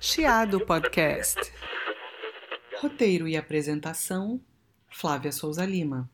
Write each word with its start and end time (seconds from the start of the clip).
Chiado 0.00 0.64
Podcast. 0.64 1.40
Roteiro 2.80 3.26
e 3.26 3.36
apresentação: 3.36 4.40
Flávia 4.88 5.32
Souza 5.32 5.66
Lima. 5.66 6.08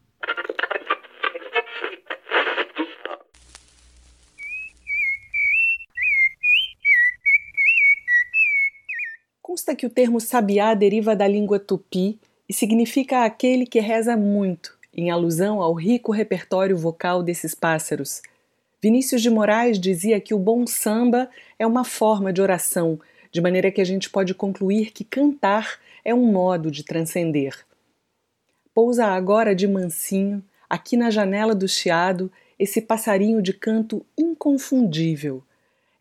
Consta 9.43 9.77
que 9.77 9.85
o 9.85 9.91
termo 9.91 10.19
sabiá 10.19 10.73
deriva 10.73 11.15
da 11.15 11.29
língua 11.29 11.59
tupi 11.59 12.19
e 12.49 12.55
significa 12.55 13.27
aquele 13.27 13.67
que 13.67 13.81
reza 13.81 14.17
muito, 14.17 14.79
em 14.95 15.11
alusão 15.11 15.61
ao 15.61 15.75
rico 15.75 16.11
repertório 16.11 16.79
vocal 16.79 17.23
desses 17.23 17.55
pássaros. 17.55 18.23
Vinícius 18.83 19.21
de 19.21 19.29
Moraes 19.29 19.79
dizia 19.79 20.19
que 20.23 20.33
o 20.33 20.39
bom 20.39 20.67
samba 20.67 21.29
é 21.59 21.67
uma 21.67 21.85
forma 21.85 22.33
de 22.33 22.41
oração 22.41 22.99
de 23.35 23.41
maneira 23.41 23.73
que 23.73 23.81
a 23.81 23.85
gente 23.85 24.09
pode 24.09 24.33
concluir 24.33 24.93
que 24.93 25.03
cantar 25.03 25.81
é 26.05 26.15
um 26.15 26.25
modo 26.25 26.71
de 26.71 26.85
transcender. 26.85 27.67
Pousa 28.73 29.07
agora 29.07 29.57
de 29.57 29.67
mansinho, 29.67 30.41
aqui 30.71 30.97
na 30.97 31.11
janela 31.11 31.53
do 31.53 31.67
chiado, 31.67 32.31
esse 32.57 32.81
passarinho 32.81 33.43
de 33.43 33.53
canto 33.53 34.07
inconfundível, 34.17 35.43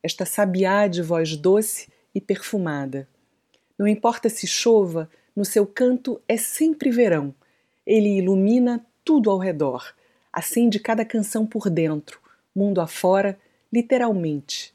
esta 0.03 0.27
sabiá 0.27 0.85
de 0.87 1.01
voz 1.01 1.35
doce 1.35 1.87
e 2.13 2.21
perfumada. 2.21 3.09
Não 3.79 3.87
importa 3.87 4.29
se 4.29 4.45
chova, 4.45 5.09
no 5.35 5.43
seu 5.43 5.65
canto 5.65 6.21
é 6.27 6.37
sempre 6.37 6.91
verão. 6.91 7.33
Ele 7.83 8.19
ilumina 8.19 8.85
tudo 9.03 9.31
ao 9.31 9.39
redor, 9.39 9.95
acende 10.31 10.79
cada 10.79 11.03
canção 11.03 11.47
por 11.47 11.67
dentro, 11.67 12.19
mundo 12.55 12.79
afora, 12.79 13.39
literalmente. 13.71 14.71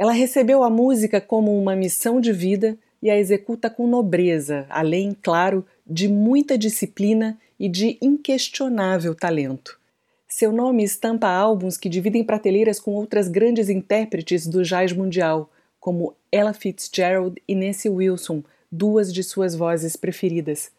Ela 0.00 0.12
recebeu 0.12 0.62
a 0.62 0.70
música 0.70 1.20
como 1.20 1.54
uma 1.60 1.76
missão 1.76 2.22
de 2.22 2.32
vida 2.32 2.74
e 3.02 3.10
a 3.10 3.18
executa 3.18 3.68
com 3.68 3.86
nobreza, 3.86 4.64
além, 4.70 5.14
claro, 5.20 5.62
de 5.86 6.08
muita 6.08 6.56
disciplina 6.56 7.38
e 7.58 7.68
de 7.68 7.98
inquestionável 8.00 9.14
talento. 9.14 9.78
Seu 10.26 10.52
nome 10.52 10.82
estampa 10.82 11.28
álbuns 11.28 11.76
que 11.76 11.86
dividem 11.86 12.24
prateleiras 12.24 12.80
com 12.80 12.92
outras 12.92 13.28
grandes 13.28 13.68
intérpretes 13.68 14.46
do 14.46 14.62
jazz 14.62 14.90
mundial, 14.94 15.50
como 15.78 16.14
Ella 16.32 16.54
Fitzgerald 16.54 17.36
e 17.46 17.54
Nancy 17.54 17.90
Wilson, 17.90 18.42
duas 18.72 19.12
de 19.12 19.22
suas 19.22 19.54
vozes 19.54 19.96
preferidas. 19.96 20.70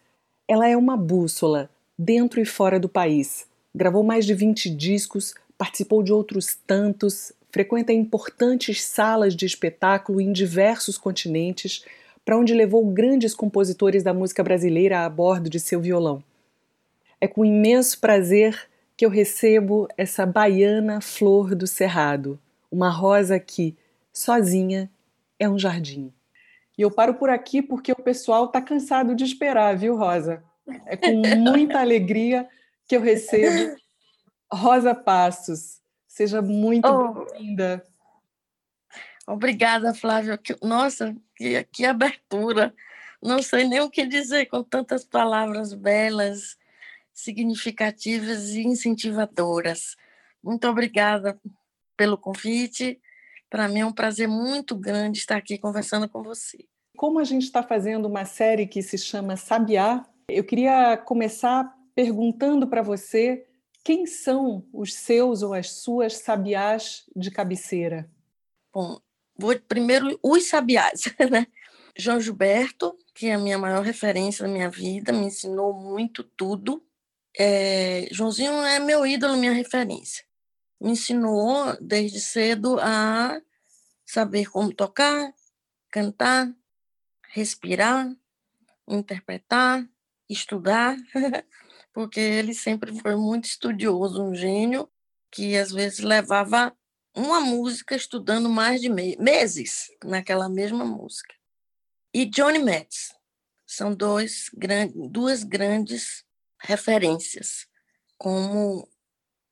Ela 0.48 0.68
é 0.68 0.76
uma 0.76 0.96
bússola, 0.96 1.70
dentro 1.96 2.40
e 2.40 2.44
fora 2.44 2.80
do 2.80 2.88
país. 2.88 3.46
Gravou 3.72 4.02
mais 4.02 4.26
de 4.26 4.34
20 4.34 4.68
discos, 4.68 5.32
participou 5.56 6.02
de 6.02 6.12
outros 6.12 6.56
tantos, 6.66 7.32
frequenta 7.52 7.92
importantes 7.92 8.82
salas 8.82 9.36
de 9.36 9.44
espetáculo 9.44 10.20
em 10.20 10.32
diversos 10.32 10.96
continentes, 10.96 11.84
para 12.24 12.38
onde 12.38 12.54
levou 12.54 12.84
grandes 12.86 13.34
compositores 13.34 14.02
da 14.02 14.14
música 14.14 14.42
brasileira 14.42 15.04
a 15.04 15.08
bordo 15.08 15.50
de 15.50 15.60
seu 15.60 15.80
violão. 15.80 16.24
É 17.20 17.28
com 17.28 17.44
imenso 17.44 18.00
prazer 18.00 18.68
que 18.96 19.04
eu 19.04 19.10
recebo 19.10 19.86
essa 19.98 20.24
baiana 20.24 21.00
flor 21.00 21.54
do 21.54 21.66
cerrado, 21.66 22.38
uma 22.70 22.88
rosa 22.88 23.38
que, 23.38 23.76
sozinha, 24.12 24.90
é 25.38 25.48
um 25.48 25.58
jardim. 25.58 26.12
E 26.78 26.82
eu 26.82 26.90
paro 26.90 27.14
por 27.14 27.28
aqui 27.28 27.60
porque 27.60 27.92
o 27.92 27.96
pessoal 27.96 28.46
está 28.46 28.62
cansado 28.62 29.14
de 29.14 29.24
esperar, 29.24 29.76
viu, 29.76 29.94
Rosa? 29.94 30.42
É 30.86 30.96
com 30.96 31.12
muita 31.36 31.80
alegria 31.80 32.48
que 32.88 32.96
eu 32.96 33.00
recebo 33.00 33.76
Rosa 34.50 34.94
Passos, 34.94 35.81
Seja 36.12 36.42
muito 36.42 36.86
oh. 36.86 37.24
bem-vinda. 37.24 37.82
Obrigada, 39.26 39.94
Flávia. 39.94 40.38
Nossa, 40.62 41.16
que, 41.34 41.64
que 41.72 41.86
abertura. 41.86 42.74
Não 43.22 43.42
sei 43.42 43.66
nem 43.66 43.80
o 43.80 43.88
que 43.88 44.04
dizer 44.04 44.44
com 44.44 44.62
tantas 44.62 45.06
palavras 45.06 45.72
belas, 45.72 46.58
significativas 47.14 48.50
e 48.50 48.60
incentivadoras. 48.60 49.96
Muito 50.42 50.68
obrigada 50.68 51.40
pelo 51.96 52.18
convite. 52.18 53.00
Para 53.48 53.66
mim 53.66 53.80
é 53.80 53.86
um 53.86 53.92
prazer 53.92 54.28
muito 54.28 54.76
grande 54.76 55.18
estar 55.18 55.38
aqui 55.38 55.56
conversando 55.56 56.06
com 56.10 56.22
você. 56.22 56.58
Como 56.94 57.20
a 57.20 57.24
gente 57.24 57.44
está 57.44 57.62
fazendo 57.62 58.04
uma 58.04 58.26
série 58.26 58.66
que 58.66 58.82
se 58.82 58.98
chama 58.98 59.34
Sabiá, 59.34 60.04
eu 60.28 60.44
queria 60.44 60.94
começar 60.94 61.74
perguntando 61.94 62.68
para 62.68 62.82
você 62.82 63.46
quem 63.84 64.06
são 64.06 64.66
os 64.72 64.94
seus 64.94 65.42
ou 65.42 65.54
as 65.54 65.70
suas 65.70 66.18
sabiás 66.18 67.04
de 67.14 67.30
cabeceira? 67.30 68.08
Bom, 68.72 69.00
vou 69.36 69.58
primeiro 69.60 70.18
os 70.22 70.46
sabiás, 70.46 71.02
né? 71.30 71.46
João 71.96 72.20
Gilberto, 72.20 72.96
que 73.14 73.26
é 73.26 73.34
a 73.34 73.38
minha 73.38 73.58
maior 73.58 73.82
referência 73.82 74.46
na 74.46 74.52
minha 74.52 74.70
vida, 74.70 75.12
me 75.12 75.26
ensinou 75.26 75.74
muito 75.74 76.24
tudo. 76.24 76.82
É, 77.38 78.08
Joãozinho 78.10 78.52
é 78.62 78.78
meu 78.78 79.06
ídolo, 79.06 79.36
minha 79.36 79.52
referência. 79.52 80.24
Me 80.80 80.92
ensinou 80.92 81.76
desde 81.80 82.20
cedo 82.20 82.78
a 82.80 83.40
saber 84.04 84.50
como 84.50 84.72
tocar, 84.72 85.32
cantar, 85.90 86.52
respirar, 87.28 88.10
interpretar, 88.88 89.86
estudar. 90.28 90.96
porque 91.92 92.20
ele 92.20 92.54
sempre 92.54 92.98
foi 93.00 93.16
muito 93.16 93.44
estudioso, 93.44 94.22
um 94.22 94.34
gênio 94.34 94.88
que 95.30 95.56
às 95.56 95.72
vezes 95.72 96.00
levava 96.00 96.76
uma 97.14 97.40
música 97.40 97.94
estudando 97.94 98.48
mais 98.48 98.80
de 98.80 98.88
me 98.88 99.16
meses 99.16 99.90
naquela 100.04 100.48
mesma 100.48 100.84
música. 100.84 101.34
E 102.12 102.24
Johnny 102.26 102.58
Metz 102.58 103.14
são 103.66 103.94
dois 103.94 104.50
duas 105.10 105.42
grandes 105.42 106.24
referências 106.58 107.66
como 108.18 108.88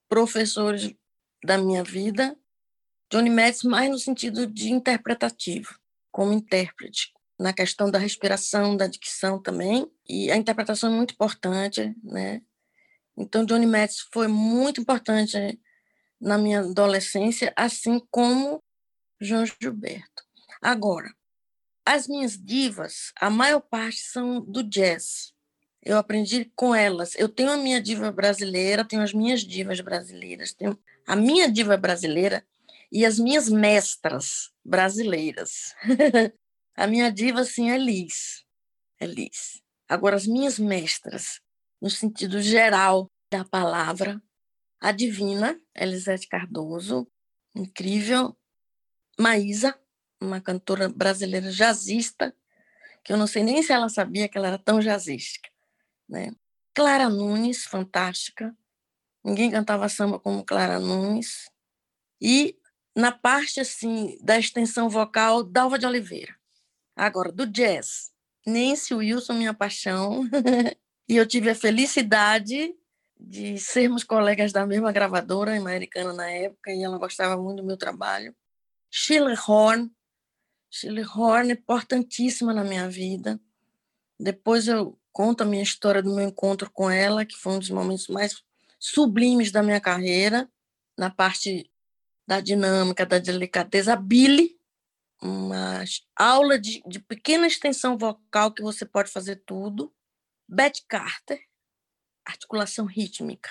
professores 0.09 0.95
da 1.45 1.59
minha 1.59 1.83
vida. 1.83 2.37
Johnny 3.11 3.31
Metz 3.31 3.63
mais 3.63 3.91
no 3.91 3.99
sentido 3.99 4.47
de 4.47 4.71
interpretativo, 4.71 5.79
como 6.13 6.33
intérprete, 6.33 7.13
na 7.41 7.55
questão 7.55 7.91
da 7.91 7.99
respiração, 7.99 8.77
da 8.77 8.87
dicção 8.87 9.41
também, 9.41 9.91
e 10.07 10.31
a 10.31 10.37
interpretação 10.37 10.93
é 10.93 10.97
muito 10.97 11.15
importante, 11.15 11.97
né? 12.05 12.43
Então, 13.17 13.47
Johnny 13.47 13.65
Metz 13.67 14.07
foi 14.13 14.29
muito 14.29 14.79
importante 14.79 15.59
na 16.21 16.37
minha 16.37 16.61
adolescência, 16.61 17.51
assim 17.57 17.99
como 18.11 18.63
João 19.19 19.47
Gilberto. 19.47 20.23
Agora, 20.61 21.11
as 21.85 22.07
minhas 22.07 22.39
divas, 22.39 23.11
a 23.19 23.31
maior 23.31 23.61
parte 23.61 24.01
são 24.01 24.43
do 24.43 24.63
jazz. 24.63 25.33
Eu 25.83 25.97
aprendi 25.97 26.53
com 26.55 26.75
elas. 26.75 27.15
Eu 27.17 27.27
tenho 27.27 27.51
a 27.51 27.57
minha 27.57 27.81
diva 27.81 28.13
brasileira, 28.13 28.85
tenho 28.85 29.01
as 29.01 29.15
minhas 29.15 29.41
divas 29.41 29.81
brasileiras, 29.81 30.53
tenho 30.53 30.79
a 31.07 31.17
minha 31.17 31.51
diva 31.51 31.75
brasileira 31.79 32.45
e 32.93 33.07
as 33.07 33.19
minhas 33.19 33.49
mestras 33.49 34.51
brasileiras. 34.63 35.75
A 36.77 36.87
minha 36.87 37.11
diva, 37.11 37.41
assim, 37.41 37.71
é 37.71 37.79
Liz. 37.79 38.45
É 38.99 39.07
Liz. 39.07 39.63
Agora, 39.89 40.17
as 40.17 40.27
minhas 40.27 40.59
mestras, 40.59 41.41
no 41.81 41.91
sentido 41.91 42.41
geral 42.41 43.11
da 43.31 43.45
palavra, 43.45 44.23
a 44.81 44.93
divina, 44.93 45.61
Elisete 45.75 46.29
Cardoso, 46.29 47.07
incrível. 47.55 48.37
Maísa, 49.19 49.79
uma 50.21 50.41
cantora 50.41 50.89
brasileira 50.89 51.51
jazzista, 51.51 52.35
que 53.05 53.13
eu 53.13 53.17
não 53.17 53.27
sei 53.27 53.43
nem 53.43 53.63
se 53.63 53.73
ela 53.73 53.89
sabia 53.89 54.29
que 54.29 54.39
ela 54.39 54.49
era 54.49 54.59
tão 54.59 54.81
jazzística. 54.81 55.51
Né? 56.09 56.33
Clara 56.75 57.09
Nunes, 57.09 57.65
fantástica. 57.65 58.57
Ninguém 59.25 59.51
cantava 59.51 59.89
samba 59.89 60.19
como 60.19 60.45
Clara 60.45 60.79
Nunes. 60.79 61.51
E 62.21 62.57
na 62.97 63.13
parte 63.13 63.61
assim 63.61 64.19
da 64.23 64.39
extensão 64.39 64.89
vocal, 64.89 65.43
Dalva 65.43 65.79
de 65.79 65.87
Oliveira. 65.87 66.40
Agora, 67.01 67.33
do 67.33 67.47
jazz, 67.47 68.11
Nancy 68.47 68.93
Wilson, 68.93 69.33
minha 69.33 69.55
paixão, 69.55 70.23
e 71.09 71.17
eu 71.17 71.27
tive 71.27 71.49
a 71.49 71.55
felicidade 71.55 72.75
de 73.19 73.59
sermos 73.59 74.05
colegas 74.05 74.53
da 74.53 74.67
mesma 74.67 74.93
gravadora 74.93 75.57
americana 75.57 76.13
na 76.13 76.29
época, 76.29 76.71
e 76.71 76.83
ela 76.83 76.99
gostava 76.99 77.41
muito 77.41 77.63
do 77.63 77.67
meu 77.67 77.79
trabalho. 77.79 78.37
Shirley 78.91 79.35
Horn, 79.49 79.91
Shirley 80.71 81.07
Horn 81.07 81.51
é 81.51 81.55
importantíssima 81.55 82.53
na 82.53 82.65
minha 82.65 82.87
vida. 82.87 83.41
Depois 84.19 84.69
eu 84.69 84.99
conto 85.11 85.41
a 85.41 85.47
minha 85.47 85.63
história 85.63 86.03
do 86.03 86.15
meu 86.15 86.29
encontro 86.29 86.71
com 86.71 86.91
ela, 86.91 87.25
que 87.25 87.35
foi 87.35 87.55
um 87.55 87.59
dos 87.59 87.71
momentos 87.71 88.09
mais 88.09 88.43
sublimes 88.79 89.51
da 89.51 89.63
minha 89.63 89.81
carreira, 89.81 90.47
na 90.99 91.09
parte 91.09 91.71
da 92.27 92.41
dinâmica, 92.41 93.07
da 93.07 93.19
delicadeza. 93.19 93.95
A 93.95 93.97
Billy, 93.97 94.60
uma 95.23 95.85
aula 96.17 96.59
de, 96.59 96.83
de 96.87 96.99
pequena 96.99 97.47
extensão 97.47 97.99
vocal 97.99 98.53
que 98.53 98.63
você 98.63 98.87
pode 98.87 99.11
fazer 99.11 99.37
tudo. 99.45 99.95
Beth 100.49 100.83
Carter, 100.89 101.41
articulação 102.25 102.87
rítmica. 102.87 103.51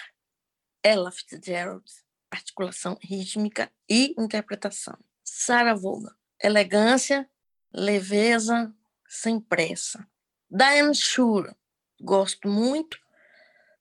Ella 0.84 1.12
Fitzgerald, 1.12 1.86
articulação 2.32 2.98
rítmica 3.02 3.72
e 3.90 4.14
interpretação. 4.18 4.98
Sarah 5.24 5.76
Vaughan, 5.76 6.16
elegância 6.42 7.30
leveza 7.72 8.74
sem 9.08 9.40
pressa. 9.40 10.08
Diane 10.50 10.96
Shure, 10.96 11.56
gosto 12.02 12.48
muito, 12.48 12.98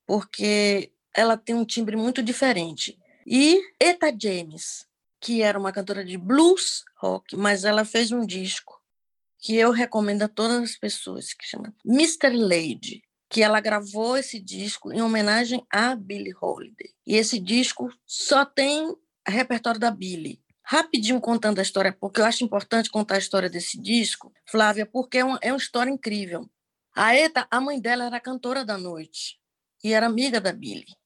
porque 0.07 0.93
ela 1.15 1.37
tem 1.37 1.55
um 1.55 1.65
timbre 1.65 1.97
muito 1.97 2.23
diferente. 2.23 2.99
E 3.27 3.61
Eta 3.79 4.15
James, 4.19 4.88
que 5.21 5.43
era 5.43 5.59
uma 5.59 5.73
cantora 5.73 6.05
de 6.05 6.17
blues 6.17 6.85
rock, 6.97 7.37
mas 7.37 7.65
ela 7.65 7.85
fez 7.85 8.13
um 8.13 8.25
disco 8.25 8.79
que 9.39 9.57
eu 9.57 9.71
recomendo 9.71 10.23
a 10.23 10.29
todas 10.29 10.63
as 10.63 10.77
pessoas, 10.77 11.33
que 11.33 11.47
chama 11.47 11.75
Mr. 11.85 12.31
Lady, 12.31 13.03
que 13.29 13.43
ela 13.43 13.61
gravou 13.61 14.17
esse 14.17 14.41
disco 14.41 14.93
em 14.93 15.01
homenagem 15.01 15.65
a 15.71 15.95
Billie 15.95 16.35
Holiday. 16.41 16.93
E 17.07 17.15
esse 17.15 17.39
disco 17.39 17.93
só 18.07 18.45
tem 18.45 18.95
repertório 19.27 19.79
da 19.79 19.91
Billie. 19.91 20.41
Rapidinho 20.63 21.21
contando 21.21 21.61
a 21.61 21.63
história, 21.63 21.97
porque 21.99 22.21
eu 22.21 22.25
acho 22.25 22.45
importante 22.45 22.91
contar 22.91 23.15
a 23.15 23.19
história 23.19 23.49
desse 23.49 23.81
disco, 23.81 24.33
Flávia, 24.45 24.85
porque 24.85 25.19
é 25.19 25.25
uma, 25.25 25.39
é 25.41 25.53
uma 25.53 25.59
história 25.59 25.91
incrível. 25.91 26.49
A 26.95 27.15
Eta, 27.15 27.47
a 27.51 27.61
mãe 27.61 27.81
dela 27.81 28.05
era 28.05 28.21
cantora 28.21 28.65
da 28.65 28.77
noite 28.77 29.39
e 29.83 29.93
era 29.93 30.07
amiga 30.07 30.41
da 30.41 30.53
Billie. 30.53 30.97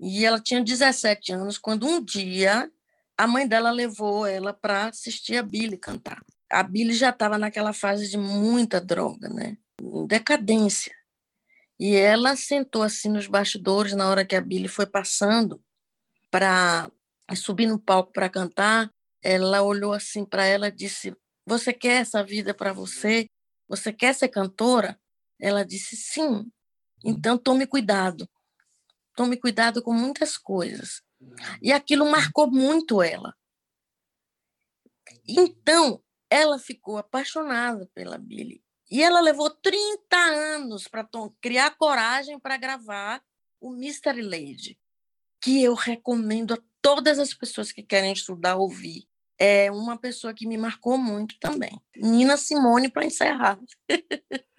E 0.00 0.24
ela 0.24 0.40
tinha 0.40 0.62
17 0.62 1.32
anos 1.32 1.58
quando 1.58 1.86
um 1.86 2.02
dia 2.02 2.70
a 3.16 3.26
mãe 3.26 3.46
dela 3.46 3.70
levou 3.70 4.26
ela 4.26 4.52
para 4.52 4.86
assistir 4.86 5.36
a 5.36 5.42
Billie 5.42 5.78
cantar. 5.78 6.22
A 6.50 6.62
Billie 6.62 6.94
já 6.94 7.10
estava 7.10 7.38
naquela 7.38 7.72
fase 7.72 8.08
de 8.08 8.18
muita 8.18 8.80
droga, 8.80 9.28
né? 9.28 9.56
Decadência. 10.06 10.94
E 11.78 11.96
ela 11.96 12.36
sentou 12.36 12.82
assim 12.82 13.08
nos 13.08 13.26
bastidores 13.26 13.94
na 13.94 14.08
hora 14.08 14.24
que 14.24 14.36
a 14.36 14.40
Billie 14.40 14.68
foi 14.68 14.86
passando 14.86 15.62
para 16.30 16.90
subir 17.34 17.66
no 17.66 17.78
palco 17.78 18.12
para 18.12 18.28
cantar. 18.28 18.90
Ela 19.22 19.62
olhou 19.62 19.92
assim 19.92 20.24
para 20.24 20.44
ela 20.44 20.68
e 20.68 20.72
disse: 20.72 21.16
Você 21.46 21.72
quer 21.72 22.02
essa 22.02 22.22
vida 22.22 22.54
para 22.54 22.72
você? 22.72 23.26
Você 23.68 23.92
quer 23.92 24.14
ser 24.14 24.28
cantora? 24.28 24.98
Ela 25.40 25.64
disse: 25.64 25.96
Sim. 25.96 26.50
Então 27.04 27.38
tome 27.38 27.66
cuidado. 27.66 28.28
Tome 29.16 29.36
cuidado 29.36 29.82
com 29.82 29.92
muitas 29.92 30.36
coisas. 30.36 31.02
E 31.60 31.72
aquilo 31.72 32.10
marcou 32.10 32.50
muito 32.50 33.02
ela. 33.02 33.34
Então, 35.26 36.02
ela 36.28 36.58
ficou 36.58 36.98
apaixonada 36.98 37.88
pela 37.94 38.18
Billie. 38.18 38.62
E 38.90 39.02
ela 39.02 39.20
levou 39.20 39.48
30 39.48 40.16
anos 40.16 40.86
para 40.86 41.08
criar 41.40 41.76
coragem 41.76 42.38
para 42.38 42.56
gravar 42.56 43.22
o 43.60 43.70
Mystery 43.70 44.22
Lady, 44.22 44.78
que 45.40 45.62
eu 45.62 45.74
recomendo 45.74 46.54
a 46.54 46.58
todas 46.80 47.18
as 47.18 47.32
pessoas 47.32 47.72
que 47.72 47.82
querem 47.82 48.12
estudar 48.12 48.56
ouvir. 48.56 49.06
É 49.38 49.70
uma 49.70 49.96
pessoa 49.96 50.34
que 50.34 50.46
me 50.46 50.58
marcou 50.58 50.98
muito 50.98 51.38
também. 51.40 51.80
Nina 51.96 52.36
Simone, 52.36 52.90
para 52.90 53.06
encerrar. 53.06 53.58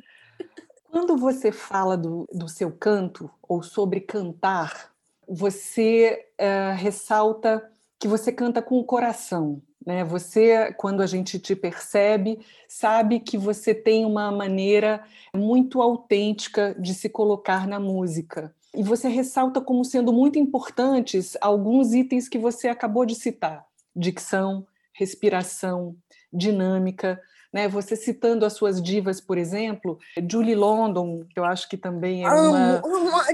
Quando 0.85 1.17
você 1.17 1.51
fala 1.51 1.97
do, 1.97 2.27
do 2.31 2.47
seu 2.47 2.71
canto 2.71 3.29
ou 3.41 3.63
sobre 3.63 3.99
cantar, 3.99 4.92
você 5.27 6.25
uh, 6.39 6.75
ressalta 6.75 7.63
que 7.99 8.07
você 8.07 8.31
canta 8.31 8.61
com 8.61 8.77
o 8.77 8.83
coração. 8.83 9.61
Né? 9.85 10.03
Você, 10.03 10.73
quando 10.73 11.01
a 11.01 11.05
gente 11.05 11.39
te 11.39 11.55
percebe, 11.55 12.39
sabe 12.67 13.19
que 13.19 13.37
você 13.37 13.73
tem 13.73 14.05
uma 14.05 14.31
maneira 14.31 15.03
muito 15.35 15.81
autêntica 15.81 16.75
de 16.79 16.93
se 16.93 17.09
colocar 17.09 17.67
na 17.67 17.79
música. 17.79 18.53
E 18.75 18.81
você 18.81 19.07
ressalta 19.07 19.61
como 19.61 19.85
sendo 19.85 20.11
muito 20.11 20.39
importantes 20.39 21.37
alguns 21.39 21.93
itens 21.93 22.27
que 22.27 22.39
você 22.39 22.67
acabou 22.67 23.05
de 23.05 23.15
citar: 23.15 23.65
dicção, 23.95 24.65
respiração, 24.93 25.95
dinâmica. 26.31 27.21
Né? 27.53 27.67
Você 27.67 27.95
citando 27.95 28.45
as 28.45 28.53
suas 28.53 28.81
divas, 28.81 29.21
por 29.21 29.37
exemplo, 29.37 29.99
Julie 30.29 30.55
London, 30.55 31.23
que 31.29 31.39
eu 31.39 31.45
acho 31.45 31.69
que 31.69 31.77
também 31.77 32.25
é 32.25 32.29
uma... 32.29 32.81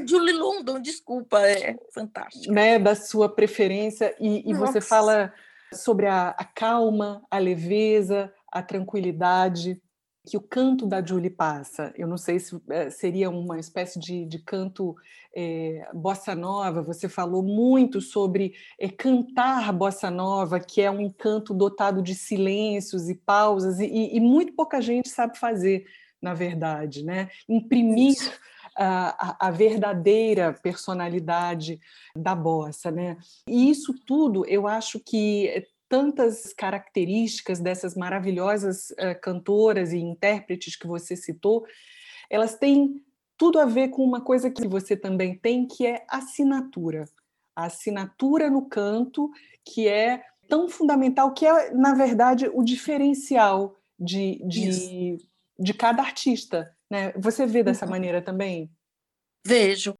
Julie 0.06 0.33
London, 0.33 0.81
desculpa, 0.81 1.39
é 1.39 1.77
fantástico. 1.94 2.54
Né? 2.54 2.77
Da 2.77 2.95
sua 2.95 3.30
preferência, 3.30 4.13
e, 4.19 4.50
e 4.50 4.54
você 4.54 4.81
fala 4.81 5.33
sobre 5.74 6.06
a, 6.07 6.30
a 6.30 6.44
calma, 6.44 7.21
a 7.31 7.38
leveza, 7.38 8.33
a 8.51 8.62
tranquilidade 8.62 9.81
que 10.25 10.38
o 10.38 10.42
canto 10.42 10.86
da 10.86 11.04
Julie 11.04 11.30
passa. 11.30 11.94
Eu 11.95 12.07
não 12.07 12.18
sei 12.18 12.39
se 12.39 12.60
é, 12.69 12.89
seria 12.89 13.30
uma 13.30 13.60
espécie 13.60 14.00
de, 14.00 14.25
de 14.25 14.39
canto 14.39 14.95
é, 15.36 15.88
bossa 15.94 16.36
nova. 16.36 16.81
Você 16.81 17.07
falou 17.07 17.42
muito 17.42 18.01
sobre 18.01 18.54
é, 18.80 18.89
cantar 18.89 19.71
bossa 19.74 20.12
nova, 20.12 20.60
que 20.60 20.81
é 20.81 20.92
um 20.92 21.01
encanto 21.01 21.54
dotado 21.54 22.01
de 22.01 22.16
silêncios 22.16 23.10
e 23.10 23.16
pausas, 23.16 23.80
e, 23.80 24.16
e 24.16 24.19
muito 24.19 24.54
pouca 24.54 24.81
gente 24.81 25.10
sabe 25.10 25.38
fazer, 25.38 25.86
na 26.21 26.33
verdade, 26.33 27.04
né? 27.04 27.30
Imprimir 27.48 28.16
a, 28.75 29.48
a, 29.48 29.51
verdadeira 29.51 30.54
personalidade 30.54 31.80
da 32.16 32.36
bossa, 32.36 32.92
né? 32.92 33.18
E 33.48 33.69
isso 33.69 33.94
tudo, 34.06 34.45
eu 34.45 34.68
acho 34.68 35.00
que 35.00 35.68
tantas 35.90 36.54
características 36.54 37.60
dessas 37.60 37.96
maravilhosas 37.96 38.92
uh, 38.92 39.20
cantoras 39.22 39.92
e 39.92 39.98
intérpretes 39.98 40.76
que 40.76 40.88
você 40.88 41.16
citou, 41.16 41.66
elas 42.30 42.56
têm 42.56 43.04
tudo 43.36 43.60
a 43.60 43.66
ver 43.66 43.90
com 43.90 44.04
uma 44.04 44.22
coisa 44.22 44.52
que 44.52 44.68
você 44.68 44.96
também 44.96 45.36
tem, 45.36 45.66
que 45.66 45.88
é 45.88 46.06
assinatura. 46.08 47.06
A 47.56 47.66
assinatura 47.66 48.50
no 48.50 48.70
canto, 48.70 49.32
que 49.66 49.88
é 49.88 50.24
tão 50.48 50.70
fundamental, 50.70 51.34
que 51.34 51.46
é, 51.46 51.74
na 51.74 51.96
verdade, 51.96 52.50
o 52.54 52.64
diferencial 52.64 53.76
de, 53.98 54.42
de, 54.46 55.18
de 55.58 55.74
cada 55.74 56.02
artista. 56.02 56.76
Né? 56.90 57.14
Você 57.18 57.46
vê 57.46 57.64
dessa 57.64 57.86
uhum. 57.86 57.92
maneira 57.92 58.22
também? 58.22 58.70
Vejo. 59.46 59.94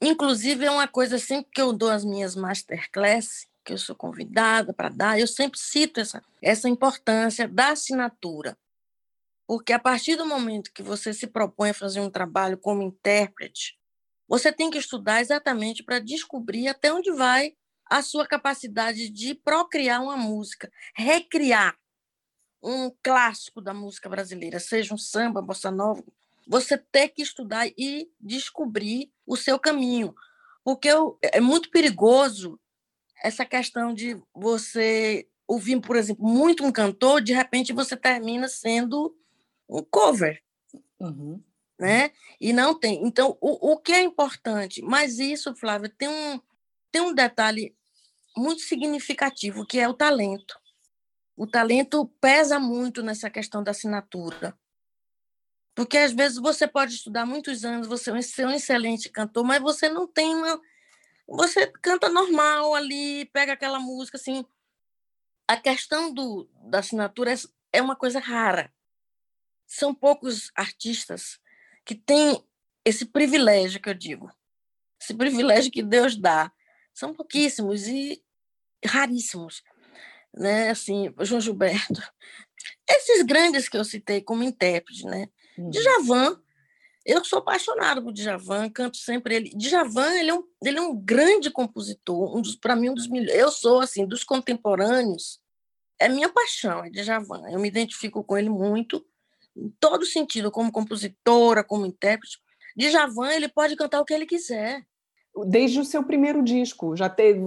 Inclusive, 0.00 0.64
é 0.64 0.70
uma 0.70 0.86
coisa 0.86 1.18
sempre 1.18 1.50
que 1.52 1.60
eu 1.60 1.72
dou 1.72 1.90
as 1.90 2.04
minhas 2.04 2.36
masterclass, 2.36 3.46
que 3.68 3.74
eu 3.74 3.78
sou 3.78 3.94
convidada 3.94 4.72
para 4.72 4.88
dar, 4.88 5.20
eu 5.20 5.26
sempre 5.26 5.60
cito 5.60 6.00
essa, 6.00 6.24
essa 6.40 6.70
importância 6.70 7.46
da 7.46 7.72
assinatura. 7.72 8.56
Porque 9.46 9.74
a 9.74 9.78
partir 9.78 10.16
do 10.16 10.24
momento 10.24 10.72
que 10.72 10.82
você 10.82 11.12
se 11.12 11.26
propõe 11.26 11.70
a 11.70 11.74
fazer 11.74 12.00
um 12.00 12.08
trabalho 12.08 12.56
como 12.56 12.80
intérprete, 12.80 13.78
você 14.26 14.50
tem 14.50 14.70
que 14.70 14.78
estudar 14.78 15.20
exatamente 15.20 15.82
para 15.82 15.98
descobrir 15.98 16.66
até 16.68 16.90
onde 16.90 17.12
vai 17.12 17.54
a 17.84 18.00
sua 18.00 18.26
capacidade 18.26 19.10
de 19.10 19.34
procriar 19.34 20.02
uma 20.02 20.16
música, 20.16 20.72
recriar 20.94 21.76
um 22.62 22.90
clássico 23.02 23.60
da 23.60 23.74
música 23.74 24.08
brasileira, 24.08 24.58
seja 24.58 24.94
um 24.94 24.98
samba, 24.98 25.42
bossa 25.42 25.70
nova, 25.70 26.02
você 26.46 26.78
tem 26.78 27.06
que 27.06 27.20
estudar 27.20 27.68
e 27.76 28.10
descobrir 28.18 29.12
o 29.26 29.36
seu 29.36 29.58
caminho, 29.58 30.14
porque 30.64 30.88
é 31.22 31.40
muito 31.40 31.70
perigoso 31.70 32.58
essa 33.22 33.44
questão 33.44 33.92
de 33.92 34.20
você 34.34 35.28
ouvir, 35.46 35.80
por 35.80 35.96
exemplo, 35.96 36.26
muito 36.26 36.64
um 36.64 36.70
cantor, 36.70 37.22
de 37.22 37.32
repente 37.32 37.72
você 37.72 37.96
termina 37.96 38.48
sendo 38.48 39.16
um 39.68 39.82
cover. 39.82 40.42
Uhum. 41.00 41.42
Né? 41.78 42.10
E 42.40 42.52
não 42.52 42.78
tem. 42.78 43.04
Então, 43.06 43.36
o, 43.40 43.72
o 43.72 43.78
que 43.78 43.92
é 43.92 44.02
importante? 44.02 44.82
Mas 44.82 45.18
isso, 45.18 45.54
Flávia, 45.54 45.92
tem 45.96 46.08
um, 46.08 46.40
tem 46.90 47.00
um 47.00 47.14
detalhe 47.14 47.74
muito 48.36 48.62
significativo, 48.62 49.66
que 49.66 49.78
é 49.78 49.88
o 49.88 49.94
talento. 49.94 50.58
O 51.36 51.46
talento 51.46 52.06
pesa 52.20 52.58
muito 52.58 53.02
nessa 53.02 53.30
questão 53.30 53.62
da 53.62 53.70
assinatura. 53.70 54.58
Porque 55.74 55.96
às 55.96 56.12
vezes 56.12 56.38
você 56.38 56.66
pode 56.66 56.94
estudar 56.94 57.24
muitos 57.24 57.64
anos, 57.64 57.86
você 57.86 58.20
ser 58.22 58.44
um 58.44 58.50
excelente 58.50 59.08
cantor, 59.08 59.44
mas 59.44 59.62
você 59.62 59.88
não 59.88 60.08
tem 60.08 60.34
uma. 60.34 60.60
Você 61.28 61.66
canta 61.66 62.08
normal 62.08 62.74
ali, 62.74 63.26
pega 63.26 63.52
aquela 63.52 63.78
música 63.78 64.16
assim. 64.16 64.44
A 65.46 65.56
questão 65.58 66.12
do, 66.12 66.48
da 66.64 66.78
assinatura 66.78 67.32
é, 67.32 67.36
é 67.74 67.82
uma 67.82 67.94
coisa 67.94 68.18
rara. 68.18 68.72
São 69.66 69.94
poucos 69.94 70.50
artistas 70.54 71.38
que 71.84 71.94
têm 71.94 72.42
esse 72.84 73.04
privilégio 73.04 73.80
que 73.80 73.90
eu 73.90 73.94
digo, 73.94 74.32
esse 75.00 75.14
privilégio 75.14 75.70
que 75.70 75.82
Deus 75.82 76.16
dá. 76.16 76.50
São 76.94 77.14
pouquíssimos 77.14 77.86
e 77.86 78.22
raríssimos. 78.84 79.62
Né? 80.34 80.70
Assim, 80.70 81.12
João 81.20 81.40
Gilberto. 81.40 82.00
Esses 82.88 83.22
grandes 83.22 83.68
que 83.68 83.76
eu 83.76 83.84
citei 83.84 84.22
como 84.22 84.42
intérprete, 84.42 85.04
né? 85.04 85.28
Hum. 85.58 85.70
Djavan, 85.70 86.42
eu 87.08 87.24
sou 87.24 87.38
apaixonado 87.38 88.02
por 88.02 88.12
Djavan, 88.12 88.68
canto 88.68 88.98
sempre 88.98 89.34
ele. 89.34 89.50
Djavan, 89.56 90.12
ele 90.12 90.28
é 90.28 90.34
um, 90.34 90.44
ele 90.62 90.78
é 90.78 90.82
um 90.82 90.94
grande 90.94 91.50
compositor, 91.50 92.36
um 92.36 92.42
dos 92.42 92.54
para 92.54 92.76
mim 92.76 92.90
um 92.90 92.94
dos 92.94 93.08
melhores. 93.08 93.34
Eu 93.34 93.50
sou 93.50 93.80
assim 93.80 94.04
dos 94.06 94.22
contemporâneos. 94.22 95.40
É 95.98 96.06
minha 96.06 96.28
paixão, 96.28 96.84
é 96.84 96.90
Djavan. 96.90 97.48
Eu 97.50 97.58
me 97.58 97.66
identifico 97.66 98.22
com 98.22 98.36
ele 98.36 98.50
muito 98.50 99.02
em 99.56 99.72
todo 99.80 100.04
sentido, 100.04 100.50
como 100.50 100.70
compositora, 100.70 101.64
como 101.64 101.86
intérprete. 101.86 102.38
Djavan, 102.76 103.32
ele 103.32 103.48
pode 103.48 103.74
cantar 103.74 104.00
o 104.02 104.04
que 104.04 104.12
ele 104.12 104.26
quiser. 104.26 104.82
Desde 105.46 105.80
o 105.80 105.84
seu 105.86 106.04
primeiro 106.04 106.42
disco, 106.42 106.94
já 106.94 107.08
teve, 107.08 107.40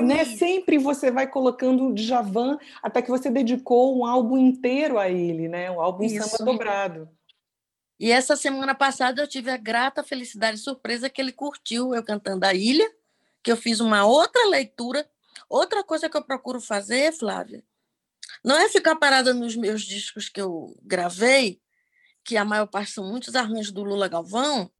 né? 0.00 0.24
Sempre 0.24 0.78
você 0.78 1.10
vai 1.10 1.26
colocando 1.26 1.88
o 1.88 1.94
Djavan 1.94 2.56
até 2.82 3.02
que 3.02 3.10
você 3.10 3.30
dedicou 3.30 3.98
um 3.98 4.06
álbum 4.06 4.38
inteiro 4.38 4.98
a 4.98 5.10
ele, 5.10 5.48
né? 5.48 5.70
Um 5.70 5.82
álbum 5.82 6.04
Isso. 6.04 6.30
samba 6.30 6.52
dobrado. 6.52 7.08
E 7.98 8.10
essa 8.10 8.36
semana 8.36 8.74
passada 8.74 9.22
eu 9.22 9.28
tive 9.28 9.50
a 9.50 9.56
grata 9.56 10.02
felicidade 10.02 10.56
e 10.56 10.60
surpresa 10.60 11.08
que 11.08 11.20
ele 11.20 11.32
curtiu 11.32 11.94
eu 11.94 12.02
cantando 12.02 12.44
a 12.44 12.54
Ilha, 12.54 12.90
que 13.42 13.52
eu 13.52 13.56
fiz 13.56 13.80
uma 13.80 14.04
outra 14.04 14.48
leitura. 14.48 15.08
Outra 15.48 15.84
coisa 15.84 16.08
que 16.08 16.16
eu 16.16 16.24
procuro 16.24 16.60
fazer, 16.60 17.12
Flávia, 17.12 17.62
não 18.44 18.56
é 18.56 18.68
ficar 18.68 18.96
parada 18.96 19.32
nos 19.34 19.54
meus 19.56 19.82
discos 19.82 20.28
que 20.28 20.40
eu 20.40 20.76
gravei, 20.82 21.60
que 22.24 22.36
a 22.36 22.44
maior 22.44 22.66
parte 22.66 22.92
são 22.92 23.04
muitos 23.04 23.34
arranjos 23.34 23.72
do 23.72 23.82
Lula 23.82 24.08
Galvão. 24.08 24.70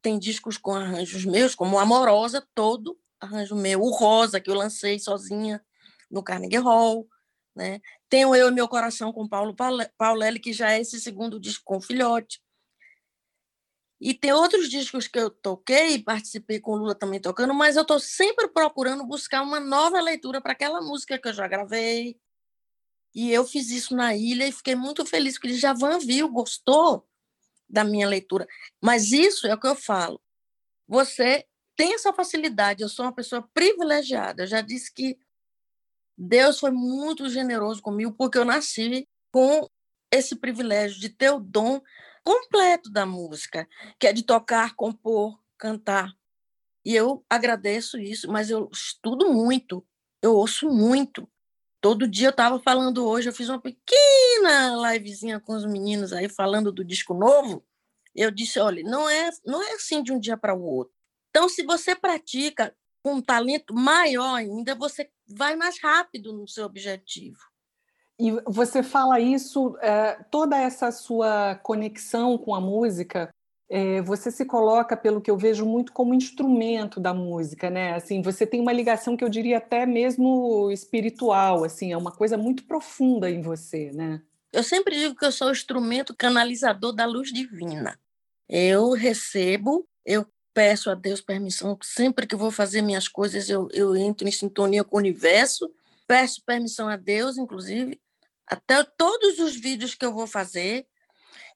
Tem 0.00 0.18
discos 0.18 0.56
com 0.56 0.74
arranjos 0.74 1.24
meus, 1.24 1.54
como 1.54 1.78
Amorosa, 1.78 2.46
todo 2.54 2.98
arranjo 3.20 3.56
meu. 3.56 3.82
O 3.82 3.90
Rosa, 3.90 4.40
que 4.40 4.50
eu 4.50 4.54
lancei 4.54 4.98
sozinha 4.98 5.64
no 6.10 6.22
Carnegie 6.22 6.58
Hall. 6.58 7.08
Né? 7.58 7.80
Tenho 8.08 8.36
Eu 8.36 8.50
e 8.50 8.52
Meu 8.52 8.68
Coração 8.68 9.12
com 9.12 9.26
Paulo 9.26 9.52
Paulelli, 9.98 10.38
que 10.38 10.52
já 10.52 10.74
é 10.74 10.80
esse 10.80 11.00
segundo 11.00 11.40
disco 11.40 11.64
com 11.64 11.80
Filhote. 11.80 12.40
E 14.00 14.14
tem 14.14 14.32
outros 14.32 14.70
discos 14.70 15.08
que 15.08 15.18
eu 15.18 15.28
toquei, 15.28 16.00
participei 16.00 16.60
com 16.60 16.76
Lula 16.76 16.94
também 16.94 17.20
tocando, 17.20 17.52
mas 17.52 17.74
eu 17.74 17.82
estou 17.82 17.98
sempre 17.98 18.46
procurando 18.46 19.04
buscar 19.04 19.42
uma 19.42 19.58
nova 19.58 20.00
leitura 20.00 20.40
para 20.40 20.52
aquela 20.52 20.80
música 20.80 21.18
que 21.18 21.26
eu 21.26 21.32
já 21.32 21.48
gravei. 21.48 22.16
E 23.12 23.32
eu 23.32 23.44
fiz 23.44 23.70
isso 23.70 23.96
na 23.96 24.14
ilha 24.14 24.46
e 24.46 24.52
fiquei 24.52 24.76
muito 24.76 25.04
feliz, 25.04 25.34
porque 25.34 25.48
ele 25.48 25.58
já 25.58 25.74
viu, 26.00 26.28
gostou 26.28 27.08
da 27.68 27.82
minha 27.82 28.06
leitura. 28.06 28.46
Mas 28.80 29.10
isso 29.10 29.48
é 29.48 29.54
o 29.54 29.58
que 29.58 29.66
eu 29.66 29.74
falo. 29.74 30.22
Você 30.86 31.44
tem 31.74 31.92
essa 31.94 32.12
facilidade, 32.12 32.84
eu 32.84 32.88
sou 32.88 33.04
uma 33.04 33.12
pessoa 33.12 33.42
privilegiada. 33.52 34.44
Eu 34.44 34.46
já 34.46 34.60
disse 34.60 34.94
que 34.94 35.18
Deus 36.18 36.58
foi 36.58 36.72
muito 36.72 37.28
generoso 37.28 37.80
comigo, 37.80 38.12
porque 38.12 38.36
eu 38.36 38.44
nasci 38.44 39.08
com 39.30 39.68
esse 40.10 40.34
privilégio 40.34 40.98
de 40.98 41.08
ter 41.08 41.30
o 41.30 41.38
dom 41.38 41.80
completo 42.24 42.90
da 42.90 43.06
música, 43.06 43.68
que 44.00 44.06
é 44.06 44.12
de 44.12 44.24
tocar, 44.24 44.74
compor, 44.74 45.38
cantar. 45.56 46.12
E 46.84 46.94
eu 46.94 47.24
agradeço 47.30 47.98
isso, 47.98 48.30
mas 48.30 48.50
eu 48.50 48.68
estudo 48.72 49.32
muito, 49.32 49.86
eu 50.20 50.34
ouço 50.34 50.68
muito. 50.68 51.28
Todo 51.80 52.08
dia 52.08 52.28
eu 52.28 52.30
estava 52.30 52.58
falando 52.58 53.06
hoje, 53.06 53.28
eu 53.28 53.32
fiz 53.32 53.48
uma 53.48 53.60
pequena 53.60 54.92
livezinha 54.92 55.38
com 55.38 55.54
os 55.54 55.64
meninos 55.64 56.12
aí 56.12 56.28
falando 56.28 56.72
do 56.72 56.84
disco 56.84 57.14
novo. 57.14 57.64
Eu 58.12 58.32
disse, 58.32 58.58
olha, 58.58 58.82
não 58.82 59.08
é, 59.08 59.30
não 59.46 59.62
é 59.62 59.74
assim 59.74 60.02
de 60.02 60.12
um 60.12 60.18
dia 60.18 60.36
para 60.36 60.54
o 60.54 60.64
outro. 60.64 60.92
Então, 61.30 61.48
se 61.48 61.62
você 61.62 61.94
pratica 61.94 62.74
com 63.02 63.14
um 63.14 63.22
talento 63.22 63.72
maior 63.72 64.34
ainda, 64.34 64.74
você 64.74 65.08
vai 65.28 65.56
mais 65.56 65.80
rápido 65.80 66.32
no 66.32 66.48
seu 66.48 66.64
objetivo. 66.64 67.38
E 68.18 68.32
você 68.46 68.82
fala 68.82 69.20
isso, 69.20 69.76
é, 69.80 70.24
toda 70.30 70.56
essa 70.56 70.90
sua 70.90 71.54
conexão 71.62 72.36
com 72.36 72.54
a 72.54 72.60
música, 72.60 73.32
é, 73.70 74.00
você 74.02 74.30
se 74.30 74.44
coloca, 74.44 74.96
pelo 74.96 75.20
que 75.20 75.30
eu 75.30 75.36
vejo, 75.36 75.66
muito 75.66 75.92
como 75.92 76.14
instrumento 76.14 76.98
da 76.98 77.12
música, 77.12 77.68
né? 77.70 77.94
Assim, 77.94 78.22
você 78.22 78.46
tem 78.46 78.60
uma 78.60 78.72
ligação 78.72 79.16
que 79.16 79.22
eu 79.22 79.28
diria 79.28 79.58
até 79.58 79.84
mesmo 79.84 80.70
espiritual, 80.72 81.62
assim, 81.62 81.92
é 81.92 81.96
uma 81.96 82.10
coisa 82.10 82.36
muito 82.36 82.64
profunda 82.64 83.30
em 83.30 83.42
você, 83.42 83.92
né? 83.92 84.22
Eu 84.52 84.62
sempre 84.62 84.96
digo 84.96 85.14
que 85.14 85.24
eu 85.24 85.30
sou 85.30 85.48
o 85.48 85.52
instrumento 85.52 86.16
canalizador 86.16 86.92
da 86.92 87.04
luz 87.04 87.30
divina. 87.30 88.00
Eu 88.48 88.92
recebo, 88.92 89.86
eu 90.04 90.26
peço 90.58 90.90
a 90.90 90.94
Deus 90.96 91.20
permissão, 91.20 91.78
sempre 91.80 92.26
que 92.26 92.34
vou 92.34 92.50
fazer 92.50 92.82
minhas 92.82 93.06
coisas, 93.06 93.48
eu, 93.48 93.68
eu 93.72 93.94
entro 93.94 94.26
em 94.26 94.32
sintonia 94.32 94.82
com 94.82 94.96
o 94.96 94.98
universo, 94.98 95.70
peço 96.04 96.42
permissão 96.44 96.88
a 96.88 96.96
Deus, 96.96 97.38
inclusive, 97.38 98.00
até 98.44 98.82
todos 98.82 99.38
os 99.38 99.54
vídeos 99.54 99.94
que 99.94 100.04
eu 100.04 100.12
vou 100.12 100.26
fazer, 100.26 100.84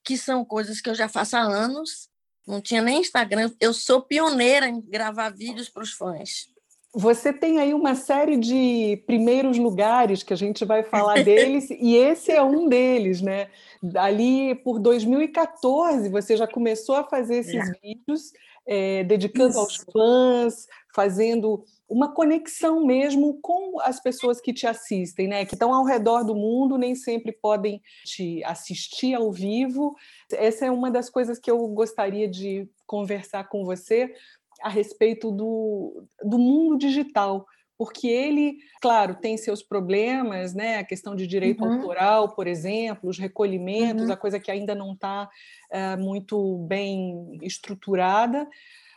que 0.05 0.17
são 0.17 0.45
coisas 0.45 0.79
que 0.79 0.89
eu 0.89 0.95
já 0.95 1.09
faço 1.09 1.35
há 1.35 1.41
anos, 1.41 2.07
não 2.47 2.61
tinha 2.61 2.81
nem 2.81 3.01
Instagram, 3.01 3.51
eu 3.59 3.73
sou 3.73 4.01
pioneira 4.01 4.69
em 4.69 4.79
gravar 4.79 5.31
vídeos 5.31 5.67
para 5.67 5.83
os 5.83 5.91
fãs. 5.91 6.47
Você 6.93 7.33
tem 7.33 7.59
aí 7.59 7.73
uma 7.73 7.95
série 7.95 8.37
de 8.37 9.03
primeiros 9.05 9.57
lugares 9.57 10.23
que 10.23 10.31
a 10.31 10.37
gente 10.37 10.63
vai 10.63 10.81
falar 10.81 11.25
deles, 11.25 11.67
e 11.77 11.97
esse 11.97 12.31
é 12.31 12.41
um 12.41 12.69
deles, 12.69 13.19
né? 13.19 13.49
Ali 13.95 14.55
por 14.55 14.79
2014, 14.79 16.07
você 16.07 16.37
já 16.37 16.47
começou 16.47 16.95
a 16.95 17.03
fazer 17.03 17.39
esses 17.39 17.67
é. 17.67 17.73
vídeos 17.81 18.31
é, 18.65 19.03
dedicando 19.03 19.49
Isso. 19.49 19.59
aos 19.59 19.75
fãs, 19.91 20.67
fazendo 20.93 21.63
uma 21.89 22.13
conexão 22.13 22.85
mesmo 22.85 23.39
com 23.41 23.79
as 23.81 23.99
pessoas 24.01 24.39
que 24.41 24.53
te 24.53 24.65
assistem, 24.65 25.27
né? 25.27 25.45
Que 25.45 25.53
estão 25.53 25.73
ao 25.73 25.85
redor 25.85 26.23
do 26.23 26.35
mundo, 26.35 26.77
nem 26.77 26.95
sempre 26.95 27.31
podem 27.31 27.81
te 28.05 28.43
assistir 28.43 29.13
ao 29.13 29.31
vivo. 29.31 29.95
Essa 30.31 30.65
é 30.65 30.71
uma 30.71 30.89
das 30.89 31.09
coisas 31.09 31.37
que 31.37 31.51
eu 31.51 31.67
gostaria 31.67 32.27
de 32.27 32.67
conversar 32.87 33.49
com 33.49 33.63
você 33.63 34.13
a 34.61 34.69
respeito 34.69 35.31
do, 35.31 36.05
do 36.23 36.39
mundo 36.39 36.77
digital, 36.77 37.45
porque 37.77 38.07
ele, 38.07 38.57
claro, 38.81 39.15
tem 39.15 39.37
seus 39.37 39.61
problemas, 39.61 40.53
né? 40.53 40.77
A 40.77 40.83
questão 40.83 41.15
de 41.15 41.25
direito 41.27 41.63
uhum. 41.63 41.73
autoral, 41.73 42.35
por 42.35 42.47
exemplo, 42.47 43.09
os 43.09 43.17
recolhimentos, 43.17 44.05
uhum. 44.05 44.13
a 44.13 44.17
coisa 44.17 44.39
que 44.39 44.51
ainda 44.51 44.75
não 44.75 44.93
está 44.93 45.29
é, 45.71 45.95
muito 45.97 46.57
bem 46.67 47.37
estruturada, 47.41 48.47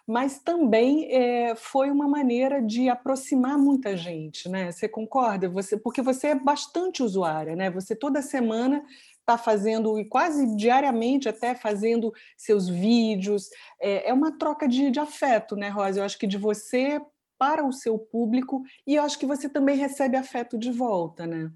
mas 0.06 0.38
também 0.38 1.12
é, 1.12 1.56
foi 1.56 1.90
uma 1.90 2.06
maneira 2.06 2.62
de 2.62 2.88
aproximar 2.88 3.58
muita 3.58 3.96
gente, 3.96 4.48
né? 4.48 4.70
Você 4.70 4.88
concorda? 4.88 5.48
Você, 5.48 5.76
porque 5.76 6.00
você 6.00 6.28
é 6.28 6.34
bastante 6.34 7.02
usuária, 7.02 7.56
né? 7.56 7.70
Você 7.70 7.96
toda 7.96 8.22
semana 8.22 8.84
está 9.18 9.36
fazendo, 9.36 9.98
e 9.98 10.04
quase 10.04 10.54
diariamente 10.54 11.28
até 11.28 11.56
fazendo 11.56 12.12
seus 12.36 12.68
vídeos. 12.68 13.48
É, 13.80 14.10
é 14.10 14.12
uma 14.12 14.38
troca 14.38 14.68
de, 14.68 14.88
de 14.92 15.00
afeto, 15.00 15.56
né, 15.56 15.68
Rosa? 15.68 15.98
Eu 15.98 16.04
acho 16.04 16.16
que 16.16 16.28
de 16.28 16.38
você 16.38 17.00
para 17.38 17.64
o 17.64 17.72
seu 17.72 17.98
público 17.98 18.62
e 18.86 18.94
eu 18.94 19.02
acho 19.02 19.18
que 19.18 19.26
você 19.26 19.48
também 19.48 19.76
recebe 19.76 20.16
afeto 20.16 20.58
de 20.58 20.70
volta, 20.70 21.26
né? 21.26 21.50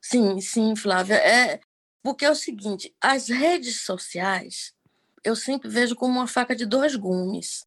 Sim, 0.00 0.40
sim, 0.40 0.74
Flávia. 0.74 1.16
É 1.16 1.60
porque 2.02 2.24
é 2.24 2.30
o 2.30 2.34
seguinte, 2.34 2.94
as 3.00 3.28
redes 3.28 3.82
sociais 3.82 4.74
eu 5.22 5.36
sempre 5.36 5.68
vejo 5.68 5.94
como 5.94 6.14
uma 6.14 6.26
faca 6.26 6.54
de 6.56 6.64
dois 6.64 6.96
gumes. 6.96 7.66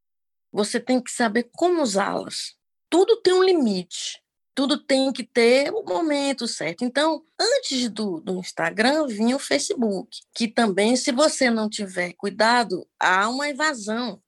Você 0.52 0.80
tem 0.80 1.02
que 1.02 1.12
saber 1.12 1.50
como 1.54 1.82
usá-las. 1.82 2.56
Tudo 2.90 3.22
tem 3.22 3.34
um 3.34 3.44
limite. 3.44 4.22
Tudo 4.56 4.78
tem 4.78 5.12
que 5.12 5.24
ter 5.24 5.72
o 5.72 5.84
momento 5.84 6.48
certo. 6.48 6.86
Então, 6.86 7.24
antes 7.40 7.90
do, 7.90 8.20
do 8.20 8.40
Instagram, 8.40 9.08
vinha 9.08 9.36
o 9.36 9.40
Facebook, 9.40 10.20
que 10.34 10.48
também, 10.48 10.96
se 10.96 11.12
você 11.12 11.50
não 11.50 11.68
tiver 11.68 12.14
cuidado, 12.14 12.88
há 13.00 13.28
uma 13.30 13.50
evasão 13.50 14.22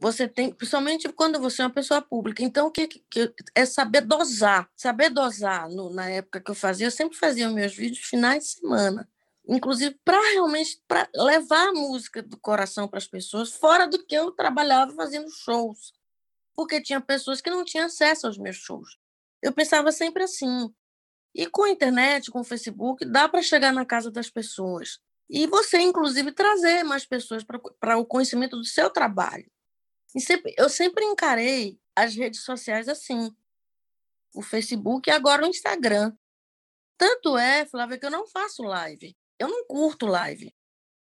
você 0.00 0.26
tem, 0.26 0.52
principalmente 0.52 1.08
quando 1.10 1.38
você 1.38 1.62
é 1.62 1.64
uma 1.64 1.72
pessoa 1.72 2.02
pública. 2.02 2.42
Então, 2.42 2.66
o 2.66 2.70
que, 2.72 2.88
que 2.88 3.32
é 3.54 3.64
saber 3.64 4.00
dosar? 4.00 4.68
Saber 4.74 5.10
dosar. 5.10 5.68
No, 5.68 5.90
na 5.90 6.10
época 6.10 6.40
que 6.40 6.50
eu 6.50 6.56
fazia, 6.56 6.88
eu 6.88 6.90
sempre 6.90 7.16
fazia 7.16 7.48
meus 7.48 7.74
vídeos 7.74 8.04
finais 8.04 8.44
de 8.44 8.50
semana. 8.50 9.08
Inclusive, 9.48 9.96
para 10.04 10.20
realmente 10.32 10.82
pra 10.88 11.08
levar 11.14 11.68
a 11.68 11.72
música 11.72 12.20
do 12.20 12.36
coração 12.36 12.88
para 12.88 12.98
as 12.98 13.06
pessoas, 13.06 13.52
fora 13.52 13.86
do 13.86 14.04
que 14.04 14.14
eu 14.14 14.32
trabalhava 14.32 14.92
fazendo 14.92 15.30
shows. 15.30 15.92
Porque 16.54 16.82
tinha 16.82 17.00
pessoas 17.00 17.40
que 17.40 17.48
não 17.48 17.64
tinham 17.64 17.86
acesso 17.86 18.26
aos 18.26 18.38
meus 18.38 18.56
shows. 18.56 18.98
Eu 19.40 19.52
pensava 19.52 19.92
sempre 19.92 20.24
assim. 20.24 20.68
E 21.32 21.46
com 21.46 21.62
a 21.62 21.70
internet, 21.70 22.28
com 22.32 22.40
o 22.40 22.44
Facebook, 22.44 23.04
dá 23.04 23.28
para 23.28 23.40
chegar 23.40 23.72
na 23.72 23.86
casa 23.86 24.10
das 24.10 24.28
pessoas. 24.28 24.98
E 25.28 25.46
você, 25.46 25.78
inclusive, 25.78 26.32
trazer 26.32 26.82
mais 26.82 27.06
pessoas 27.06 27.44
para 27.44 27.96
o 27.96 28.04
conhecimento 28.04 28.56
do 28.56 28.64
seu 28.64 28.90
trabalho. 28.90 29.48
E 30.14 30.20
sempre, 30.20 30.54
eu 30.56 30.68
sempre 30.68 31.04
encarei 31.04 31.78
as 31.94 32.14
redes 32.14 32.42
sociais 32.42 32.88
assim. 32.88 33.34
O 34.34 34.42
Facebook 34.42 35.08
e 35.08 35.12
agora 35.12 35.44
o 35.44 35.48
Instagram. 35.48 36.12
Tanto 36.96 37.36
é, 37.36 37.64
Flávia, 37.66 37.98
que 37.98 38.06
eu 38.06 38.10
não 38.10 38.26
faço 38.26 38.62
live. 38.62 39.16
Eu 39.38 39.48
não 39.48 39.64
curto 39.66 40.06
live. 40.06 40.52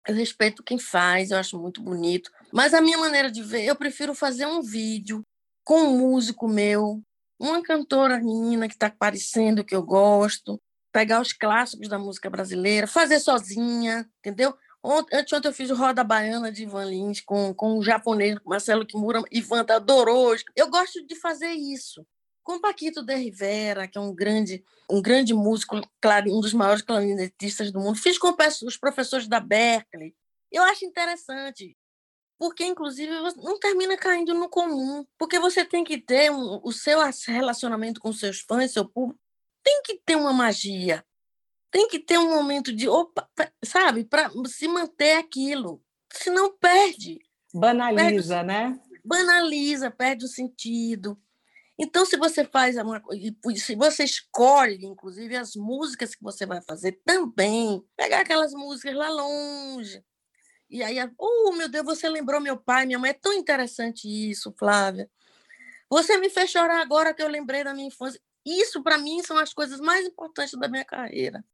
Eu 0.06 0.14
respeito 0.14 0.62
quem 0.62 0.78
faz, 0.78 1.30
eu 1.30 1.38
acho 1.38 1.58
muito 1.58 1.82
bonito. 1.82 2.30
Mas 2.52 2.74
a 2.74 2.80
minha 2.80 2.98
maneira 2.98 3.30
de 3.30 3.42
ver, 3.42 3.64
eu 3.64 3.76
prefiro 3.76 4.14
fazer 4.14 4.46
um 4.46 4.62
vídeo 4.62 5.22
com 5.64 5.82
um 5.82 5.98
músico 5.98 6.48
meu, 6.48 7.02
uma 7.38 7.62
cantora 7.62 8.18
menina 8.18 8.68
que 8.68 8.74
está 8.74 8.86
aparecendo 8.86 9.64
que 9.64 9.74
eu 9.74 9.82
gosto, 9.82 10.58
pegar 10.92 11.20
os 11.20 11.32
clássicos 11.32 11.88
da 11.88 11.98
música 11.98 12.30
brasileira, 12.30 12.86
fazer 12.86 13.20
sozinha, 13.20 14.08
entendeu? 14.18 14.56
Ontem, 14.82 15.24
eu 15.44 15.52
fiz 15.52 15.70
o 15.70 15.74
Roda 15.74 16.04
Baiana 16.04 16.52
de 16.52 16.62
Ivan 16.62 16.84
Lins 16.84 17.20
com, 17.20 17.52
com 17.52 17.78
o 17.78 17.82
japonês 17.82 18.38
Marcelo 18.44 18.86
Kimura. 18.86 19.22
Ivan 19.30 19.64
adorou. 19.68 20.34
Eu 20.54 20.70
gosto 20.70 21.04
de 21.06 21.16
fazer 21.16 21.50
isso. 21.50 22.06
Com 22.42 22.60
Paquito 22.60 23.02
de 23.02 23.14
Rivera, 23.14 23.86
que 23.86 23.98
é 23.98 24.00
um 24.00 24.14
grande, 24.14 24.64
um 24.90 25.02
grande 25.02 25.34
músico, 25.34 25.76
um 25.76 26.40
dos 26.40 26.54
maiores 26.54 26.82
clarinetistas 26.82 27.70
do 27.70 27.80
mundo. 27.80 27.98
Fiz 27.98 28.16
com 28.18 28.34
os 28.64 28.76
professores 28.76 29.28
da 29.28 29.40
Berkeley. 29.40 30.14
Eu 30.50 30.62
acho 30.62 30.84
interessante. 30.84 31.76
porque 32.38 32.64
inclusive 32.64 33.10
não 33.36 33.58
termina 33.58 33.96
caindo 33.96 34.32
no 34.32 34.48
comum, 34.48 35.04
porque 35.18 35.38
você 35.38 35.64
tem 35.64 35.84
que 35.84 35.98
ter 35.98 36.30
um, 36.30 36.60
o 36.62 36.72
seu 36.72 37.00
relacionamento 37.26 38.00
com 38.00 38.12
seus 38.12 38.40
fãs, 38.40 38.72
seu 38.72 38.88
público, 38.88 39.20
tem 39.62 39.82
que 39.82 40.00
ter 40.06 40.16
uma 40.16 40.32
magia, 40.32 41.04
tem 41.70 41.88
que 41.88 41.98
ter 41.98 42.18
um 42.18 42.30
momento 42.34 42.72
de, 42.72 42.88
opa, 42.88 43.28
sabe, 43.64 44.04
para 44.04 44.30
se 44.46 44.68
manter 44.68 45.16
aquilo, 45.16 45.82
senão 46.12 46.56
perde. 46.56 47.18
Banaliza, 47.52 48.36
perde, 48.36 48.46
né? 48.46 48.80
Banaliza, 49.04 49.90
perde 49.90 50.24
o 50.24 50.28
sentido. 50.28 51.18
Então, 51.78 52.04
se 52.04 52.16
você 52.16 52.44
faz 52.44 52.76
uma 52.76 53.00
se 53.56 53.76
você 53.76 54.02
escolhe, 54.02 54.84
inclusive, 54.84 55.36
as 55.36 55.54
músicas 55.54 56.14
que 56.14 56.22
você 56.22 56.44
vai 56.44 56.60
fazer 56.60 57.00
também, 57.04 57.84
pegar 57.96 58.20
aquelas 58.20 58.52
músicas 58.52 58.96
lá 58.96 59.08
longe. 59.08 60.04
E 60.68 60.82
aí, 60.82 60.96
oh, 61.16 61.52
meu 61.52 61.68
Deus, 61.68 61.84
você 61.84 62.08
lembrou 62.08 62.40
meu 62.40 62.56
pai, 62.56 62.84
minha 62.84 62.98
mãe. 62.98 63.10
É 63.10 63.14
tão 63.14 63.32
interessante 63.32 64.08
isso, 64.08 64.52
Flávia. 64.58 65.08
Você 65.88 66.18
me 66.18 66.28
fez 66.28 66.50
chorar 66.50 66.80
agora 66.80 67.14
que 67.14 67.22
eu 67.22 67.28
lembrei 67.28 67.62
da 67.62 67.72
minha 67.72 67.88
infância. 67.88 68.20
Isso, 68.44 68.82
para 68.82 68.98
mim, 68.98 69.22
são 69.22 69.38
as 69.38 69.54
coisas 69.54 69.80
mais 69.80 70.04
importantes 70.04 70.58
da 70.58 70.68
minha 70.68 70.84
carreira. 70.84 71.44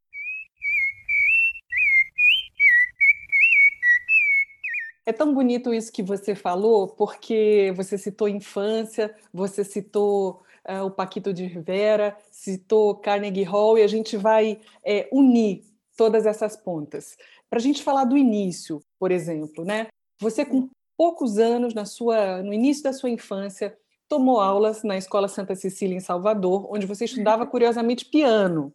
É 5.07 5.13
tão 5.13 5.35
bonito 5.35 5.75
isso 5.75 5.93
que 5.93 6.03
você 6.03 6.35
falou, 6.35 6.89
porque 6.89 7.73
você 7.77 7.99
citou 7.99 8.27
infância, 8.29 9.15
você 9.33 9.63
citou 9.63 10.43
uh, 10.67 10.85
o 10.85 10.91
Paquito 10.91 11.33
de 11.33 11.45
Rivera, 11.45 12.17
citou 12.31 12.95
Carnegie 12.95 13.43
Hall, 13.43 13.79
e 13.79 13.83
a 13.83 13.87
gente 13.87 14.17
vai 14.17 14.61
é, 14.85 15.09
unir 15.13 15.63
todas 15.97 16.25
essas 16.25 16.57
pontas. 16.57 17.17
Para 17.51 17.59
a 17.59 17.63
gente 17.63 17.83
falar 17.83 18.05
do 18.05 18.17
início, 18.17 18.83
por 18.99 19.11
exemplo, 19.11 19.65
né? 19.65 19.89
Você 20.21 20.45
com 20.45 20.69
poucos 20.97 21.39
anos, 21.39 21.75
na 21.75 21.85
sua, 21.85 22.43
no 22.43 22.53
início 22.53 22.83
da 22.85 22.93
sua 22.93 23.11
infância, 23.11 23.77
tomou 24.09 24.41
aulas 24.41 24.83
na 24.83 24.97
Escola 24.97 25.29
Santa 25.29 25.55
Cecília 25.55 25.97
em 25.97 26.01
Salvador, 26.01 26.67
onde 26.73 26.87
você 26.87 27.05
estudava 27.05 27.47
curiosamente 27.47 28.07
piano. 28.07 28.73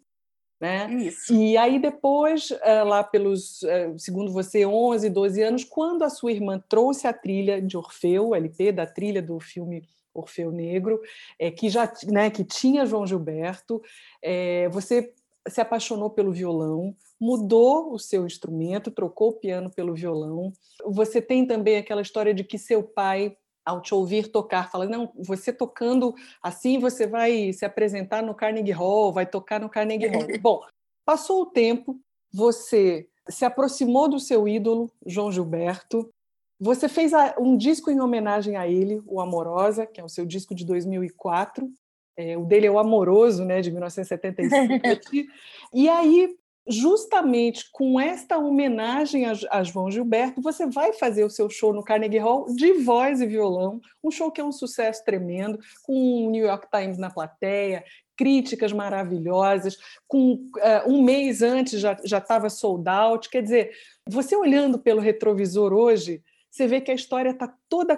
Né? 0.59 0.91
Isso. 0.93 1.33
E 1.33 1.55
aí 1.55 1.79
depois, 1.79 2.51
eh, 2.51 2.83
lá 2.83 3.01
pelos, 3.01 3.63
eh, 3.63 3.93
segundo 3.97 4.31
você, 4.31 4.65
11, 4.65 5.09
12 5.09 5.41
anos, 5.41 5.63
quando 5.63 6.03
a 6.03 6.09
sua 6.09 6.33
irmã 6.33 6.61
trouxe 6.67 7.07
a 7.07 7.13
trilha 7.13 7.61
de 7.61 7.77
Orfeu, 7.77 8.35
LP 8.35 8.73
da 8.73 8.85
trilha 8.85 9.21
do 9.21 9.39
filme 9.39 9.87
Orfeu 10.13 10.51
Negro, 10.51 10.99
é, 11.37 11.49
que 11.49 11.69
já 11.69 11.91
né, 12.07 12.29
que 12.29 12.43
tinha 12.43 12.85
João 12.85 13.07
Gilberto, 13.07 13.81
é, 14.21 14.67
você 14.69 15.13
se 15.47 15.61
apaixonou 15.61 16.09
pelo 16.09 16.31
violão, 16.31 16.95
mudou 17.19 17.93
o 17.93 17.99
seu 17.99 18.25
instrumento, 18.25 18.91
trocou 18.91 19.29
o 19.29 19.33
piano 19.33 19.69
pelo 19.69 19.93
violão. 19.93 20.51
Você 20.85 21.21
tem 21.21 21.45
também 21.45 21.77
aquela 21.77 22.01
história 22.01 22.33
de 22.33 22.43
que 22.43 22.57
seu 22.57 22.83
pai 22.83 23.35
ao 23.69 23.81
te 23.81 23.93
ouvir 23.93 24.31
tocar, 24.31 24.69
fala, 24.71 24.85
não, 24.85 25.11
você 25.15 25.53
tocando 25.53 26.13
assim, 26.41 26.79
você 26.79 27.05
vai 27.07 27.53
se 27.53 27.65
apresentar 27.65 28.23
no 28.23 28.35
Carnegie 28.35 28.71
Hall, 28.71 29.13
vai 29.13 29.25
tocar 29.25 29.59
no 29.59 29.69
Carnegie 29.69 30.07
Hall. 30.07 30.27
Bom, 30.41 30.61
passou 31.05 31.43
o 31.43 31.45
tempo, 31.45 31.99
você 32.33 33.07
se 33.29 33.45
aproximou 33.45 34.09
do 34.09 34.19
seu 34.19 34.47
ídolo, 34.47 34.91
João 35.05 35.31
Gilberto, 35.31 36.09
você 36.59 36.89
fez 36.89 37.13
um 37.39 37.55
disco 37.55 37.89
em 37.89 38.01
homenagem 38.01 38.57
a 38.57 38.67
ele, 38.67 39.01
o 39.05 39.21
Amorosa, 39.21 39.85
que 39.85 40.01
é 40.01 40.03
o 40.03 40.09
seu 40.09 40.25
disco 40.25 40.53
de 40.53 40.65
2004. 40.65 41.71
É, 42.17 42.37
o 42.37 42.43
dele 42.43 42.67
é 42.67 42.71
o 42.71 42.77
Amoroso, 42.77 43.45
né, 43.45 43.61
de 43.61 43.71
1977. 43.71 45.25
e 45.73 45.87
aí 45.87 46.35
justamente 46.69 47.67
com 47.71 47.99
esta 47.99 48.37
homenagem 48.37 49.25
a, 49.25 49.33
a, 49.49 49.63
João 49.63 49.89
Gilberto, 49.89 50.41
você 50.41 50.67
vai 50.67 50.93
fazer 50.93 51.23
o 51.23 51.29
seu 51.29 51.49
show 51.49 51.73
no 51.73 51.83
Carnegie 51.83 52.19
Hall 52.19 52.45
de 52.53 52.73
voz 52.73 53.21
e 53.21 53.25
violão, 53.25 53.81
um 54.03 54.11
show 54.11 54.31
que 54.31 54.39
é 54.39 54.43
um 54.43 54.51
sucesso 54.51 55.03
tremendo, 55.03 55.59
com 55.83 56.27
o 56.27 56.29
New 56.29 56.45
York 56.45 56.67
Times 56.71 56.99
na 56.99 57.09
plateia, 57.09 57.83
críticas 58.15 58.71
maravilhosas, 58.71 59.77
com 60.07 60.33
uh, 60.33 60.87
um 60.87 61.01
mês 61.01 61.41
antes 61.41 61.79
já 61.79 62.17
estava 62.17 62.49
sold 62.49 62.87
out. 62.87 63.29
Quer 63.29 63.41
dizer, 63.41 63.71
você 64.07 64.35
olhando 64.35 64.77
pelo 64.77 65.01
retrovisor 65.01 65.73
hoje, 65.73 66.21
você 66.51 66.67
vê 66.67 66.81
que 66.81 66.91
a 66.91 66.95
história 66.95 67.31
está 67.31 67.51
toda 67.67 67.97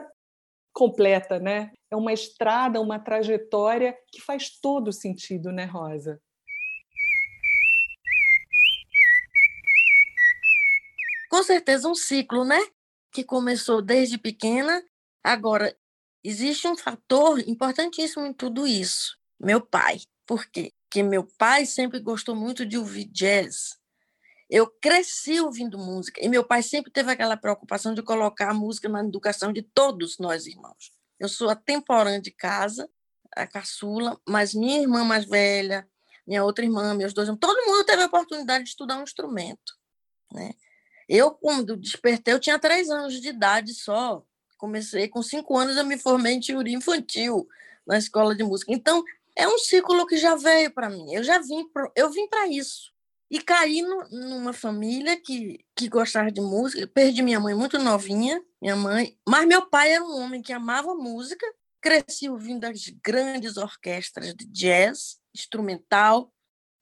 completa, 0.74 1.40
né? 1.40 1.72
É 1.90 1.96
uma 1.96 2.14
estrada, 2.14 2.80
uma 2.80 3.00
trajetória 3.00 3.98
que 4.12 4.22
faz 4.22 4.50
todo 4.62 4.94
sentido, 4.94 5.52
né, 5.52 5.66
Rosa? 5.66 6.22
Com 11.32 11.42
certeza 11.42 11.88
um 11.88 11.96
ciclo, 11.96 12.44
né? 12.44 12.60
Que 13.10 13.24
começou 13.24 13.82
desde 13.82 14.18
pequena. 14.18 14.84
Agora, 15.24 15.74
existe 16.22 16.68
um 16.68 16.76
fator 16.76 17.40
importantíssimo 17.48 18.26
em 18.26 18.34
tudo 18.34 18.68
isso: 18.68 19.18
meu 19.40 19.62
pai. 19.62 20.02
Por 20.26 20.46
quê? 20.48 20.74
Porque 20.84 21.02
meu 21.02 21.24
pai 21.38 21.66
sempre 21.66 22.02
gostou 22.02 22.36
muito 22.36 22.66
de 22.66 22.78
ouvir 22.78 23.06
jazz. 23.06 23.80
Eu 24.50 24.68
cresci 24.68 25.40
ouvindo 25.40 25.78
música 25.78 26.20
e 26.22 26.28
meu 26.28 26.44
pai 26.44 26.62
sempre 26.62 26.92
teve 26.92 27.10
aquela 27.10 27.38
preocupação 27.38 27.94
de 27.94 28.04
colocar 28.04 28.52
a 28.52 28.54
música 28.54 28.90
na 28.90 29.02
educação 29.02 29.54
de 29.54 29.62
todos 29.62 30.18
nós 30.20 30.46
irmãos. 30.46 30.92
Eu 31.18 31.30
sou 31.30 31.50
a 31.50 31.56
temporã 31.56 32.20
de 32.20 32.32
casa, 32.32 32.90
a 33.34 33.48
caçula, 33.48 34.20
mas 34.28 34.54
minha 34.54 34.82
irmã 34.82 35.06
mais 35.06 35.24
velha, 35.24 35.88
minha 36.28 36.44
outra 36.44 36.66
irmã, 36.66 36.94
meus 36.94 37.14
dois 37.14 37.30
irmãos, 37.30 37.40
todo 37.40 37.66
mundo 37.66 37.86
teve 37.86 38.04
a 38.04 38.08
oportunidade 38.08 38.66
de 38.66 38.72
estudar 38.72 38.98
um 38.98 39.04
instrumento, 39.04 39.74
né? 40.34 40.52
Eu, 41.14 41.32
quando 41.32 41.76
despertei, 41.76 42.34
eu 42.34 42.40
tinha 42.40 42.58
três 42.58 42.90
anos 42.90 43.20
de 43.20 43.28
idade 43.28 43.74
só. 43.74 44.24
Comecei 44.58 45.10
com 45.10 45.22
cinco 45.22 45.58
anos, 45.58 45.76
eu 45.76 45.84
me 45.84 45.98
formei 45.98 46.36
em 46.36 46.40
teoria 46.40 46.78
infantil 46.78 47.46
na 47.86 47.98
escola 47.98 48.34
de 48.34 48.46
música. 48.46 48.72
Então, 48.72 49.04
é 49.36 49.46
um 49.46 49.58
ciclo 49.58 50.08
que 50.08 50.16
já 50.16 50.36
veio 50.36 50.72
para 50.72 50.90
mim. 50.90 51.14
Eu 51.14 51.22
já 51.22 51.38
vim, 51.40 51.68
pro, 51.68 51.92
eu 51.98 52.10
vim 52.10 52.30
para 52.30 52.48
isso. 52.48 52.94
E 53.30 53.42
caí 53.42 53.82
no, 53.82 54.08
numa 54.10 54.54
família 54.54 55.20
que, 55.20 55.60
que 55.76 55.90
gostava 55.90 56.32
de 56.32 56.40
música. 56.40 56.88
perdi 56.88 57.22
minha 57.22 57.42
mãe 57.42 57.54
muito 57.54 57.78
novinha, 57.78 58.42
minha 58.62 58.78
mãe. 58.78 59.18
Mas 59.28 59.46
meu 59.46 59.66
pai 59.66 59.92
era 59.92 60.04
um 60.06 60.18
homem 60.18 60.42
que 60.42 60.54
amava 60.54 60.96
música. 60.96 61.46
Cresci 61.82 62.30
ouvindo 62.30 62.64
as 62.64 62.88
grandes 63.04 63.58
orquestras 63.58 64.34
de 64.34 64.46
jazz, 64.46 65.20
instrumental. 65.36 66.32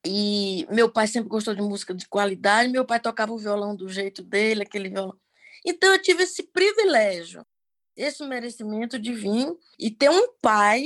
E 0.05 0.65
meu 0.69 0.89
pai 0.89 1.07
sempre 1.07 1.29
gostou 1.29 1.53
de 1.53 1.61
música 1.61 1.93
de 1.93 2.07
qualidade, 2.07 2.71
meu 2.71 2.85
pai 2.85 2.99
tocava 2.99 3.33
o 3.33 3.37
violão 3.37 3.75
do 3.75 3.89
jeito 3.89 4.23
dele, 4.23 4.63
aquele 4.63 4.89
violão. 4.89 5.17
Então 5.65 5.91
eu 5.91 6.01
tive 6.01 6.23
esse 6.23 6.43
privilégio, 6.43 7.45
esse 7.95 8.23
merecimento 8.25 8.97
de 8.97 9.13
vir 9.13 9.53
e 9.77 9.91
ter 9.91 10.09
um 10.09 10.33
pai 10.41 10.85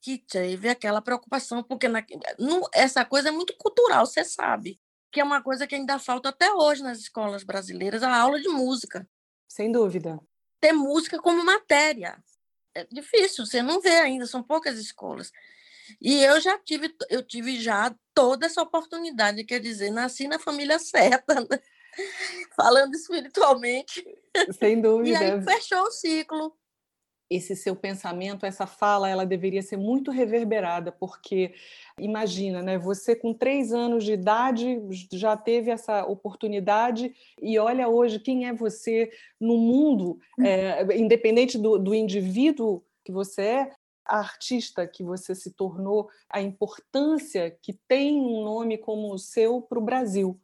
que 0.00 0.18
teve 0.18 0.68
aquela 0.68 1.00
preocupação, 1.00 1.62
porque 1.62 1.88
na, 1.88 2.04
no, 2.38 2.68
essa 2.72 3.04
coisa 3.04 3.30
é 3.30 3.32
muito 3.32 3.56
cultural, 3.56 4.04
você 4.06 4.22
sabe, 4.22 4.78
que 5.10 5.18
é 5.18 5.24
uma 5.24 5.42
coisa 5.42 5.66
que 5.66 5.74
ainda 5.74 5.98
falta 5.98 6.28
até 6.28 6.52
hoje 6.52 6.82
nas 6.82 6.98
escolas 6.98 7.42
brasileiras, 7.42 8.02
a 8.02 8.14
aula 8.14 8.40
de 8.40 8.48
música. 8.48 9.08
Sem 9.48 9.72
dúvida. 9.72 10.20
Ter 10.60 10.72
música 10.72 11.18
como 11.18 11.44
matéria. 11.44 12.22
É 12.74 12.84
difícil, 12.84 13.46
você 13.46 13.62
não 13.62 13.80
vê 13.80 13.96
ainda, 13.96 14.26
são 14.26 14.42
poucas 14.42 14.78
escolas. 14.78 15.32
E 16.00 16.22
eu 16.22 16.40
já 16.40 16.58
tive, 16.58 16.94
eu 17.10 17.22
tive 17.22 17.60
já 17.60 17.94
toda 18.14 18.46
essa 18.46 18.62
oportunidade, 18.62 19.44
quer 19.44 19.60
dizer, 19.60 19.90
nasci 19.90 20.28
na 20.28 20.38
família 20.38 20.78
certa, 20.78 21.34
né? 21.50 21.60
falando 22.56 22.94
espiritualmente. 22.94 24.04
Sem 24.58 24.80
dúvida. 24.80 25.10
E 25.10 25.16
aí 25.16 25.42
fechou 25.42 25.82
o 25.82 25.90
ciclo. 25.90 26.52
Esse 27.30 27.56
seu 27.56 27.74
pensamento, 27.74 28.44
essa 28.44 28.66
fala, 28.66 29.08
ela 29.08 29.24
deveria 29.24 29.62
ser 29.62 29.78
muito 29.78 30.10
reverberada, 30.10 30.92
porque 30.92 31.54
imagina, 31.98 32.60
né? 32.60 32.78
Você 32.78 33.16
com 33.16 33.32
três 33.32 33.72
anos 33.72 34.04
de 34.04 34.12
idade 34.12 34.78
já 35.10 35.36
teve 35.36 35.70
essa 35.70 36.04
oportunidade 36.04 37.14
e 37.40 37.58
olha 37.58 37.88
hoje 37.88 38.20
quem 38.20 38.46
é 38.46 38.52
você 38.52 39.10
no 39.40 39.56
mundo, 39.56 40.18
é, 40.38 40.96
independente 40.96 41.56
do, 41.56 41.78
do 41.78 41.94
indivíduo 41.94 42.84
que 43.02 43.10
você 43.10 43.42
é, 43.42 43.70
a 44.06 44.18
artista 44.18 44.86
que 44.86 45.02
você 45.02 45.34
se 45.34 45.52
tornou, 45.52 46.08
a 46.28 46.40
importância 46.40 47.50
que 47.62 47.72
tem 47.88 48.20
um 48.20 48.44
nome 48.44 48.78
como 48.78 49.12
o 49.12 49.18
seu 49.18 49.62
para 49.62 49.78
o 49.78 49.84
Brasil. 49.84 50.38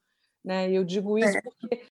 Né? 0.44 0.70
Eu 0.70 0.84
digo 0.84 1.18
isso 1.18 1.36
é. 1.36 1.42
porque 1.42 1.86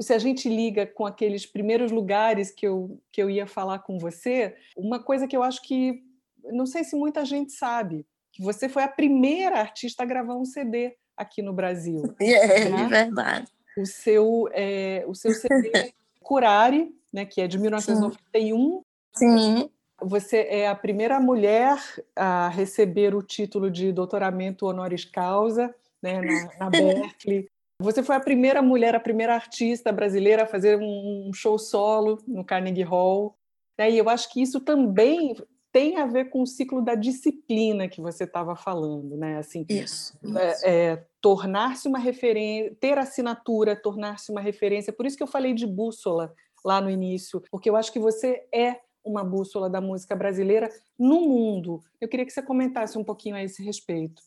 se 0.00 0.12
a 0.12 0.18
gente 0.18 0.48
liga 0.48 0.86
com 0.86 1.06
aqueles 1.06 1.46
primeiros 1.46 1.90
lugares 1.90 2.50
que 2.50 2.66
eu, 2.66 3.00
que 3.10 3.22
eu 3.22 3.30
ia 3.30 3.46
falar 3.46 3.78
com 3.78 3.98
você, 3.98 4.54
uma 4.76 4.98
coisa 4.98 5.26
que 5.26 5.36
eu 5.36 5.42
acho 5.42 5.62
que 5.62 6.02
não 6.44 6.66
sei 6.66 6.84
se 6.84 6.94
muita 6.94 7.24
gente 7.24 7.52
sabe, 7.52 8.06
que 8.32 8.42
você 8.42 8.68
foi 8.68 8.82
a 8.82 8.88
primeira 8.88 9.58
artista 9.58 10.02
a 10.02 10.06
gravar 10.06 10.36
um 10.36 10.44
CD 10.44 10.94
aqui 11.16 11.42
no 11.42 11.52
Brasil. 11.52 12.14
É, 12.20 12.68
né? 12.68 12.86
verdade. 12.86 13.48
O 13.78 13.86
seu, 13.86 14.48
é, 14.52 15.04
o 15.06 15.14
seu 15.14 15.32
CD 15.32 15.92
Curare, 16.20 16.94
né, 17.12 17.24
que 17.24 17.40
é 17.40 17.46
de 17.46 17.58
1991. 17.58 18.82
Sim. 19.14 19.38
Sim. 19.38 19.70
Você 20.02 20.46
é 20.50 20.68
a 20.68 20.74
primeira 20.74 21.18
mulher 21.18 21.78
a 22.14 22.48
receber 22.48 23.14
o 23.14 23.22
título 23.22 23.70
de 23.70 23.92
doutoramento 23.92 24.66
honoris 24.66 25.04
causa 25.04 25.74
né, 26.02 26.20
na, 26.20 26.58
na 26.58 26.70
Berkeley. 26.70 27.48
Você 27.80 28.02
foi 28.02 28.16
a 28.16 28.20
primeira 28.20 28.62
mulher, 28.62 28.94
a 28.94 29.00
primeira 29.00 29.34
artista 29.34 29.92
brasileira 29.92 30.44
a 30.44 30.46
fazer 30.46 30.78
um 30.78 31.30
show 31.34 31.58
solo 31.58 32.18
no 32.26 32.44
Carnegie 32.44 32.82
Hall. 32.82 33.36
Né? 33.78 33.90
E 33.90 33.98
eu 33.98 34.08
acho 34.08 34.32
que 34.32 34.40
isso 34.40 34.60
também 34.60 35.36
tem 35.72 35.98
a 35.98 36.06
ver 36.06 36.30
com 36.30 36.40
o 36.40 36.46
ciclo 36.46 36.80
da 36.80 36.94
disciplina 36.94 37.86
que 37.86 38.00
você 38.00 38.24
estava 38.24 38.56
falando, 38.56 39.14
né? 39.14 39.36
Assim, 39.36 39.66
isso. 39.68 40.18
É, 40.34 40.92
é, 40.92 41.04
tornar-se 41.20 41.86
uma 41.86 41.98
referência, 41.98 42.74
ter 42.80 42.96
assinatura, 42.96 43.76
tornar-se 43.76 44.32
uma 44.32 44.40
referência. 44.40 44.90
Por 44.90 45.04
isso 45.04 45.18
que 45.18 45.22
eu 45.22 45.26
falei 45.26 45.52
de 45.52 45.66
bússola 45.66 46.32
lá 46.64 46.80
no 46.80 46.88
início, 46.88 47.42
porque 47.50 47.68
eu 47.68 47.76
acho 47.76 47.92
que 47.92 47.98
você 47.98 48.46
é 48.50 48.80
uma 49.06 49.24
bússola 49.24 49.70
da 49.70 49.80
música 49.80 50.14
brasileira 50.16 50.68
no 50.98 51.20
mundo. 51.20 51.80
Eu 52.00 52.08
queria 52.08 52.26
que 52.26 52.32
você 52.32 52.42
comentasse 52.42 52.98
um 52.98 53.04
pouquinho 53.04 53.36
a 53.36 53.42
esse 53.42 53.62
respeito. 53.62 54.20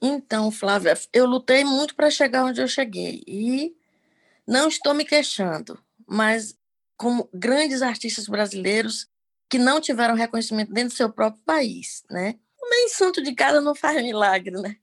Então, 0.00 0.50
Flávia, 0.52 0.94
eu 1.12 1.26
lutei 1.26 1.64
muito 1.64 1.96
para 1.96 2.08
chegar 2.08 2.44
onde 2.44 2.62
eu 2.62 2.68
cheguei 2.68 3.24
e 3.26 3.76
não 4.46 4.68
estou 4.68 4.94
me 4.94 5.04
queixando, 5.04 5.78
mas 6.06 6.56
como 6.96 7.28
grandes 7.34 7.82
artistas 7.82 8.28
brasileiros 8.28 9.08
que 9.50 9.58
não 9.58 9.80
tiveram 9.80 10.14
reconhecimento 10.14 10.72
dentro 10.72 10.90
do 10.90 10.96
seu 10.96 11.10
próprio 11.10 11.42
país, 11.44 12.04
né? 12.08 12.38
Nem 12.70 12.88
santo 12.90 13.22
de 13.22 13.34
casa 13.34 13.60
não 13.60 13.74
faz 13.74 14.00
milagre, 14.02 14.52
né? 14.52 14.76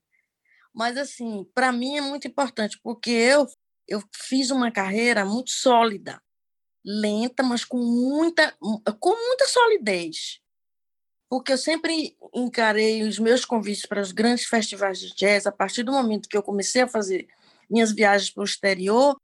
Mas 0.74 0.98
assim, 0.98 1.48
para 1.54 1.72
mim 1.72 1.96
é 1.96 2.00
muito 2.02 2.28
importante 2.28 2.78
porque 2.82 3.10
eu 3.10 3.46
eu 3.88 4.02
fiz 4.12 4.50
uma 4.50 4.70
carreira 4.70 5.24
muito 5.24 5.50
sólida, 5.50 6.22
lenta, 6.84 7.42
mas 7.42 7.64
com 7.64 7.78
muita 7.78 8.56
com 9.00 9.10
muita 9.10 9.46
solidez. 9.46 10.40
Porque 11.28 11.52
eu 11.52 11.58
sempre 11.58 12.16
encarei 12.32 13.02
os 13.02 13.18
meus 13.18 13.44
convites 13.44 13.84
para 13.84 14.00
os 14.00 14.12
grandes 14.12 14.46
festivais 14.46 15.00
de 15.00 15.12
jazz. 15.14 15.46
A 15.46 15.52
partir 15.52 15.82
do 15.82 15.92
momento 15.92 16.28
que 16.28 16.36
eu 16.36 16.42
comecei 16.42 16.82
a 16.82 16.88
fazer 16.88 17.26
minhas 17.68 17.90
viagens 17.90 18.30
para 18.30 18.42
o 18.42 18.44
exterior, 18.44 19.16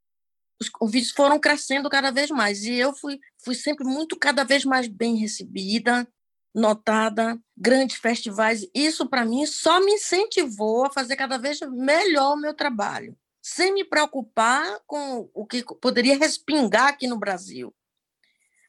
os 0.61 0.69
convites 0.69 1.11
foram 1.11 1.39
crescendo 1.39 1.89
cada 1.89 2.11
vez 2.11 2.29
mais. 2.29 2.63
E 2.65 2.73
eu 2.73 2.93
fui, 2.93 3.19
fui 3.37 3.55
sempre 3.55 3.85
muito 3.85 4.17
cada 4.17 4.43
vez 4.43 4.65
mais 4.65 4.87
bem 4.87 5.15
recebida, 5.15 6.07
notada, 6.53 7.39
grandes 7.57 7.97
festivais. 7.97 8.67
Isso 8.73 9.07
para 9.07 9.25
mim 9.25 9.45
só 9.45 9.79
me 9.79 9.93
incentivou 9.93 10.85
a 10.85 10.91
fazer 10.91 11.15
cada 11.15 11.37
vez 11.37 11.59
melhor 11.61 12.33
o 12.33 12.39
meu 12.39 12.53
trabalho, 12.53 13.17
sem 13.43 13.73
me 13.73 13.83
preocupar 13.83 14.79
com 14.87 15.29
o 15.33 15.45
que 15.45 15.65
poderia 15.81 16.17
respingar 16.17 16.87
aqui 16.87 17.07
no 17.07 17.19
Brasil. 17.19 17.75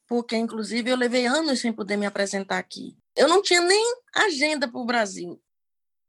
Porque, 0.09 0.37
inclusive, 0.37 0.91
eu 0.91 0.97
levei 0.97 1.27
anos 1.27 1.61
sem 1.61 1.73
poder 1.73 1.97
me 1.97 2.07
apresentar 2.07 2.59
aqui. 2.59 2.97
Eu 3.15 3.29
não 3.29 3.41
tinha 3.41 3.61
nem 3.61 3.95
agenda 4.13 4.67
para 4.67 4.81
o 4.81 4.85
Brasil. 4.85 5.41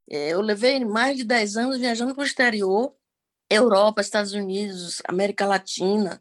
É, 0.10 0.30
eu 0.30 0.42
levei 0.42 0.84
mais 0.84 1.16
de 1.16 1.24
10 1.24 1.58
anos 1.58 1.78
viajando 1.78 2.16
para 2.16 2.24
o 2.24 2.26
exterior, 2.26 2.96
Europa, 3.48 4.02
Estados 4.02 4.34
Unidos, 4.34 5.00
América 5.08 5.46
Latina, 5.46 6.20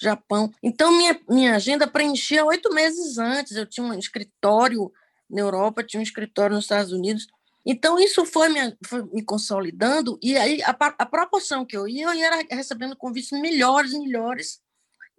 Japão. 0.00 0.50
Então, 0.62 0.96
minha, 0.96 1.20
minha 1.28 1.54
agenda 1.56 1.86
preenchia 1.86 2.42
oito 2.42 2.72
meses 2.72 3.18
antes. 3.18 3.54
Eu 3.54 3.66
tinha 3.66 3.86
um 3.86 3.92
escritório 3.92 4.90
na 5.28 5.42
Europa, 5.42 5.84
tinha 5.84 6.00
um 6.00 6.02
escritório 6.02 6.56
nos 6.56 6.64
Estados 6.64 6.90
Unidos. 6.90 7.26
Então, 7.64 7.98
isso 7.98 8.24
foi 8.24 8.48
me, 8.48 8.76
foi 8.84 9.04
me 9.04 9.24
consolidando, 9.24 10.18
e 10.20 10.36
aí 10.36 10.60
a, 10.62 10.70
a, 10.70 11.06
proporção 11.06 11.64
que 11.64 11.76
eu 11.76 11.86
ia, 11.86 12.06
eu 12.06 12.14
ia 12.14 12.46
recebendo 12.50 12.96
convites 12.96 13.30
melhores, 13.30 13.92
melhores, 13.92 14.60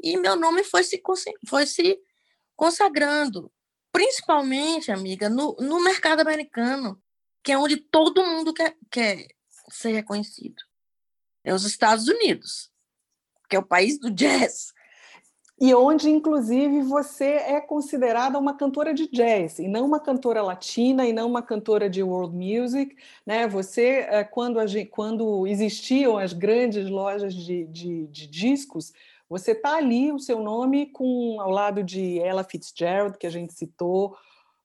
e 0.02 0.18
meu 0.18 0.36
nome 0.36 0.64
foi 0.64 0.84
se, 0.84 1.02
foi 1.48 1.66
se 1.66 1.98
consagrando 2.56 3.50
principalmente, 3.94 4.92
amiga, 4.92 5.30
no, 5.30 5.56
no 5.60 5.80
mercado 5.82 6.20
americano, 6.22 7.02
que 7.44 7.52
é 7.52 7.58
onde 7.58 7.78
todo 7.78 8.26
mundo 8.26 8.52
quer, 8.52 8.76
quer 8.90 9.28
ser 9.70 9.92
reconhecido. 9.92 10.62
É 11.44 11.54
os 11.54 11.64
Estados 11.64 12.08
Unidos, 12.08 12.72
que 13.48 13.56
é 13.56 13.60
o 13.60 13.66
país 13.66 14.00
do 14.00 14.10
jazz. 14.10 14.74
E 15.63 15.73
onde, 15.73 16.10
inclusive, 16.10 16.82
você 16.82 17.36
é 17.36 17.62
considerada 17.62 18.38
uma 18.38 18.54
cantora 18.54 18.93
de 18.93 19.08
jazz, 19.08 19.60
e 19.60 19.67
não 19.69 19.86
uma 19.86 19.97
cantora 19.97 20.41
latina, 20.41 21.08
e 21.08 21.13
não 21.13 21.26
uma 21.26 21.41
cantora 21.41 21.89
de 21.89 22.04
world 22.04 22.36
music. 22.36 22.97
Né? 23.26 23.47
Você, 23.47 24.06
eh, 24.10 24.26
quando, 24.26 24.60
quando 24.91 25.47
existiam 25.47 26.17
as 26.17 26.34
grandes 26.34 26.89
lojas 26.89 27.34
de, 27.34 27.63
de, 27.67 28.08
de 28.08 28.28
discos, 28.28 28.91
você 29.30 29.54
está 29.54 29.78
ali, 29.78 30.12
o 30.12 30.19
seu 30.19 30.41
nome, 30.41 30.88
com 30.88 31.39
ao 31.39 31.49
lado 31.49 31.82
de 31.82 32.19
Ella 32.19 32.43
Fitzgerald, 32.43 33.17
que 33.17 33.26
a 33.26 33.32
gente 33.32 33.54
citou, 33.54 34.17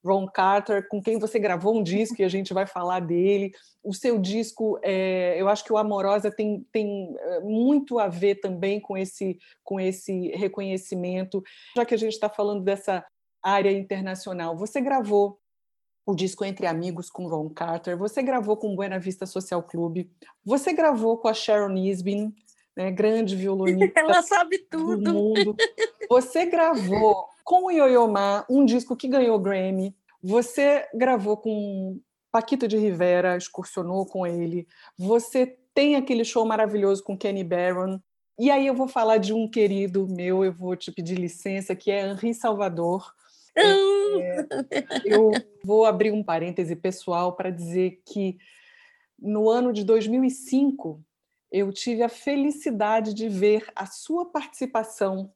Ron 0.04 0.26
Carter, 0.26 0.86
com 0.88 1.02
quem 1.02 1.18
você 1.18 1.38
gravou 1.38 1.76
um 1.76 1.82
disco 1.82 2.16
e 2.20 2.24
a 2.24 2.28
gente 2.28 2.54
vai 2.54 2.66
falar 2.66 3.00
dele. 3.00 3.52
O 3.82 3.92
seu 3.92 4.18
disco, 4.18 4.78
é, 4.82 5.40
eu 5.40 5.48
acho 5.48 5.64
que 5.64 5.72
o 5.72 5.78
Amorosa 5.78 6.30
tem, 6.30 6.66
tem 6.72 7.14
é, 7.18 7.40
muito 7.40 7.98
a 7.98 8.08
ver 8.08 8.36
também 8.36 8.80
com 8.80 8.96
esse, 8.96 9.38
com 9.64 9.80
esse 9.80 10.28
reconhecimento. 10.28 11.42
Já 11.76 11.84
que 11.84 11.94
a 11.94 11.98
gente 11.98 12.12
está 12.12 12.28
falando 12.28 12.62
dessa 12.62 13.04
área 13.42 13.72
internacional, 13.72 14.56
você 14.56 14.80
gravou 14.80 15.38
o 16.06 16.14
disco 16.14 16.42
Entre 16.42 16.66
Amigos 16.66 17.10
com 17.10 17.28
Ron 17.28 17.50
Carter, 17.50 17.96
você 17.96 18.22
gravou 18.22 18.56
com 18.56 18.72
o 18.72 18.76
Buena 18.76 18.98
Vista 18.98 19.26
Social 19.26 19.62
Club, 19.62 20.06
você 20.42 20.72
gravou 20.72 21.18
com 21.18 21.28
a 21.28 21.34
Sharon 21.34 21.76
Isbin, 21.76 22.34
né, 22.78 22.92
grande 22.92 23.34
violonista 23.34 23.98
Ela 23.98 24.22
sabe 24.22 24.58
tudo. 24.58 25.56
Você 26.08 26.46
gravou 26.46 27.26
com 27.42 27.64
o 27.64 27.70
Yo-Yo 27.72 28.06
Ma 28.06 28.46
um 28.48 28.64
disco 28.64 28.94
que 28.94 29.08
ganhou 29.08 29.38
Grammy. 29.40 29.96
Você 30.22 30.86
gravou 30.94 31.36
com 31.36 32.00
Paquito 32.30 32.68
de 32.68 32.78
Rivera, 32.78 33.36
excursionou 33.36 34.06
com 34.06 34.24
ele. 34.24 34.68
Você 34.96 35.58
tem 35.74 35.96
aquele 35.96 36.24
show 36.24 36.46
maravilhoso 36.46 37.02
com 37.02 37.18
Kenny 37.18 37.42
Barron. 37.42 37.98
E 38.38 38.48
aí 38.48 38.68
eu 38.68 38.74
vou 38.74 38.86
falar 38.86 39.16
de 39.16 39.32
um 39.32 39.50
querido 39.50 40.06
meu, 40.06 40.44
eu 40.44 40.52
vou 40.52 40.76
te 40.76 40.92
pedir 40.92 41.16
licença, 41.16 41.74
que 41.74 41.90
é 41.90 42.06
Henri 42.06 42.32
Salvador. 42.32 43.12
É, 43.56 44.46
eu 45.04 45.32
vou 45.64 45.84
abrir 45.84 46.12
um 46.12 46.22
parêntese 46.22 46.76
pessoal 46.76 47.32
para 47.32 47.50
dizer 47.50 48.00
que 48.06 48.38
no 49.18 49.50
ano 49.50 49.72
de 49.72 49.82
2005 49.82 51.02
eu 51.50 51.72
tive 51.72 52.02
a 52.02 52.08
felicidade 52.08 53.14
de 53.14 53.28
ver 53.28 53.66
a 53.74 53.86
sua 53.86 54.26
participação 54.30 55.32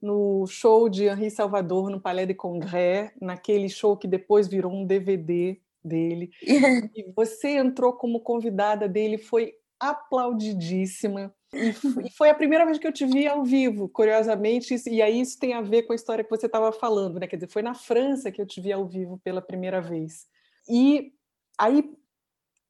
no 0.00 0.46
show 0.46 0.88
de 0.88 1.06
Henri 1.06 1.30
Salvador 1.30 1.90
no 1.90 2.00
Palais 2.00 2.28
de 2.28 2.34
Congrès, 2.34 3.10
naquele 3.20 3.68
show 3.68 3.96
que 3.96 4.06
depois 4.06 4.46
virou 4.46 4.72
um 4.72 4.84
DVD 4.84 5.58
dele. 5.82 6.30
E 6.94 7.12
você 7.14 7.56
entrou 7.56 7.92
como 7.92 8.20
convidada 8.20 8.88
dele, 8.88 9.18
foi 9.18 9.54
aplaudidíssima. 9.78 11.34
E 11.52 12.10
foi 12.10 12.28
a 12.28 12.34
primeira 12.34 12.64
vez 12.64 12.78
que 12.78 12.86
eu 12.86 12.92
te 12.92 13.06
vi 13.06 13.26
ao 13.26 13.44
vivo, 13.44 13.88
curiosamente, 13.88 14.74
e 14.88 15.00
aí 15.00 15.20
isso 15.20 15.38
tem 15.38 15.54
a 15.54 15.62
ver 15.62 15.82
com 15.82 15.92
a 15.92 15.96
história 15.96 16.24
que 16.24 16.30
você 16.30 16.46
estava 16.46 16.72
falando, 16.72 17.18
né? 17.18 17.26
Quer 17.26 17.36
dizer, 17.36 17.48
foi 17.48 17.62
na 17.62 17.74
França 17.74 18.30
que 18.30 18.40
eu 18.40 18.46
te 18.46 18.60
vi 18.60 18.72
ao 18.72 18.86
vivo 18.86 19.18
pela 19.22 19.40
primeira 19.40 19.80
vez. 19.80 20.26
E 20.68 21.12
aí 21.58 21.88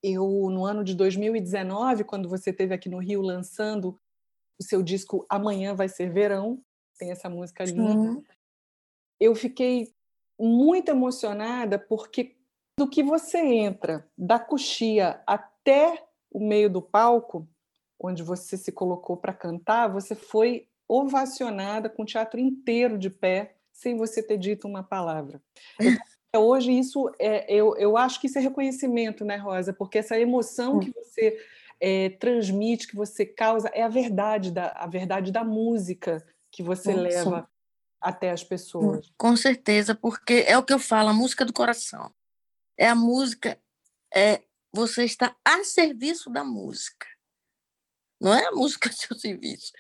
eu, 0.06 0.48
no 0.50 0.64
ano 0.64 0.84
de 0.84 0.94
2019, 0.94 2.04
quando 2.04 2.28
você 2.28 2.50
esteve 2.50 2.72
aqui 2.72 2.88
no 2.88 2.98
Rio 2.98 3.20
lançando 3.20 3.98
o 4.58 4.62
seu 4.62 4.82
disco 4.82 5.26
Amanhã 5.28 5.74
Vai 5.74 5.88
Ser 5.88 6.12
Verão, 6.12 6.62
tem 6.98 7.10
essa 7.10 7.28
música 7.28 7.64
linda, 7.64 8.22
eu 9.18 9.34
fiquei 9.34 9.92
muito 10.38 10.90
emocionada 10.90 11.78
porque 11.78 12.36
do 12.78 12.88
que 12.88 13.02
você 13.02 13.38
entra 13.38 14.06
da 14.16 14.38
coxia 14.38 15.20
até 15.26 16.06
o 16.30 16.38
meio 16.38 16.70
do 16.70 16.80
palco, 16.80 17.48
onde 17.98 18.22
você 18.22 18.56
se 18.56 18.70
colocou 18.70 19.16
para 19.16 19.32
cantar, 19.32 19.88
você 19.88 20.14
foi 20.14 20.68
ovacionada 20.86 21.88
com 21.88 22.02
o 22.02 22.06
teatro 22.06 22.38
inteiro 22.38 22.98
de 22.98 23.10
pé, 23.10 23.56
sem 23.72 23.96
você 23.96 24.22
ter 24.22 24.38
dito 24.38 24.68
uma 24.68 24.82
palavra. 24.82 25.42
Eu 25.80 25.92
hoje 26.38 26.72
isso 26.72 27.10
é, 27.18 27.52
eu, 27.52 27.76
eu 27.76 27.96
acho 27.96 28.20
que 28.20 28.26
isso 28.26 28.38
é 28.38 28.40
reconhecimento, 28.40 29.24
né, 29.24 29.36
Rosa? 29.36 29.72
Porque 29.72 29.98
essa 29.98 30.18
emoção 30.18 30.78
que 30.78 30.90
você 30.90 31.38
é, 31.80 32.10
transmite, 32.10 32.86
que 32.86 32.96
você 32.96 33.24
causa, 33.24 33.68
é 33.68 33.82
a 33.82 33.88
verdade 33.88 34.50
da 34.50 34.72
a 34.76 34.86
verdade 34.86 35.30
da 35.30 35.44
música 35.44 36.24
que 36.50 36.62
você 36.62 36.92
sim, 36.92 36.98
leva 36.98 37.48
até 38.00 38.30
as 38.30 38.44
pessoas. 38.44 39.12
Com 39.16 39.36
certeza, 39.36 39.94
porque 39.94 40.44
é 40.46 40.56
o 40.56 40.62
que 40.62 40.72
eu 40.72 40.78
falo, 40.78 41.10
a 41.10 41.14
música 41.14 41.44
do 41.44 41.52
coração. 41.52 42.12
É 42.78 42.88
a 42.88 42.94
música, 42.94 43.58
é 44.14 44.42
você 44.72 45.04
está 45.04 45.34
a 45.44 45.64
serviço 45.64 46.30
da 46.30 46.44
música. 46.44 47.06
Não 48.20 48.34
é 48.34 48.46
a 48.46 48.52
música 48.52 48.90
seu 48.92 49.16
serviço. 49.16 49.72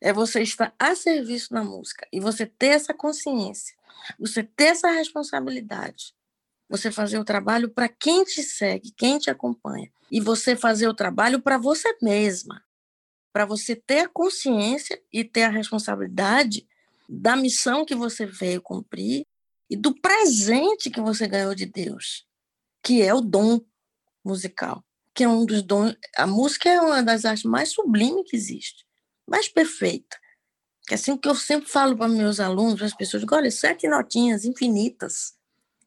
É 0.00 0.12
você 0.12 0.42
estar 0.42 0.74
a 0.78 0.94
serviço 0.94 1.52
da 1.52 1.62
música 1.62 2.08
e 2.10 2.20
você 2.20 2.46
ter 2.46 2.68
essa 2.68 2.94
consciência 2.94 3.76
você 4.18 4.42
ter 4.42 4.64
essa 4.64 4.90
responsabilidade, 4.90 6.14
você 6.68 6.90
fazer 6.90 7.18
o 7.18 7.24
trabalho 7.24 7.70
para 7.70 7.88
quem 7.88 8.24
te 8.24 8.42
segue, 8.42 8.92
quem 8.96 9.18
te 9.18 9.30
acompanha, 9.30 9.90
e 10.10 10.20
você 10.20 10.56
fazer 10.56 10.88
o 10.88 10.94
trabalho 10.94 11.40
para 11.40 11.58
você 11.58 11.96
mesma, 12.00 12.64
para 13.32 13.44
você 13.44 13.74
ter 13.76 14.00
a 14.00 14.08
consciência 14.08 15.00
e 15.12 15.24
ter 15.24 15.42
a 15.42 15.50
responsabilidade 15.50 16.66
da 17.08 17.36
missão 17.36 17.84
que 17.84 17.94
você 17.94 18.24
veio 18.24 18.62
cumprir 18.62 19.26
e 19.68 19.76
do 19.76 19.94
presente 19.94 20.90
que 20.90 21.00
você 21.00 21.26
ganhou 21.26 21.54
de 21.54 21.66
Deus, 21.66 22.26
que 22.82 23.02
é 23.02 23.12
o 23.14 23.20
dom 23.20 23.60
musical, 24.24 24.84
que 25.14 25.24
é 25.24 25.28
um 25.28 25.44
dos 25.44 25.62
dons. 25.62 25.96
A 26.16 26.26
música 26.26 26.68
é 26.68 26.80
uma 26.80 27.02
das 27.02 27.24
artes 27.24 27.44
mais 27.44 27.72
sublimes 27.72 28.28
que 28.28 28.36
existe, 28.36 28.84
mais 29.26 29.48
perfeita. 29.48 30.19
Que 30.90 30.94
é 30.94 30.96
assim 30.96 31.16
que 31.16 31.28
eu 31.28 31.36
sempre 31.36 31.70
falo 31.70 31.96
para 31.96 32.08
meus 32.08 32.40
alunos, 32.40 32.74
para 32.74 32.86
as 32.86 32.96
pessoas, 32.96 33.22
olha, 33.30 33.48
sete 33.48 33.86
notinhas 33.86 34.44
infinitas, 34.44 35.38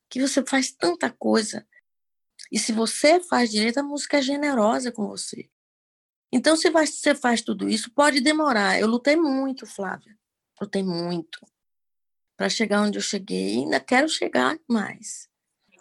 que 0.09 0.21
você 0.21 0.41
faz 0.45 0.71
tanta 0.71 1.09
coisa. 1.09 1.67
E 2.49 2.57
se 2.57 2.71
você 2.71 3.19
faz 3.19 3.51
direito, 3.51 3.79
a 3.79 3.83
música 3.83 4.19
é 4.19 4.21
generosa 4.21 4.93
com 4.93 5.05
você. 5.05 5.49
Então, 6.31 6.55
se 6.55 6.69
você 6.69 7.13
faz 7.13 7.41
tudo 7.41 7.67
isso, 7.67 7.91
pode 7.91 8.21
demorar. 8.21 8.79
Eu 8.79 8.87
lutei 8.87 9.17
muito, 9.17 9.65
Flávia. 9.65 10.17
Lutei 10.61 10.81
muito 10.81 11.37
para 12.37 12.47
chegar 12.47 12.81
onde 12.81 12.97
eu 12.97 13.01
cheguei. 13.01 13.55
E 13.55 13.57
ainda 13.57 13.81
quero 13.81 14.07
chegar 14.07 14.57
mais. 14.69 15.27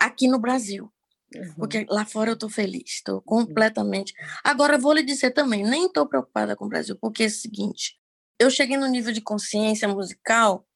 Aqui 0.01 0.27
no 0.27 0.41
Brasil. 0.41 0.93
Uhum. 1.33 1.55
Porque 1.59 1.87
lá 1.89 2.05
fora 2.05 2.31
eu 2.31 2.35
estou 2.35 2.51
feliz, 2.51 2.95
estou 2.95 3.23
completamente. 3.23 4.15
Agora, 4.43 4.77
vou 4.77 4.93
lhe 4.93 5.05
dizer 5.05 5.31
também, 5.31 5.63
nem 5.63 5.87
estou 5.87 6.09
preocupada 6.09 6.57
com 6.57 6.65
o 6.65 6.69
Brasil, 6.69 6.99
porque 7.01 7.23
é 7.23 7.27
o 7.27 7.31
seguinte: 7.31 8.02
eu 8.43 8.51
cheguei 8.51 8.77
no 8.77 8.87
nível 8.87 9.13
de 9.13 9.21
consciência 9.21 9.87
musical 9.87 10.67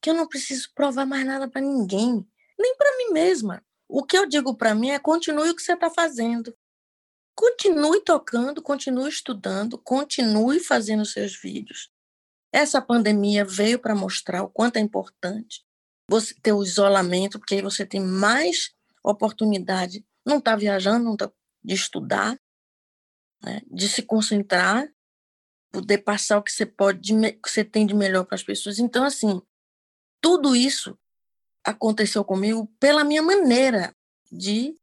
que 0.00 0.10
eu 0.10 0.14
não 0.14 0.28
preciso 0.28 0.70
provar 0.74 1.04
mais 1.04 1.26
nada 1.26 1.48
para 1.48 1.60
ninguém, 1.60 2.24
nem 2.58 2.76
para 2.76 2.96
mim 2.98 3.12
mesma. 3.12 3.64
O 3.88 4.04
que 4.04 4.16
eu 4.16 4.26
digo 4.26 4.56
para 4.56 4.74
mim 4.74 4.90
é 4.90 4.98
continue 4.98 5.50
o 5.50 5.56
que 5.56 5.62
você 5.62 5.72
está 5.72 5.90
fazendo. 5.90 6.56
Continue 7.34 8.02
tocando, 8.02 8.62
continue 8.62 9.08
estudando, 9.08 9.78
continue 9.78 10.60
fazendo 10.60 11.04
seus 11.04 11.36
vídeos. 11.36 11.90
Essa 12.52 12.80
pandemia 12.80 13.44
veio 13.44 13.78
para 13.78 13.94
mostrar 13.94 14.42
o 14.42 14.48
quanto 14.48 14.76
é 14.76 14.80
importante 14.80 15.64
você 16.08 16.34
ter 16.40 16.52
o 16.52 16.62
isolamento, 16.62 17.38
porque 17.38 17.56
aí 17.56 17.62
você 17.62 17.84
tem 17.84 18.00
mais 18.00 18.72
oportunidade, 19.02 20.06
não 20.24 20.38
está 20.38 20.54
viajando, 20.54 21.04
não 21.04 21.16
tá, 21.16 21.30
de 21.62 21.74
estudar, 21.74 22.38
né, 23.42 23.60
de 23.70 23.88
se 23.88 24.02
concentrar, 24.02 24.88
poder 25.70 25.98
passar 25.98 26.38
o 26.38 26.42
que 26.42 26.52
você 26.52 26.64
pode, 26.64 27.12
que 27.42 27.50
você 27.50 27.64
tem 27.64 27.86
de 27.86 27.94
melhor 27.94 28.24
para 28.24 28.34
as 28.34 28.42
pessoas. 28.42 28.78
Então, 28.78 29.04
assim, 29.04 29.40
tudo 30.20 30.56
isso 30.56 30.98
aconteceu 31.64 32.24
comigo 32.24 32.66
pela 32.78 33.04
minha 33.04 33.22
maneira 33.22 33.94
de 34.30 34.76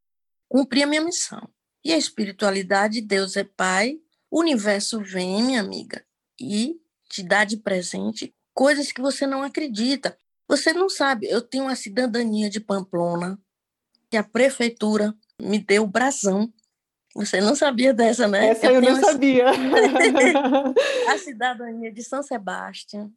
cumprir 0.48 0.84
a 0.84 0.88
minha 0.88 1.02
missão. 1.02 1.50
E 1.84 1.92
a 1.92 1.98
espiritualidade, 1.98 3.02
Deus 3.02 3.36
é 3.36 3.44
Pai, 3.44 4.00
o 4.30 4.40
universo 4.40 5.02
vem, 5.02 5.44
minha 5.44 5.62
amiga, 5.62 6.06
e 6.40 6.80
te 7.10 7.22
dá 7.22 7.44
de 7.44 7.58
presente 7.58 8.34
coisas 8.54 8.92
que 8.92 9.02
você 9.02 9.28
não 9.28 9.44
acredita. 9.44 10.18
Você 10.48 10.74
não 10.74 10.90
sabe, 10.90 11.28
eu 11.28 11.42
tenho 11.42 11.66
uma 11.66 11.76
cidadania 11.76 12.50
de 12.50 12.60
Pamplona, 12.60 13.40
que 14.10 14.18
a 14.18 14.24
prefeitura 14.24 15.14
me 15.42 15.60
deu 15.60 15.84
o 15.84 15.88
brasão. 15.88 16.52
Você 17.16 17.40
não 17.40 17.56
sabia 17.56 17.94
dessa, 17.94 18.28
né? 18.28 18.50
Essa 18.50 18.68
eu, 18.68 18.76
eu 18.76 18.82
não 18.82 19.00
sabia. 19.00 19.46
a 21.10 21.18
cidadania 21.18 21.92
de 21.92 22.04
São 22.04 22.24
Sebastião. 22.24 23.12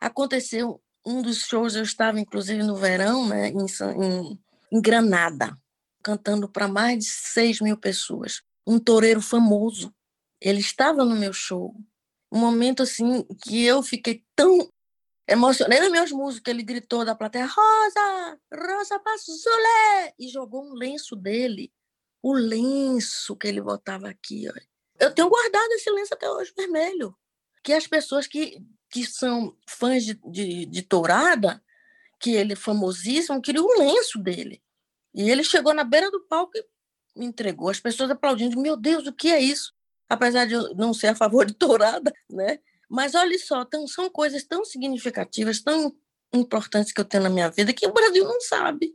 Aconteceu 0.00 0.80
um 1.04 1.22
dos 1.22 1.40
shows, 1.46 1.76
eu 1.76 1.82
estava 1.82 2.18
inclusive 2.18 2.62
no 2.62 2.74
verão, 2.74 3.28
né, 3.28 3.48
em, 3.48 3.66
em, 4.02 4.40
em 4.72 4.80
Granada, 4.80 5.56
cantando 6.02 6.48
para 6.48 6.66
mais 6.66 7.04
de 7.04 7.10
6 7.10 7.60
mil 7.60 7.76
pessoas. 7.76 8.42
Um 8.66 8.78
toureiro 8.78 9.20
famoso. 9.20 9.94
Ele 10.40 10.60
estava 10.60 11.04
no 11.04 11.14
meu 11.14 11.32
show. 11.32 11.74
Um 12.32 12.38
momento 12.38 12.82
assim 12.82 13.24
que 13.42 13.64
eu 13.64 13.82
fiquei 13.82 14.24
tão 14.34 14.68
emocionada, 15.28 15.90
meus 15.90 16.10
músicos, 16.10 16.50
ele 16.50 16.62
gritou 16.62 17.04
da 17.04 17.14
plateia: 17.14 17.46
Rosa, 17.46 18.38
Rosa 18.52 18.98
Pazzulé! 18.98 20.14
E 20.18 20.28
jogou 20.28 20.64
um 20.64 20.74
lenço 20.74 21.14
dele, 21.14 21.72
o 22.22 22.32
lenço 22.32 23.36
que 23.36 23.46
ele 23.46 23.60
botava 23.60 24.08
aqui. 24.08 24.48
Ó. 24.48 24.52
Eu 24.98 25.14
tenho 25.14 25.28
guardado 25.28 25.72
esse 25.72 25.90
lenço 25.90 26.14
até 26.14 26.30
hoje, 26.30 26.52
vermelho. 26.56 27.16
Que 27.62 27.72
as 27.72 27.86
pessoas 27.86 28.26
que 28.26 28.62
que 28.90 29.04
são 29.04 29.56
fãs 29.66 30.04
de, 30.04 30.14
de, 30.24 30.66
de 30.66 30.82
Tourada, 30.82 31.62
que 32.18 32.30
ele 32.30 32.52
é 32.52 32.56
famosíssimo, 32.56 33.42
queria 33.42 33.62
o 33.62 33.78
lenço 33.78 34.18
dele. 34.18 34.62
E 35.14 35.30
ele 35.30 35.44
chegou 35.44 35.74
na 35.74 35.84
beira 35.84 36.10
do 36.10 36.20
palco 36.26 36.52
e 36.56 36.64
me 37.18 37.26
entregou. 37.26 37.68
As 37.68 37.80
pessoas 37.80 38.10
aplaudindo, 38.10 38.60
meu 38.60 38.76
Deus, 38.76 39.06
o 39.06 39.12
que 39.12 39.28
é 39.28 39.40
isso? 39.40 39.74
Apesar 40.08 40.46
de 40.46 40.54
eu 40.54 40.74
não 40.74 40.94
ser 40.94 41.08
a 41.08 41.14
favor 41.14 41.44
de 41.44 41.54
Tourada, 41.54 42.12
né? 42.30 42.58
Mas 42.88 43.14
olha 43.14 43.36
só, 43.38 43.64
tão, 43.64 43.86
são 43.88 44.08
coisas 44.08 44.44
tão 44.44 44.64
significativas, 44.64 45.60
tão 45.60 45.94
importantes 46.32 46.92
que 46.92 47.00
eu 47.00 47.04
tenho 47.04 47.24
na 47.24 47.30
minha 47.30 47.50
vida 47.50 47.72
que 47.72 47.86
o 47.86 47.92
Brasil 47.92 48.24
não 48.24 48.40
sabe. 48.40 48.94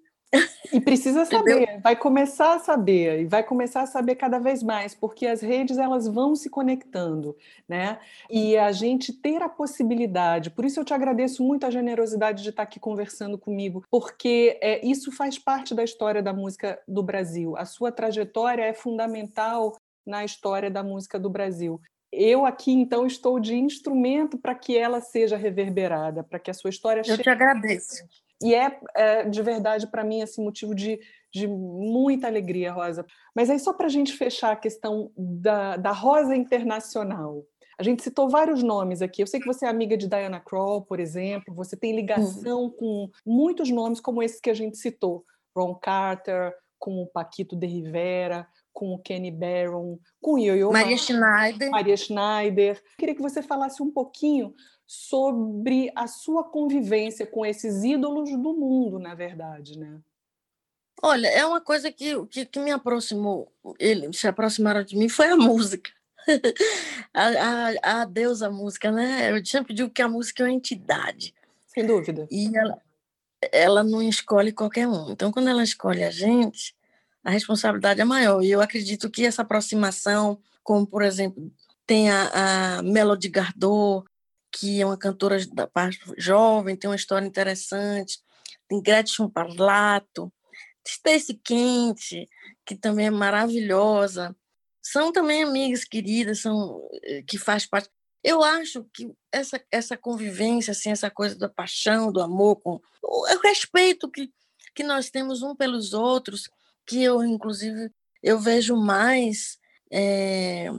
E 0.74 0.80
precisa 0.80 1.26
saber, 1.26 1.82
vai 1.82 1.96
começar 1.96 2.56
a 2.56 2.60
saber 2.60 3.22
e 3.22 3.26
vai 3.26 3.44
começar 3.44 3.82
a 3.82 3.86
saber 3.86 4.16
cada 4.16 4.40
vez 4.40 4.64
mais, 4.64 4.96
porque 4.96 5.28
as 5.28 5.42
redes 5.42 5.78
elas 5.78 6.08
vão 6.08 6.34
se 6.34 6.50
conectando, 6.50 7.36
né? 7.68 8.00
E 8.30 8.58
a 8.58 8.72
gente 8.72 9.12
ter 9.12 9.42
a 9.42 9.50
possibilidade, 9.50 10.50
por 10.50 10.64
isso 10.64 10.80
eu 10.80 10.86
te 10.86 10.94
agradeço 10.94 11.44
muito 11.44 11.66
a 11.66 11.72
generosidade 11.72 12.42
de 12.42 12.50
estar 12.50 12.64
aqui 12.64 12.80
conversando 12.80 13.38
comigo, 13.38 13.84
porque 13.92 14.58
é, 14.62 14.86
isso 14.86 15.12
faz 15.12 15.38
parte 15.38 15.76
da 15.76 15.84
história 15.84 16.24
da 16.24 16.32
música 16.32 16.80
do 16.88 17.04
Brasil. 17.04 17.58
A 17.58 17.66
sua 17.66 17.92
trajetória 17.92 18.64
é 18.64 18.74
fundamental 18.74 19.76
na 20.06 20.24
história 20.24 20.72
da 20.72 20.82
música 20.82 21.20
do 21.20 21.30
Brasil. 21.30 21.82
Eu 22.12 22.46
aqui, 22.46 22.72
então, 22.72 23.06
estou 23.06 23.40
de 23.40 23.56
instrumento 23.56 24.38
para 24.38 24.54
que 24.54 24.78
ela 24.78 25.00
seja 25.00 25.38
reverberada, 25.38 26.24
para 26.24 26.40
que 26.40 26.52
a 26.52 26.54
sua 26.54 26.70
história 26.70 27.02
Eu 27.02 27.06
chegue. 27.06 27.20
Eu 27.20 27.24
te 27.24 27.30
agradeço. 27.30 28.04
E 28.42 28.56
é, 28.56 28.80
é 28.96 29.24
de 29.26 29.42
verdade 29.42 29.88
para 29.88 30.04
mim 30.04 30.22
assim 30.22 30.44
motivo 30.44 30.74
de, 30.74 31.00
de 31.34 31.48
muita 31.48 32.28
alegria, 32.28 32.72
Rosa. 32.72 33.06
Mas 33.36 33.50
aí 33.50 33.60
só 33.60 33.74
para 33.74 33.88
a 33.88 33.90
gente 33.90 34.14
fechar 34.14 34.52
a 34.52 34.56
questão 34.56 35.12
da, 35.16 35.78
da 35.78 35.92
Rosa 35.92 36.36
Internacional. 36.36 37.44
A 37.78 37.84
gente 37.84 38.04
citou 38.04 38.30
vários 38.30 38.62
nomes 38.62 39.02
aqui. 39.02 39.24
Eu 39.24 39.28
sei 39.28 39.40
que 39.40 39.48
você 39.48 39.66
é 39.66 39.70
amiga 39.70 39.98
de 39.98 40.08
Diana 40.08 40.40
Krall, 40.40 40.84
por 40.84 41.00
exemplo. 41.00 41.56
Você 41.56 41.76
tem 41.76 41.96
ligação 41.96 42.66
uhum. 42.66 42.70
com 42.70 43.10
muitos 43.26 43.72
nomes 43.72 44.00
como 44.00 44.22
esses 44.22 44.40
que 44.40 44.52
a 44.52 44.54
gente 44.54 44.78
citou. 44.78 45.26
Ron 45.56 45.74
Carter, 45.76 46.54
com 46.78 47.02
o 47.02 47.08
Paquito 47.08 47.56
de 47.56 47.68
Rivera, 47.68 48.48
com 48.74 48.94
o 48.94 49.00
Kenny 49.00 49.32
Barron, 49.32 50.00
com 50.22 50.34
o 50.34 50.38
Yo-Yo 50.40 50.72
Maria 50.72 50.98
Schneider. 50.98 51.70
Maria 51.70 51.98
Schneider. 51.98 52.82
Queria 52.98 53.16
que 53.16 53.22
você 53.22 53.42
falasse 53.42 53.84
um 53.84 53.92
pouquinho 53.92 54.54
sobre 54.94 55.90
a 55.96 56.06
sua 56.06 56.44
convivência 56.44 57.26
com 57.26 57.46
esses 57.46 57.82
ídolos 57.82 58.30
do 58.32 58.54
mundo, 58.54 59.00
na 59.00 59.16
verdade, 59.16 59.80
né? 59.80 60.02
Olha, 61.02 61.28
é 61.28 61.46
uma 61.46 61.62
coisa 61.62 61.90
que, 61.90 62.26
que, 62.26 62.46
que 62.46 62.60
me 62.60 62.72
aproximou, 62.72 63.50
eles 63.80 64.20
se 64.20 64.28
aproximaram 64.28 64.84
de 64.84 64.98
mim, 64.98 65.08
foi 65.08 65.28
a 65.28 65.38
música. 65.38 65.90
a, 67.14 67.24
a, 67.24 68.02
a 68.02 68.06
deusa 68.06 68.50
música, 68.50 68.92
né? 68.92 69.32
Eu 69.32 69.46
sempre 69.46 69.74
digo 69.74 69.90
que 69.90 70.02
a 70.02 70.10
música 70.10 70.44
é 70.44 70.48
uma 70.48 70.54
entidade. 70.54 71.34
Sem 71.68 71.86
dúvida. 71.86 72.28
E 72.30 72.52
ela, 72.54 72.82
ela 73.50 73.84
não 73.86 74.02
escolhe 74.04 74.52
qualquer 74.52 74.90
um. 74.90 75.10
Então, 75.10 75.32
quando 75.32 75.48
ela 75.48 75.64
escolhe 75.64 76.04
a 76.04 76.12
gente, 76.12 76.76
a 77.24 77.32
responsabilidade 77.32 78.02
é 78.02 78.06
maior. 78.06 78.44
E 78.44 78.52
eu 78.52 78.60
acredito 78.60 79.10
que 79.10 79.26
essa 79.26 79.42
aproximação, 79.42 80.38
como, 80.62 80.86
por 80.86 81.02
exemplo, 81.02 81.50
tem 81.88 82.12
a, 82.12 82.80
a 82.80 82.84
Melody 82.84 83.30
Gardot, 83.30 84.11
que 84.52 84.82
é 84.82 84.86
uma 84.86 84.98
cantora 84.98 85.38
da 85.48 85.66
parte 85.66 86.00
jovem, 86.18 86.76
tem 86.76 86.90
uma 86.90 86.96
história 86.96 87.26
interessante, 87.26 88.20
tem 88.68 88.82
Gretchen 88.82 89.30
Parlato, 89.30 90.32
Stacy 90.86 91.36
Quente, 91.36 92.28
que 92.66 92.76
também 92.76 93.08
é 93.08 93.12
maravilhosa. 93.12 94.36
São 94.82 95.12
também 95.12 95.44
amigas 95.44 95.84
queridas, 95.84 96.42
são 96.42 96.82
eh, 97.04 97.24
que 97.24 97.38
faz 97.38 97.66
parte. 97.66 97.90
Eu 98.24 98.44
acho 98.44 98.84
que 98.94 99.12
essa, 99.32 99.64
essa 99.72 99.98
convivência, 99.98 100.72
assim, 100.72 100.92
essa 100.92 101.10
coisa 101.10 101.36
da 101.38 101.50
paixão, 101.50 102.12
do 102.12 102.22
amor, 102.22 102.58
com 102.58 102.82
o, 103.02 103.36
o 103.36 103.42
respeito 103.42 104.10
que, 104.10 104.32
que 104.76 104.84
nós 104.84 105.10
temos 105.10 105.42
um 105.42 105.56
pelos 105.56 105.94
outros, 105.94 106.50
que 106.86 107.02
eu, 107.04 107.24
inclusive, 107.24 107.92
eu 108.22 108.40
vejo 108.40 108.76
mais 108.76 109.58
é, 109.92 110.70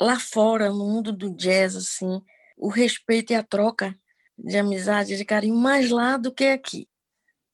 lá 0.00 0.18
fora, 0.18 0.70
no 0.70 0.86
mundo 0.86 1.12
do 1.12 1.34
jazz, 1.34 1.76
assim, 1.76 2.22
o 2.62 2.68
respeito 2.68 3.32
e 3.32 3.34
a 3.34 3.42
troca 3.42 3.98
de 4.38 4.56
amizade, 4.56 5.16
de 5.16 5.24
carinho, 5.24 5.56
mais 5.56 5.90
lá 5.90 6.16
do 6.16 6.32
que 6.32 6.44
aqui, 6.44 6.88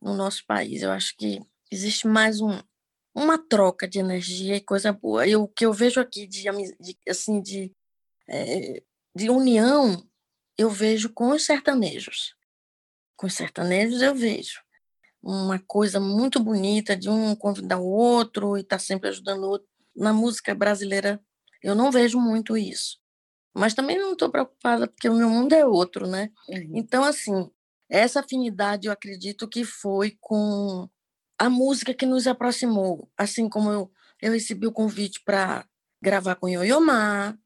no 0.03 0.14
nosso 0.14 0.44
país. 0.47 0.83
Eu 0.83 0.90
acho 0.90 1.16
que 1.16 1.40
existe 1.71 2.07
mais 2.07 2.42
um, 2.42 2.61
uma 3.14 3.38
troca 3.38 3.88
de 3.88 3.99
energia 3.99 4.57
e 4.57 4.61
coisa 4.61 4.92
boa. 4.92 5.27
E 5.27 5.35
o 5.35 5.49
que 5.49 5.64
eu 5.64 5.73
vejo 5.73 5.99
aqui 5.99 6.27
de, 6.27 6.42
de 6.79 6.99
assim, 7.09 7.40
de, 7.40 7.75
é, 8.29 8.83
de 9.16 9.31
união, 9.31 10.07
eu 10.59 10.68
vejo 10.68 11.11
com 11.14 11.31
os 11.31 11.47
sertanejos. 11.47 12.37
Com 13.16 13.27
os 13.27 13.35
sertanejos 13.35 14.03
eu 14.03 14.14
vejo 14.14 14.61
uma 15.23 15.59
coisa 15.59 15.99
muito 15.99 16.38
bonita 16.38 16.94
de 16.94 17.09
um 17.09 17.35
convidar 17.35 17.79
o 17.79 17.87
outro 17.87 18.59
e 18.59 18.61
estar 18.61 18.77
tá 18.77 18.81
sempre 18.81 19.09
ajudando 19.09 19.44
o 19.44 19.49
outro. 19.49 19.68
Na 19.97 20.12
música 20.12 20.55
brasileira, 20.55 21.18
eu 21.62 21.75
não 21.75 21.90
vejo 21.90 22.21
muito 22.21 22.59
isso. 22.59 22.99
Mas 23.59 23.75
também 23.75 23.99
não 23.99 24.12
estou 24.12 24.31
preocupada 24.31 24.87
porque 24.87 25.09
o 25.09 25.14
meu 25.14 25.29
mundo 25.29 25.53
é 25.53 25.66
outro, 25.66 26.07
né? 26.07 26.31
Uhum. 26.49 26.73
Então, 26.75 27.03
assim, 27.03 27.51
essa 27.88 28.21
afinidade 28.21 28.87
eu 28.87 28.92
acredito 28.92 29.49
que 29.49 29.64
foi 29.64 30.16
com 30.21 30.88
a 31.38 31.51
música 31.51 31.92
que 31.92 32.07
nos 32.07 32.27
aproximou. 32.27 33.11
Assim 33.16 33.49
como 33.49 33.71
eu, 33.71 33.90
eu 34.23 34.33
recebi 34.33 34.66
o 34.66 34.73
convite 34.73 35.21
para 35.25 35.66
gravar 36.01 36.37
com 36.37 36.49
Yoyomar, 36.49 37.37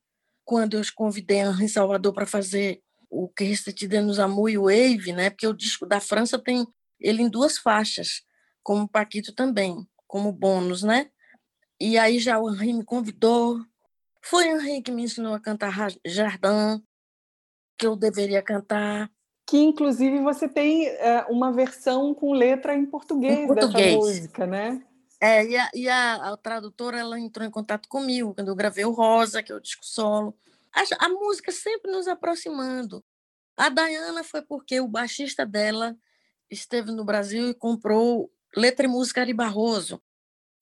quando 0.45 0.75
eu 0.75 0.81
os 0.81 0.91
convidei 0.91 1.41
em 1.41 1.69
Salvador 1.69 2.13
para 2.13 2.27
fazer 2.27 2.83
o 3.09 3.29
que 3.29 3.45
Restitidemos 3.45 4.19
Amor 4.19 4.51
e 4.51 4.59
Wave, 4.59 5.13
né? 5.13 5.31
Porque 5.31 5.47
o 5.47 5.55
disco 5.55 5.87
da 5.87 6.01
França 6.01 6.39
tem 6.39 6.67
ele 7.01 7.23
em 7.23 7.29
duas 7.29 7.59
faixas, 7.59 8.23
como 8.63 8.85
o 8.85 8.89
Paquito 8.89 9.33
também, 9.35 9.87
como 10.07 10.33
bônus, 10.33 10.83
né? 10.83 11.11
E 11.81 11.97
aí 11.99 12.19
já 12.19 12.39
o 12.39 12.51
Henri 12.51 12.73
me 12.73 12.85
convidou. 12.85 13.61
Foi 14.25 14.53
o 14.53 14.61
Henri 14.61 14.83
que 14.83 14.93
me 14.93 15.03
ensinou 15.03 15.35
a 15.35 15.41
cantar 15.41 15.75
Jardim, 16.07 16.83
que 17.77 17.87
eu 17.87 17.97
deveria 17.97 18.41
cantar. 18.41 19.11
Que 19.47 19.59
inclusive 19.59 20.21
você 20.21 20.49
tem 20.49 20.87
é, 20.87 21.27
uma 21.29 21.53
versão 21.53 22.15
com 22.15 22.33
letra 22.33 22.75
em 22.75 22.87
português, 22.87 23.41
em 23.41 23.47
português. 23.47 23.75
dessa 23.75 23.97
música, 23.97 24.47
né? 24.47 24.83
É, 25.21 25.45
e, 25.45 25.57
a, 25.57 25.71
e 25.75 25.89
a, 25.89 26.33
a, 26.33 26.37
tradutora 26.37 26.99
ela 26.99 27.19
entrou 27.19 27.47
em 27.47 27.51
contato 27.51 27.89
comigo 27.89 28.35
quando 28.35 28.49
eu 28.49 28.57
gravei 28.57 28.85
o 28.85 28.91
Rosa, 28.91 29.43
que 29.43 29.53
é 29.53 29.55
o 29.55 29.61
disco 29.61 29.85
solo. 29.85 30.37
A, 30.75 31.07
a 31.07 31.09
música 31.09 31.53
sempre 31.53 31.91
nos 31.91 32.09
aproximando. 32.09 33.05
A 33.57 33.69
Dayana 33.69 34.25
foi 34.25 34.43
porque 34.43 34.81
o 34.81 34.89
baixista 34.89 35.45
dela 35.45 35.97
esteve 36.51 36.91
no 36.91 37.05
Brasil 37.05 37.51
e 37.51 37.55
comprou 37.55 38.33
letra 38.57 38.87
e 38.87 38.89
música 38.89 39.21
Ari 39.21 39.35
Barroso. 39.35 40.03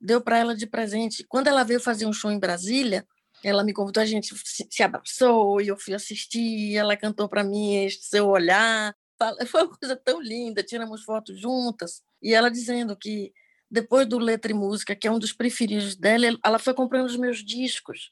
Deu 0.00 0.20
para 0.20 0.38
ela 0.38 0.54
de 0.54 0.66
presente. 0.66 1.24
Quando 1.28 1.48
ela 1.48 1.62
veio 1.62 1.80
fazer 1.80 2.06
um 2.06 2.12
show 2.12 2.30
em 2.30 2.38
Brasília, 2.38 3.06
ela 3.42 3.64
me 3.64 3.72
convidou, 3.72 4.02
a 4.02 4.06
gente 4.06 4.34
se, 4.44 4.82
abraçou 4.82 5.60
e 5.60 5.68
eu 5.68 5.76
fui 5.76 5.94
assistir. 5.94 6.76
Ela 6.76 6.96
cantou 6.96 7.28
para 7.28 7.42
mim 7.42 7.88
seu 7.90 8.28
olhar. 8.28 8.94
Foi 9.48 9.62
uma 9.62 9.76
coisa 9.76 9.96
tão 9.96 10.20
linda. 10.20 10.62
Tiramos 10.62 11.04
fotos 11.04 11.40
juntas. 11.40 12.02
E 12.22 12.34
ela 12.34 12.50
dizendo 12.50 12.96
que 12.96 13.32
depois 13.70 14.06
do 14.06 14.18
Letra 14.18 14.50
e 14.50 14.54
Música, 14.54 14.96
que 14.96 15.06
é 15.06 15.10
um 15.10 15.18
dos 15.18 15.32
preferidos 15.32 15.94
dela, 15.94 16.36
ela 16.44 16.58
foi 16.58 16.74
comprando 16.74 17.06
os 17.06 17.16
meus 17.16 17.44
discos. 17.44 18.10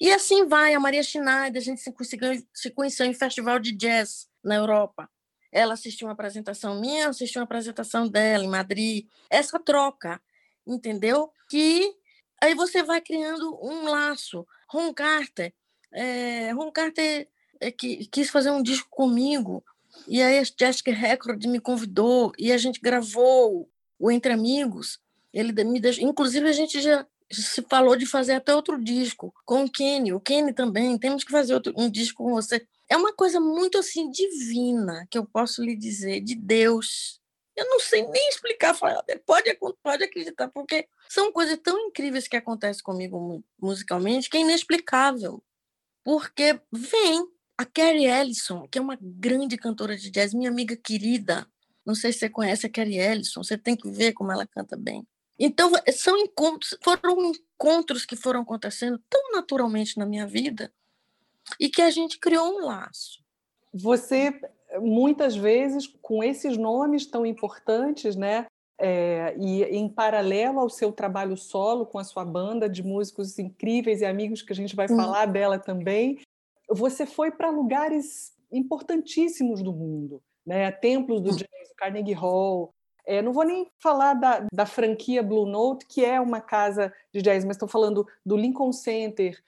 E 0.00 0.10
assim 0.10 0.46
vai, 0.46 0.74
a 0.74 0.80
Maria 0.80 1.02
Schneider, 1.02 1.60
a 1.60 1.64
gente 1.64 1.80
se, 1.80 1.92
conseguiu, 1.92 2.32
se 2.52 2.70
conheceu 2.70 3.06
em 3.06 3.14
festival 3.14 3.58
de 3.58 3.72
jazz 3.72 4.26
na 4.42 4.56
Europa. 4.56 5.08
Ela 5.52 5.74
assistiu 5.74 6.08
uma 6.08 6.14
apresentação 6.14 6.80
minha, 6.80 7.08
assistiu 7.08 7.40
uma 7.40 7.44
apresentação 7.44 8.08
dela 8.08 8.44
em 8.44 8.48
Madrid. 8.48 9.06
Essa 9.30 9.58
troca, 9.60 10.20
entendeu? 10.66 11.30
Que 11.48 11.94
aí 12.40 12.54
você 12.54 12.82
vai 12.82 13.00
criando 13.00 13.58
um 13.62 13.88
laço. 13.88 14.46
Ron 14.68 14.92
Carter, 14.92 15.52
é, 15.92 16.50
Ron 16.52 16.70
Carter 16.72 17.28
é, 17.60 17.70
que, 17.70 18.06
quis 18.06 18.30
fazer 18.30 18.50
um 18.50 18.62
disco 18.62 18.88
comigo, 18.90 19.64
e 20.08 20.20
aí 20.20 20.38
a 20.38 20.44
Jessica 20.44 20.92
Record 20.92 21.44
me 21.46 21.60
convidou, 21.60 22.32
e 22.38 22.52
a 22.52 22.58
gente 22.58 22.80
gravou 22.80 23.70
o 23.98 24.10
Entre 24.10 24.32
Amigos, 24.32 25.00
ele 25.32 25.52
me 25.64 25.80
deixou, 25.80 26.04
inclusive 26.04 26.48
a 26.48 26.52
gente 26.52 26.80
já 26.80 27.06
se 27.30 27.62
falou 27.62 27.96
de 27.96 28.06
fazer 28.06 28.34
até 28.34 28.54
outro 28.54 28.82
disco 28.82 29.34
com 29.44 29.64
o 29.64 29.70
Kenny, 29.70 30.12
o 30.12 30.20
Kenny 30.20 30.52
também, 30.52 30.98
temos 30.98 31.24
que 31.24 31.32
fazer 31.32 31.54
outro, 31.54 31.72
um 31.76 31.90
disco 31.90 32.22
com 32.22 32.32
você. 32.32 32.66
É 32.88 32.96
uma 32.96 33.14
coisa 33.14 33.40
muito 33.40 33.78
assim 33.78 34.10
divina, 34.10 35.06
que 35.10 35.16
eu 35.16 35.24
posso 35.24 35.62
lhe 35.62 35.74
dizer, 35.74 36.20
de 36.20 36.34
Deus. 36.34 37.20
Eu 37.56 37.66
não 37.66 37.80
sei 37.80 38.06
nem 38.06 38.28
explicar, 38.28 38.76
pode, 39.24 39.58
pode 39.82 40.04
acreditar, 40.04 40.48
porque 40.48 40.86
são 41.08 41.32
coisas 41.32 41.58
tão 41.62 41.78
incríveis 41.88 42.28
que 42.28 42.36
acontecem 42.36 42.82
comigo 42.82 43.44
musicalmente 43.60 44.28
que 44.28 44.36
é 44.36 44.40
inexplicável. 44.40 45.42
Porque 46.02 46.60
vem 46.70 47.26
a 47.56 47.64
Carrie 47.64 48.06
Ellison, 48.06 48.66
que 48.68 48.78
é 48.78 48.82
uma 48.82 48.98
grande 49.00 49.56
cantora 49.56 49.96
de 49.96 50.10
jazz, 50.10 50.34
minha 50.34 50.50
amiga 50.50 50.76
querida, 50.76 51.46
não 51.84 51.94
sei 51.94 52.12
se 52.12 52.20
você 52.20 52.28
conhece 52.28 52.66
a 52.66 52.70
Carrie 52.70 52.98
Ellison, 52.98 53.42
você 53.42 53.56
tem 53.56 53.76
que 53.76 53.88
ver 53.88 54.12
como 54.12 54.32
ela 54.32 54.46
canta 54.46 54.76
bem. 54.76 55.06
Então, 55.38 55.72
são 55.92 56.16
encontros, 56.16 56.76
foram 56.82 57.32
encontros 57.32 58.06
que 58.06 58.16
foram 58.16 58.40
acontecendo 58.40 59.00
tão 59.10 59.32
naturalmente 59.32 59.98
na 59.98 60.06
minha 60.06 60.26
vida 60.26 60.72
e 61.58 61.68
que 61.68 61.82
a 61.82 61.90
gente 61.90 62.18
criou 62.18 62.56
um 62.56 62.64
laço. 62.64 63.22
Você, 63.72 64.40
muitas 64.80 65.34
vezes, 65.34 65.86
com 66.00 66.22
esses 66.22 66.56
nomes 66.56 67.06
tão 67.06 67.26
importantes, 67.26 68.14
né? 68.14 68.46
É, 68.86 69.34
e 69.38 69.62
em 69.62 69.88
paralelo 69.88 70.60
ao 70.60 70.68
seu 70.68 70.92
trabalho 70.92 71.38
solo 71.38 71.86
com 71.86 71.98
a 71.98 72.04
sua 72.04 72.22
banda 72.22 72.68
de 72.68 72.82
músicos 72.82 73.38
incríveis 73.38 74.02
e 74.02 74.04
amigos 74.04 74.42
que 74.42 74.52
a 74.52 74.56
gente 74.56 74.76
vai 74.76 74.88
falar 74.88 75.24
dela 75.24 75.58
também, 75.58 76.18
você 76.68 77.06
foi 77.06 77.30
para 77.30 77.48
lugares 77.48 78.34
importantíssimos 78.52 79.62
do 79.62 79.72
mundo 79.72 80.20
né? 80.46 80.70
templos 80.70 81.20
do 81.20 81.30
hum. 81.30 81.36
jazz, 81.36 81.72
Carnegie 81.76 82.12
Hall. 82.12 82.72
É, 83.06 83.20
não 83.20 83.34
vou 83.34 83.44
nem 83.44 83.70
falar 83.82 84.14
da, 84.14 84.46
da 84.50 84.64
franquia 84.64 85.22
Blue 85.22 85.44
Note, 85.44 85.86
que 85.86 86.02
é 86.02 86.18
uma 86.18 86.40
casa 86.40 86.92
de 87.12 87.20
jazz, 87.20 87.44
mas 87.44 87.56
estou 87.56 87.68
falando 87.68 88.06
do 88.24 88.34
Lincoln 88.34 88.72
Center, 88.72 89.38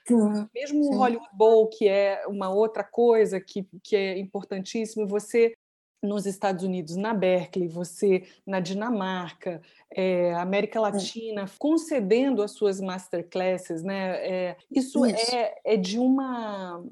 mesmo 0.54 0.80
o 0.84 0.98
Hollywood 0.98 1.30
Bowl, 1.32 1.66
que 1.66 1.88
é 1.88 2.22
uma 2.26 2.50
outra 2.50 2.84
coisa 2.84 3.40
que, 3.40 3.66
que 3.82 3.96
é 3.96 4.18
importantíssimo. 4.18 5.06
Você 5.06 5.54
nos 6.02 6.26
Estados 6.26 6.64
Unidos, 6.64 6.96
na 6.96 7.12
Berkeley, 7.14 7.68
você 7.68 8.24
na 8.46 8.60
Dinamarca, 8.60 9.60
é, 9.90 10.34
América 10.34 10.80
Latina, 10.80 11.46
concedendo 11.58 12.42
as 12.42 12.52
suas 12.52 12.80
masterclasses, 12.80 13.82
né? 13.82 14.16
É, 14.26 14.56
isso, 14.70 15.04
isso. 15.06 15.34
É, 15.34 15.54
é 15.64 15.76
de 15.76 15.98
uma 15.98 16.84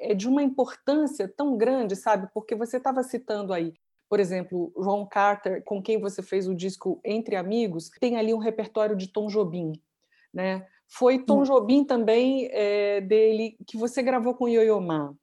é 0.00 0.14
de 0.14 0.28
uma 0.28 0.42
importância 0.42 1.26
tão 1.26 1.56
grande, 1.56 1.96
sabe? 1.96 2.28
Porque 2.32 2.54
você 2.54 2.76
estava 2.76 3.02
citando 3.02 3.52
aí, 3.52 3.74
por 4.08 4.20
exemplo, 4.20 4.72
Ron 4.76 5.04
Carter, 5.06 5.62
com 5.64 5.82
quem 5.82 6.00
você 6.00 6.22
fez 6.22 6.46
o 6.46 6.54
disco 6.54 7.00
Entre 7.04 7.34
Amigos, 7.34 7.90
tem 8.00 8.16
ali 8.16 8.32
um 8.32 8.38
repertório 8.38 8.96
de 8.96 9.08
Tom 9.08 9.26
Jobim, 9.26 9.72
né? 10.32 10.66
Foi 10.88 11.18
Tom 11.18 11.42
Jobim 11.42 11.84
também 11.84 12.48
é, 12.50 13.00
dele 13.00 13.58
que 13.66 13.76
você 13.76 14.02
gravou 14.02 14.34
com 14.34 14.48
Yo-Yo 14.48 14.80
Ma. 14.80 15.14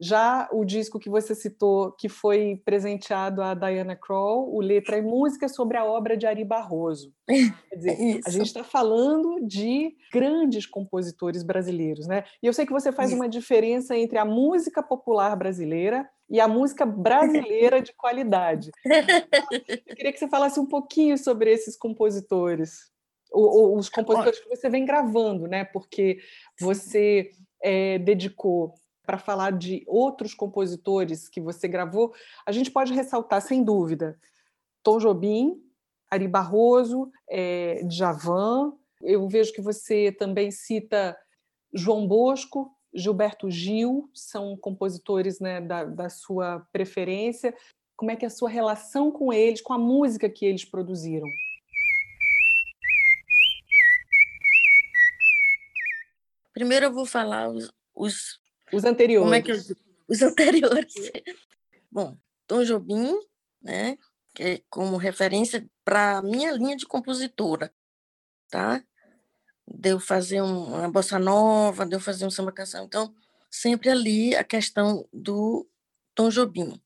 Já 0.00 0.48
o 0.52 0.64
disco 0.64 0.98
que 0.98 1.08
você 1.08 1.34
citou, 1.34 1.92
que 1.92 2.08
foi 2.08 2.60
presenteado 2.64 3.40
a 3.42 3.54
Diana 3.54 3.94
Krall, 3.94 4.52
o 4.52 4.60
Letra 4.60 4.98
e 4.98 5.02
Música, 5.02 5.48
sobre 5.48 5.76
a 5.76 5.84
obra 5.84 6.16
de 6.16 6.26
Ari 6.26 6.44
Barroso. 6.44 7.12
Quer 7.28 7.76
dizer, 7.76 8.00
Isso. 8.00 8.28
a 8.28 8.30
gente 8.30 8.46
está 8.46 8.64
falando 8.64 9.46
de 9.46 9.94
grandes 10.12 10.66
compositores 10.66 11.42
brasileiros, 11.42 12.06
né? 12.06 12.24
E 12.42 12.46
eu 12.46 12.52
sei 12.52 12.66
que 12.66 12.72
você 12.72 12.90
faz 12.90 13.10
Isso. 13.10 13.18
uma 13.18 13.28
diferença 13.28 13.96
entre 13.96 14.18
a 14.18 14.24
música 14.24 14.82
popular 14.82 15.36
brasileira 15.36 16.08
e 16.28 16.40
a 16.40 16.48
música 16.48 16.84
brasileira 16.84 17.80
de 17.80 17.92
qualidade. 17.92 18.70
Eu 19.86 19.96
queria 19.96 20.12
que 20.12 20.18
você 20.18 20.28
falasse 20.28 20.58
um 20.58 20.66
pouquinho 20.66 21.16
sobre 21.16 21.52
esses 21.52 21.76
compositores, 21.76 22.90
os 23.32 23.88
compositores 23.88 24.40
que 24.40 24.48
você 24.48 24.68
vem 24.68 24.84
gravando, 24.84 25.46
né? 25.46 25.64
Porque 25.64 26.18
você 26.60 27.30
é, 27.62 27.98
dedicou 27.98 28.74
para 29.04 29.18
falar 29.18 29.52
de 29.52 29.84
outros 29.86 30.34
compositores 30.34 31.28
que 31.28 31.40
você 31.40 31.68
gravou, 31.68 32.14
a 32.46 32.52
gente 32.52 32.70
pode 32.70 32.92
ressaltar, 32.92 33.40
sem 33.42 33.62
dúvida, 33.62 34.18
Tom 34.82 34.98
Jobim, 34.98 35.60
Ari 36.10 36.28
Barroso, 36.28 37.10
é, 37.28 37.82
Djavan. 37.84 38.72
Eu 39.02 39.28
vejo 39.28 39.52
que 39.52 39.60
você 39.60 40.12
também 40.12 40.50
cita 40.50 41.16
João 41.72 42.06
Bosco, 42.06 42.74
Gilberto 42.94 43.50
Gil, 43.50 44.08
são 44.14 44.56
compositores 44.56 45.40
né, 45.40 45.60
da, 45.60 45.84
da 45.84 46.08
sua 46.08 46.60
preferência. 46.72 47.54
Como 47.96 48.10
é 48.10 48.16
que 48.16 48.24
é 48.24 48.28
a 48.28 48.30
sua 48.30 48.48
relação 48.48 49.10
com 49.10 49.32
eles, 49.32 49.60
com 49.60 49.72
a 49.72 49.78
música 49.78 50.28
que 50.28 50.46
eles 50.46 50.64
produziram? 50.64 51.28
Primeiro 56.52 56.86
eu 56.86 56.92
vou 56.92 57.04
falar 57.04 57.48
os, 57.48 57.68
os 57.92 58.40
os 58.74 58.84
anteriores. 58.84 59.24
Como 59.24 59.34
é 59.34 59.42
que 59.42 59.52
eu 59.52 59.76
Os 60.08 60.20
anteriores. 60.22 60.94
Bom, 61.90 62.16
Tom 62.46 62.64
Jobim, 62.64 63.14
né? 63.62 63.96
Que 64.34 64.42
é 64.42 64.62
como 64.68 64.96
referência 64.96 65.66
para 65.84 66.18
a 66.18 66.22
minha 66.22 66.52
linha 66.52 66.76
de 66.76 66.86
compositora, 66.86 67.72
tá? 68.50 68.82
Deu 69.66 70.00
fazer 70.00 70.42
uma 70.42 70.90
bossa 70.90 71.18
nova, 71.18 71.86
deu 71.86 72.00
fazer 72.00 72.26
um 72.26 72.30
samba 72.30 72.52
canção. 72.52 72.84
Então, 72.84 73.14
sempre 73.50 73.88
ali 73.88 74.34
a 74.34 74.42
questão 74.42 75.08
do 75.12 75.66
Tom 76.14 76.28
Jobim, 76.28 76.80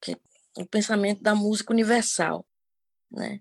que 0.00 0.12
é 0.12 0.62
o 0.62 0.66
pensamento 0.66 1.22
da 1.22 1.34
música 1.34 1.72
universal, 1.72 2.46
né? 3.10 3.40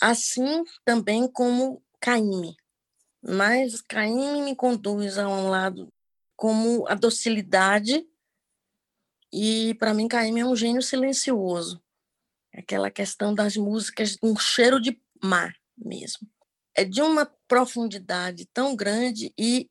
Assim 0.00 0.64
também 0.84 1.30
como 1.30 1.82
Caíme. 2.00 2.56
Mas 3.22 3.80
Caíme 3.82 4.42
me 4.42 4.56
conduz 4.56 5.18
a 5.18 5.28
um 5.28 5.48
lado 5.48 5.92
como 6.42 6.88
a 6.88 6.96
docilidade. 6.96 8.04
E 9.32 9.74
para 9.74 9.94
mim, 9.94 10.08
Caíme 10.08 10.40
é 10.40 10.44
um 10.44 10.56
gênio 10.56 10.82
silencioso. 10.82 11.80
Aquela 12.52 12.90
questão 12.90 13.32
das 13.32 13.56
músicas, 13.56 14.18
um 14.20 14.36
cheiro 14.36 14.80
de 14.80 15.00
mar 15.22 15.56
mesmo. 15.78 16.28
É 16.74 16.84
de 16.84 17.00
uma 17.00 17.26
profundidade 17.46 18.44
tão 18.46 18.74
grande 18.74 19.32
e, 19.38 19.70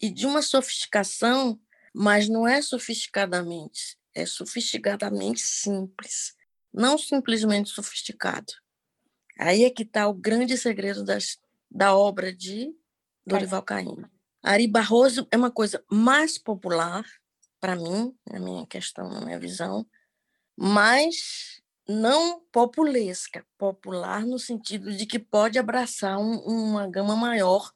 e 0.00 0.08
de 0.08 0.26
uma 0.26 0.40
sofisticação, 0.40 1.60
mas 1.94 2.30
não 2.30 2.48
é 2.48 2.62
sofisticadamente, 2.62 3.98
é 4.14 4.24
sofisticadamente 4.24 5.42
simples, 5.42 6.34
não 6.72 6.96
simplesmente 6.96 7.68
sofisticado. 7.68 8.54
Aí 9.38 9.64
é 9.64 9.70
que 9.70 9.82
está 9.82 10.08
o 10.08 10.14
grande 10.14 10.56
segredo 10.56 11.04
das, 11.04 11.38
da 11.70 11.94
obra 11.94 12.32
de 12.34 12.74
Dorival 13.26 13.62
Caymmi. 13.62 14.19
Ari 14.42 14.66
Barroso 14.66 15.26
é 15.30 15.36
uma 15.36 15.50
coisa 15.50 15.84
mais 15.90 16.38
popular 16.38 17.04
para 17.60 17.76
mim, 17.76 18.16
na 18.30 18.40
minha 18.40 18.66
questão, 18.66 19.10
na 19.10 19.20
minha 19.20 19.38
visão, 19.38 19.86
mas 20.56 21.60
não 21.86 22.40
populesca, 22.50 23.44
popular 23.58 24.24
no 24.24 24.38
sentido 24.38 24.96
de 24.96 25.04
que 25.04 25.18
pode 25.18 25.58
abraçar 25.58 26.18
um, 26.18 26.38
uma 26.38 26.88
gama 26.88 27.14
maior 27.14 27.70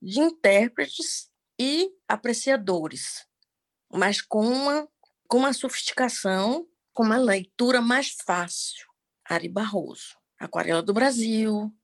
de 0.00 0.20
intérpretes 0.20 1.28
e 1.58 1.90
apreciadores, 2.06 3.26
mas 3.92 4.20
com 4.20 4.46
uma, 4.46 4.88
com 5.26 5.38
uma 5.38 5.52
sofisticação, 5.52 6.68
com 6.92 7.02
uma 7.02 7.16
leitura 7.16 7.80
mais 7.80 8.10
fácil. 8.10 8.86
Ari 9.28 9.48
Barroso, 9.48 10.16
Aquarela 10.38 10.82
do 10.82 10.92
Brasil, 10.92 11.74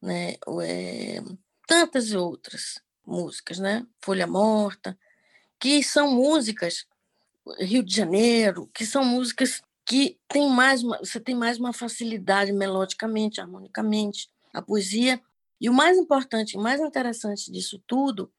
né? 0.00 0.36
É, 0.62 1.20
tantas 1.66 2.12
outras 2.12 2.80
músicas, 3.06 3.58
né? 3.58 3.86
Folha 4.00 4.26
Morta, 4.26 4.98
que 5.58 5.82
são 5.82 6.12
músicas 6.14 6.86
Rio 7.58 7.82
de 7.82 7.94
Janeiro, 7.94 8.68
que 8.74 8.84
são 8.84 9.04
músicas 9.04 9.62
que 9.84 10.18
tem 10.28 10.50
mais 10.50 10.82
uma, 10.82 10.98
você 10.98 11.20
tem 11.20 11.34
mais 11.34 11.58
uma 11.58 11.72
facilidade 11.72 12.52
melodicamente, 12.52 13.40
harmonicamente, 13.40 14.28
a 14.52 14.60
poesia. 14.60 15.20
E 15.60 15.70
o 15.70 15.72
mais 15.72 15.96
importante, 15.96 16.56
o 16.56 16.60
mais 16.60 16.80
interessante 16.80 17.50
disso 17.50 17.80
tudo 17.86 18.30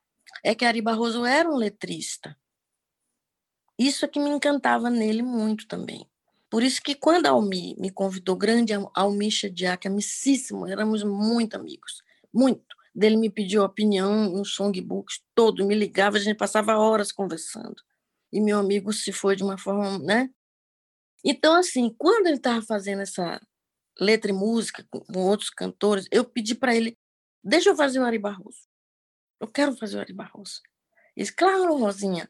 é 0.43 0.53
que 0.53 0.65
Ari 0.65 0.82
Barroso 0.82 1.26
era 1.26 1.49
um 1.49 1.55
letrista. 1.55 2.38
Isso 3.80 4.05
é 4.05 4.07
que 4.07 4.20
me 4.20 4.30
encantava 4.30 4.89
nele 4.89 5.24
muito 5.24 5.68
também. 5.68 6.05
Por 6.49 6.63
isso 6.63 6.82
que 6.82 6.95
quando 6.95 7.28
a 7.28 7.32
Almi 7.32 7.76
me 7.78 7.91
convidou, 7.91 8.36
grande 8.36 8.74
Almi 8.93 9.32
Shediak, 9.32 9.88
amicíssimo, 9.88 10.65
éramos 10.65 11.03
muito 11.03 11.55
amigos, 11.55 12.03
muito. 12.34 12.76
Dele 12.98 13.16
me 13.16 13.30
pediu 13.30 13.62
opinião 13.62 14.32
nos 14.32 14.56
songbooks, 14.56 15.22
todo, 15.36 15.64
me 15.64 15.76
ligava, 15.76 16.18
a 16.18 16.20
gente 16.20 16.36
passava 16.36 16.76
horas 16.80 17.12
conversando. 17.12 17.76
E 18.34 18.41
meu 18.41 18.58
amigo 18.58 18.91
se 18.91 19.12
foi 19.12 19.36
de 19.36 19.43
uma 19.43 19.56
forma, 19.56 20.00
né? 20.00 20.32
Então, 21.24 21.54
assim, 21.54 21.93
quando 21.95 22.26
ele 22.26 22.38
estava 22.38 22.60
fazendo 22.66 23.04
essa 23.04 23.39
letra 24.00 24.32
e 24.32 24.34
música 24.34 24.84
com 24.89 25.20
outros 25.20 25.52
cantores, 25.52 26.08
eu 26.12 26.26
pedi 26.26 26.56
para 26.56 26.76
ele, 26.76 26.98
deixa 27.43 27.70
eu 27.70 27.76
fazer 27.76 28.00
o 28.00 28.04
Ari 28.04 28.18
Barroso. 28.18 28.68
Eu 29.39 29.48
quero 29.48 29.78
fazer 29.78 29.98
o 29.98 30.00
Ari 30.00 30.14
Barroso. 30.14 30.60
Ele 31.16 31.24
disse, 31.24 31.36
claro, 31.36 31.78
Rosinha, 31.78 32.28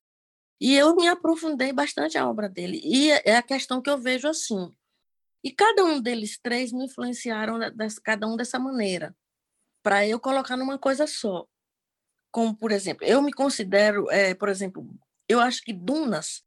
e 0.59 0.75
eu 0.75 0.93
me 0.97 1.07
aprofundei 1.07 1.71
bastante 1.71 2.17
a 2.17 2.29
obra 2.29 2.49
dele. 2.49 2.81
E 2.83 3.09
é, 3.09 3.21
é 3.23 3.35
a 3.37 3.41
questão 3.41 3.81
que 3.81 3.89
eu 3.89 3.97
vejo 3.97 4.27
assim. 4.27 4.69
E 5.41 5.49
cada 5.49 5.85
um 5.85 6.01
deles 6.01 6.37
três 6.37 6.73
me 6.73 6.87
influenciaram, 6.87 7.57
cada 8.03 8.27
um 8.27 8.35
dessa 8.35 8.59
maneira, 8.59 9.15
para 9.87 10.05
eu 10.05 10.19
colocar 10.19 10.57
numa 10.57 10.77
coisa 10.77 11.07
só. 11.07 11.47
Como, 12.29 12.53
por 12.53 12.73
exemplo, 12.73 13.07
eu 13.07 13.21
me 13.21 13.31
considero, 13.31 14.11
é, 14.11 14.33
por 14.33 14.49
exemplo, 14.49 14.85
eu 15.29 15.39
acho 15.39 15.63
que 15.63 15.71
Dunas, 15.71 16.43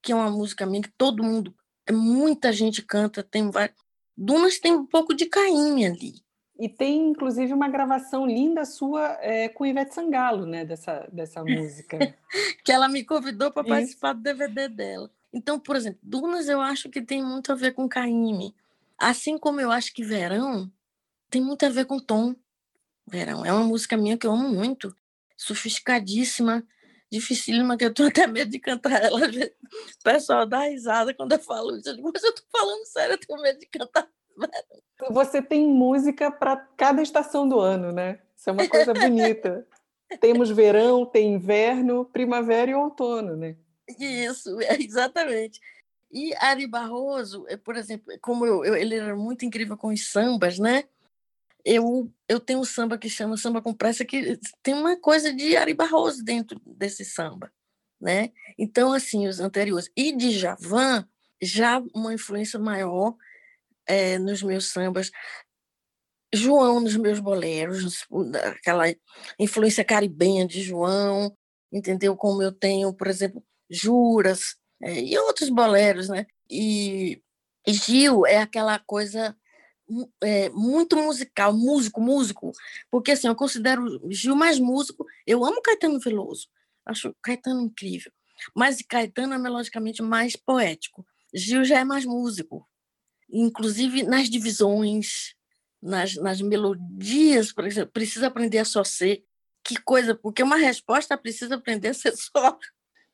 que 0.00 0.12
é 0.12 0.14
uma 0.14 0.30
música 0.30 0.64
minha 0.64 0.80
que 0.80 0.92
todo 0.96 1.24
mundo, 1.24 1.52
muita 1.90 2.52
gente 2.52 2.82
canta, 2.82 3.20
tem 3.20 3.50
várias. 3.50 3.76
Dunas 4.16 4.60
tem 4.60 4.74
um 4.74 4.86
pouco 4.86 5.12
de 5.12 5.26
Caim 5.26 5.84
ali. 5.84 6.22
E 6.56 6.68
tem, 6.68 7.08
inclusive, 7.08 7.52
uma 7.52 7.68
gravação 7.68 8.24
linda 8.24 8.64
sua 8.64 9.18
é, 9.20 9.48
com 9.48 9.66
Ivete 9.66 9.92
Sangalo, 9.92 10.46
né, 10.46 10.64
dessa, 10.64 11.08
dessa 11.12 11.42
música. 11.42 11.98
que 12.64 12.70
ela 12.70 12.88
me 12.88 13.02
convidou 13.02 13.50
para 13.50 13.66
participar 13.66 14.12
do 14.12 14.22
DVD 14.22 14.68
dela. 14.68 15.10
Então, 15.32 15.58
por 15.58 15.74
exemplo, 15.74 15.98
Dunas 16.00 16.48
eu 16.48 16.60
acho 16.60 16.88
que 16.88 17.02
tem 17.02 17.24
muito 17.24 17.50
a 17.50 17.56
ver 17.56 17.72
com 17.72 17.88
Caíme. 17.88 18.54
Assim 18.96 19.36
como 19.36 19.60
eu 19.60 19.72
acho 19.72 19.92
que 19.92 20.04
Verão 20.04 20.70
tem 21.28 21.42
muito 21.42 21.66
a 21.66 21.68
ver 21.68 21.86
com 21.86 21.98
Tom. 21.98 22.36
Verão 23.06 23.44
é 23.44 23.52
uma 23.52 23.64
música 23.64 23.96
minha 23.96 24.16
que 24.16 24.26
eu 24.26 24.32
amo 24.32 24.48
muito, 24.48 24.94
sofisticadíssima, 25.36 26.66
dificílima, 27.10 27.76
que 27.76 27.84
eu 27.84 27.92
tenho 27.92 28.08
até 28.08 28.26
medo 28.26 28.50
de 28.50 28.58
cantar 28.58 29.02
ela. 29.02 29.20
O 29.20 30.02
pessoal 30.02 30.46
dá 30.46 30.60
risada 30.60 31.14
quando 31.14 31.32
eu 31.32 31.38
falo 31.38 31.76
isso. 31.76 31.88
Eu 31.88 31.96
digo, 31.96 32.10
mas 32.12 32.22
eu 32.22 32.30
estou 32.30 32.44
falando 32.50 32.86
sério, 32.86 33.14
eu 33.14 33.18
tenho 33.18 33.42
medo 33.42 33.58
de 33.58 33.66
cantar 33.66 34.08
você 35.10 35.40
tem 35.40 35.66
música 35.66 36.30
para 36.30 36.56
cada 36.56 37.02
estação 37.02 37.48
do 37.48 37.58
ano, 37.58 37.92
né? 37.92 38.20
Isso 38.36 38.50
é 38.50 38.52
uma 38.52 38.68
coisa 38.68 38.92
bonita. 38.92 39.66
Temos 40.20 40.50
verão, 40.50 41.06
tem 41.06 41.34
inverno, 41.34 42.04
primavera 42.04 42.70
e 42.70 42.74
outono, 42.74 43.36
né? 43.36 43.56
Isso, 43.98 44.60
é, 44.62 44.80
exatamente. 44.80 45.60
E 46.10 46.34
Ari 46.36 46.66
Barroso, 46.66 47.44
é, 47.48 47.56
por 47.56 47.76
exemplo, 47.76 48.12
como 48.20 48.46
eu, 48.46 48.64
eu, 48.64 48.76
ele 48.76 48.94
era 48.94 49.16
muito 49.16 49.44
incrível 49.44 49.76
com 49.76 49.88
os 49.88 50.10
sambas, 50.10 50.58
né? 50.58 50.84
Eu, 51.64 52.12
eu 52.28 52.38
tenho 52.38 52.60
um 52.60 52.64
samba 52.64 52.98
que 52.98 53.08
chama 53.08 53.36
Samba 53.36 53.62
com 53.62 53.72
Pressa, 53.72 54.04
que 54.04 54.38
tem 54.62 54.74
uma 54.74 54.98
coisa 55.00 55.32
de 55.32 55.56
Ari 55.56 55.72
Barroso 55.72 56.22
dentro 56.22 56.60
desse 56.66 57.04
samba, 57.04 57.50
né? 58.00 58.30
Então, 58.58 58.92
assim, 58.92 59.26
os 59.26 59.40
anteriores. 59.40 59.90
E 59.96 60.14
de 60.14 60.30
Javan, 60.30 61.08
já 61.40 61.82
uma 61.94 62.12
influência 62.12 62.58
maior 62.58 63.16
é, 63.86 64.18
nos 64.18 64.42
meus 64.42 64.66
sambas, 64.66 65.10
João 66.34 66.80
nos 66.80 66.96
meus 66.96 67.20
boleros, 67.20 68.04
aquela 68.44 68.84
influência 69.38 69.84
caribenha 69.84 70.46
de 70.46 70.62
João, 70.62 71.34
entendeu? 71.72 72.16
Como 72.16 72.42
eu 72.42 72.52
tenho, 72.52 72.92
por 72.92 73.06
exemplo, 73.06 73.42
Juras 73.70 74.56
é, 74.82 75.00
e 75.00 75.16
outros 75.18 75.48
boleros, 75.48 76.08
né? 76.08 76.26
E, 76.50 77.22
e 77.66 77.72
Gil 77.72 78.26
é 78.26 78.38
aquela 78.38 78.78
coisa 78.78 79.36
é, 80.22 80.48
muito 80.50 80.96
musical, 80.96 81.52
músico, 81.52 82.00
músico, 82.00 82.52
porque 82.90 83.12
assim, 83.12 83.28
eu 83.28 83.34
considero 83.34 84.00
Gil 84.10 84.34
mais 84.34 84.58
músico, 84.58 85.06
eu 85.26 85.44
amo 85.44 85.62
Caetano 85.62 86.00
Veloso, 86.00 86.48
acho 86.86 87.14
Caetano 87.22 87.62
incrível, 87.62 88.12
mas 88.54 88.82
Caetano 88.82 89.34
é 89.34 89.38
melodicamente 89.38 90.02
mais 90.02 90.36
poético, 90.36 91.06
Gil 91.34 91.64
já 91.64 91.80
é 91.80 91.84
mais 91.84 92.04
músico, 92.04 92.68
inclusive 93.30 94.02
nas 94.02 94.30
divisões, 94.30 95.34
nas, 95.84 96.14
nas 96.14 96.40
melodias, 96.40 97.52
por 97.52 97.66
exemplo, 97.66 97.92
precisa 97.92 98.28
aprender 98.28 98.58
a 98.58 98.64
só 98.64 98.82
ser. 98.82 99.22
Que 99.62 99.76
coisa, 99.76 100.14
porque 100.14 100.42
uma 100.42 100.56
resposta 100.56 101.16
precisa 101.16 101.56
aprender 101.56 101.88
a 101.88 101.94
ser 101.94 102.16
só. 102.16 102.58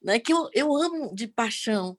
Né? 0.01 0.21
Que 0.21 0.33
eu, 0.33 0.49
eu 0.53 0.77
amo 0.77 1.15
de 1.15 1.27
paixão. 1.27 1.99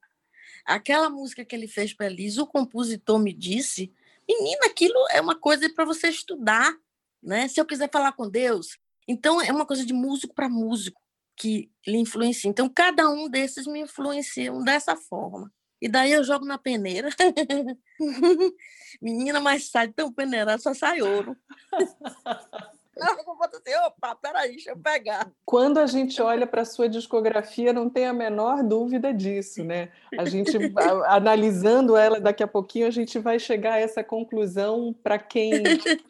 Aquela 0.66 1.10
música 1.10 1.44
que 1.44 1.56
ele 1.56 1.68
fez 1.68 1.94
para 1.94 2.08
Liz, 2.08 2.38
o 2.38 2.48
compositor 2.48 3.20
me 3.20 3.34
disse, 3.34 3.92
menina, 4.38 4.66
aquilo 4.66 5.08
é 5.12 5.22
uma 5.22 5.36
coisa 5.36 5.70
para 5.74 5.86
você 5.86 6.10
estudar, 6.10 6.74
né? 7.22 7.48
Se 7.48 7.60
eu 7.60 7.66
quiser 7.66 7.90
falar 7.92 8.14
com 8.14 8.30
Deus, 8.30 8.78
então 9.08 9.42
é 9.42 9.52
uma 9.52 9.66
coisa 9.66 9.86
de 9.86 9.94
músico 9.94 10.34
para 10.34 10.50
músico 10.50 11.02
que 11.36 11.72
lhe 11.88 11.98
influencia. 11.98 12.50
Então 12.50 12.70
cada 12.70 13.10
um 13.10 13.30
desses 13.30 13.66
me 13.68 13.82
influenciam 13.82 14.64
dessa 14.64 14.96
forma. 14.96 15.52
E 15.82 15.90
daí 15.90 16.12
eu 16.12 16.24
jogo 16.24 16.46
na 16.46 16.58
peneira. 16.60 17.10
Menina, 19.02 19.40
mas 19.40 19.70
sai 19.70 19.88
tão 19.88 20.14
peneirada, 20.14 20.62
só 20.62 20.74
sai 20.74 21.02
ouro. 21.02 21.36
Assim, 23.02 23.76
opa, 23.86 24.16
peraí, 24.16 24.52
deixa 24.52 24.72
eu 24.72 24.78
pegar. 24.78 25.32
Quando 25.46 25.80
a 25.80 25.86
gente 25.86 26.22
olha 26.22 26.46
para 26.46 26.62
a 26.62 26.66
sua 26.66 26.88
discografia, 26.88 27.74
não 27.74 27.90
tem 27.90 28.06
a 28.06 28.14
menor 28.14 28.64
dúvida 28.64 29.14
disso, 29.14 29.64
né? 29.64 29.92
A 30.18 30.26
gente, 30.26 30.58
analisando 31.06 31.96
ela 31.96 32.20
daqui 32.20 32.44
a 32.44 32.48
pouquinho, 32.48 32.88
a 32.88 32.92
gente 32.92 33.18
vai 33.20 33.40
chegar 33.40 33.74
a 33.74 33.80
essa 33.80 34.04
conclusão 34.04 34.94
para 35.04 35.18
quem 35.18 35.52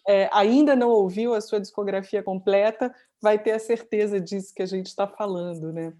é, 0.08 0.30
ainda 0.32 0.76
não 0.76 0.90
ouviu 0.90 1.34
a 1.34 1.42
sua 1.42 1.60
discografia 1.60 2.22
completa, 2.22 2.94
vai 3.22 3.38
ter 3.40 3.52
a 3.52 3.60
certeza 3.60 4.20
disso 4.20 4.54
que 4.54 4.62
a 4.62 4.68
gente 4.68 4.88
está 4.88 5.08
falando, 5.08 5.72
né? 5.72 5.94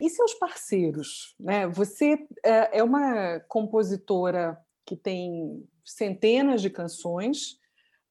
E 0.00 0.10
seus 0.10 0.34
parceiros? 0.34 1.36
Né? 1.38 1.66
Você 1.68 2.26
é, 2.44 2.78
é 2.78 2.82
uma 2.82 3.38
compositora 3.46 4.58
que 4.84 4.96
tem 4.96 5.64
centenas 5.84 6.60
de 6.60 6.70
canções, 6.70 7.60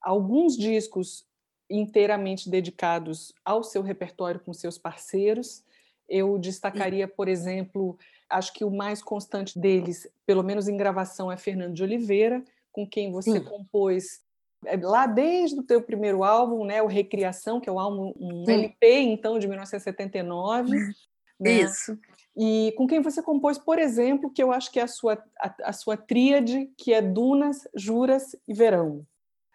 alguns 0.02 0.58
discos 0.58 1.26
inteiramente 1.70 2.50
dedicados 2.50 3.34
ao 3.46 3.64
seu 3.64 3.82
repertório 3.82 4.42
com 4.42 4.54
seus 4.54 4.78
parceiros. 4.78 5.64
Eu 6.10 6.38
destacaria, 6.38 7.08
por 7.08 7.30
exemplo, 7.30 7.98
acho 8.30 8.54
que 8.54 8.66
o 8.66 8.72
mais 8.72 9.02
constante 9.02 9.58
deles, 9.58 10.08
pelo 10.26 10.44
menos 10.44 10.68
em 10.68 10.76
gravação, 10.76 11.32
é 11.32 11.38
Fernando 11.38 11.74
de 11.74 11.84
Oliveira, 11.84 12.44
com 12.72 12.86
quem 12.86 13.12
você 13.12 13.40
Sim. 13.40 13.44
compôs 13.44 14.22
é, 14.66 14.78
lá 14.78 15.08
desde 15.08 15.60
o 15.60 15.64
teu 15.64 15.82
primeiro 15.82 16.24
álbum, 16.24 16.66
né, 16.66 16.82
o 16.82 16.88
Recriação, 16.88 17.60
que 17.60 17.70
é 17.70 17.72
o 17.72 17.80
álbum 17.80 18.14
um 18.18 18.50
LP 18.50 19.00
então 19.00 19.40
de 19.40 19.48
1979, 19.48 20.76
né? 21.40 21.62
Isso. 21.62 21.98
E 22.36 22.74
com 22.78 22.88
quem 22.88 23.02
você 23.02 23.22
compôs, 23.22 23.58
por 23.58 23.80
exemplo, 23.80 24.32
que 24.32 24.42
eu 24.42 24.52
acho 24.52 24.72
que 24.72 24.80
é 24.80 24.84
a 24.84 24.88
sua, 24.88 25.22
a, 25.40 25.56
a 25.66 25.74
sua 25.74 25.98
tríade, 25.98 26.70
que 26.78 26.94
é 26.94 27.02
Dunas, 27.02 27.68
Juras 27.76 28.36
e 28.48 28.54
Verão. 28.54 29.06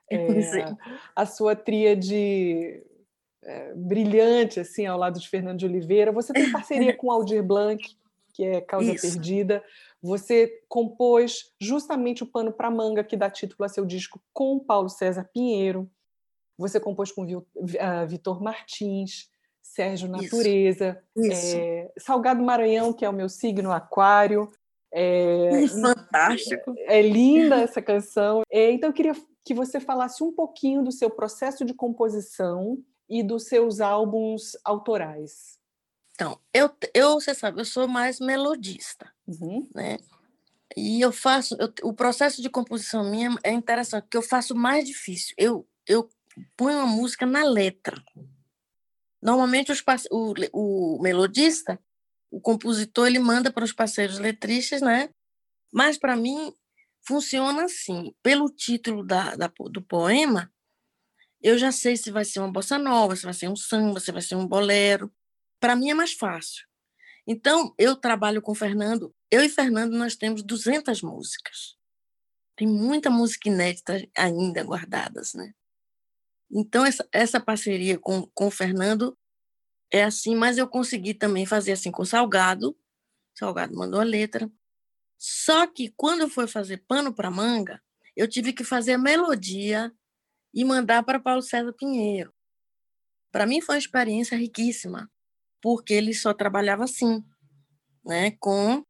É, 0.11 0.76
a 1.16 1.26
sua 1.26 1.57
tríade 1.57 2.80
é, 3.42 3.74
brilhante, 3.74 4.61
assim, 4.61 4.86
ao 4.86 4.98
lado 4.98 5.18
de 5.18 5.28
Fernando 5.28 5.59
de 5.59 5.66
Oliveira. 5.66 6.12
Você 6.12 6.32
tem 6.32 6.50
parceria 6.52 6.94
com 6.96 7.11
Aldir 7.11 7.42
Blanc, 7.42 7.82
que 8.32 8.44
é 8.44 8.61
Causa 8.61 8.92
Isso. 8.92 9.11
Perdida. 9.11 9.64
Você 10.02 10.62
compôs 10.68 11.52
justamente 11.61 12.22
o 12.22 12.26
Pano 12.26 12.52
para 12.52 12.70
Manga, 12.70 13.02
que 13.02 13.16
dá 13.16 13.30
título 13.30 13.64
a 13.64 13.68
seu 13.68 13.84
disco, 13.84 14.20
com 14.32 14.59
Paulo 14.59 14.88
César 14.88 15.28
Pinheiro. 15.32 15.90
você 16.59 16.78
compôs 16.78 17.11
com 17.11 17.22
uh, 17.24 18.07
Vitor 18.07 18.42
Martins, 18.42 19.30
Sérgio 19.62 20.09
Natureza, 20.09 21.02
Isso. 21.16 21.57
É, 21.57 21.90
Salgado 21.98 22.42
Maranhão, 22.42 22.92
que 22.92 23.04
é 23.04 23.09
o 23.09 23.12
meu 23.12 23.28
signo 23.28 23.72
aquário. 23.72 24.50
É, 24.92 25.50
Fantástico! 25.68 26.74
É, 26.78 26.98
é 26.98 27.02
linda 27.02 27.57
essa 27.57 27.82
canção. 27.82 28.42
É, 28.50 28.70
então, 28.70 28.90
eu 28.90 28.94
queria 28.94 29.14
que 29.47 29.55
você 29.55 29.78
falasse 29.78 30.24
um 30.24 30.32
pouquinho 30.32 30.82
do 30.82 30.90
seu 30.90 31.09
processo 31.09 31.64
de 31.64 31.72
composição 31.72 32.82
e 33.09 33.22
dos 33.22 33.44
seus 33.44 33.80
álbuns 33.80 34.57
autorais. 34.64 35.61
Então, 36.14 36.40
eu, 36.53 36.68
eu 36.92 37.14
você 37.14 37.32
sabe, 37.32 37.61
eu 37.61 37.64
sou 37.64 37.86
mais 37.86 38.18
melodista, 38.18 39.09
uhum. 39.24 39.68
né? 39.72 39.99
E 40.76 41.01
eu 41.01 41.12
faço, 41.12 41.57
eu, 41.61 41.72
o 41.84 41.94
processo 41.94 42.42
de 42.42 42.51
composição 42.51 43.09
minha 43.09 43.38
é 43.44 43.53
interessante, 43.53 44.03
porque 44.03 44.16
eu 44.16 44.22
faço 44.22 44.53
mais 44.53 44.84
difícil. 44.84 45.32
Eu, 45.38 45.64
eu 45.86 46.09
ponho 46.57 46.78
uma 46.78 46.86
música 46.86 47.24
na 47.24 47.44
letra. 47.44 48.03
Normalmente 49.22 49.70
os, 49.70 49.82
o, 50.11 50.34
o 50.53 51.01
melodista, 51.01 51.78
o 52.32 52.40
compositor, 52.40 53.07
ele 53.07 53.20
manda 53.20 53.53
para 53.53 53.64
os 53.64 53.72
parceiros 53.72 54.18
letristas, 54.18 54.82
né? 54.82 55.09
Mas 55.70 55.97
para 55.97 56.16
mim 56.16 56.53
funciona 57.07 57.64
assim. 57.64 58.14
Pelo 58.22 58.48
título 58.48 59.04
da, 59.04 59.36
da, 59.36 59.52
do 59.70 59.82
poema, 59.82 60.52
eu 61.42 61.59
já 61.59 61.70
sei 61.70 61.96
se 61.96 62.11
vai 62.11 62.24
ser 62.24 62.40
uma 62.40 62.50
bossa 62.50 62.78
nova, 62.78 63.14
se 63.14 63.24
vai 63.24 63.34
ser 63.34 63.48
um 63.48 63.57
samba, 63.57 64.00
se 64.00 64.12
vai 64.12 64.22
ser 64.22 64.34
um 64.34 64.46
bolero. 64.46 65.12
Para 65.61 65.76
mim 65.76 65.90
é 65.90 65.94
mais 65.94 66.12
fácil. 66.12 66.66
Então, 67.26 67.74
eu 67.78 67.96
trabalho 67.96 68.40
com 68.40 68.52
o 68.52 68.54
Fernando. 68.54 69.14
Eu 69.30 69.42
e 69.42 69.48
Fernando, 69.48 69.92
nós 69.96 70.14
temos 70.14 70.42
200 70.42 71.02
músicas. 71.02 71.76
Tem 72.57 72.66
muita 72.66 73.11
música 73.11 73.48
inédita 73.48 74.09
ainda 74.16 74.62
guardadas, 74.62 75.34
né? 75.34 75.52
Então, 76.50 76.86
essa, 76.86 77.07
essa 77.12 77.40
parceria 77.40 77.98
com, 77.98 78.30
com 78.32 78.46
o 78.46 78.50
Fernando 78.50 79.18
é 79.92 80.04
assim, 80.04 80.34
mas 80.34 80.59
eu 80.59 80.68
consegui 80.68 81.14
também 81.14 81.44
fazer 81.44 81.72
assim 81.72 81.90
com 81.90 82.02
o 82.02 82.07
Salgado. 82.07 82.76
Salgado 83.36 83.74
mandou 83.74 84.00
a 84.00 84.04
letra. 84.04 84.50
Só 85.19 85.67
que 85.67 85.93
quando 85.97 86.29
foi 86.29 86.47
fazer 86.47 86.85
pano 86.87 87.14
para 87.14 87.31
manga, 87.31 87.83
eu 88.14 88.29
tive 88.29 88.53
que 88.53 88.64
fazer 88.64 88.95
a 88.95 88.99
melodia 88.99 89.93
e 90.55 90.64
mandar 90.64 91.03
para 91.03 91.21
Paulo 91.21 91.43
César 91.43 91.73
Pinheiro. 91.73 92.33
Para 93.31 93.47
mim 93.47 93.61
foi 93.61 93.75
uma 93.75 93.79
experiência 93.81 94.37
riquíssima, 94.37 95.11
porque 95.61 95.93
ele 95.93 96.14
só 96.14 96.33
trabalhava 96.33 96.85
assim, 96.85 97.23
né, 98.05 98.31
com 98.41 98.85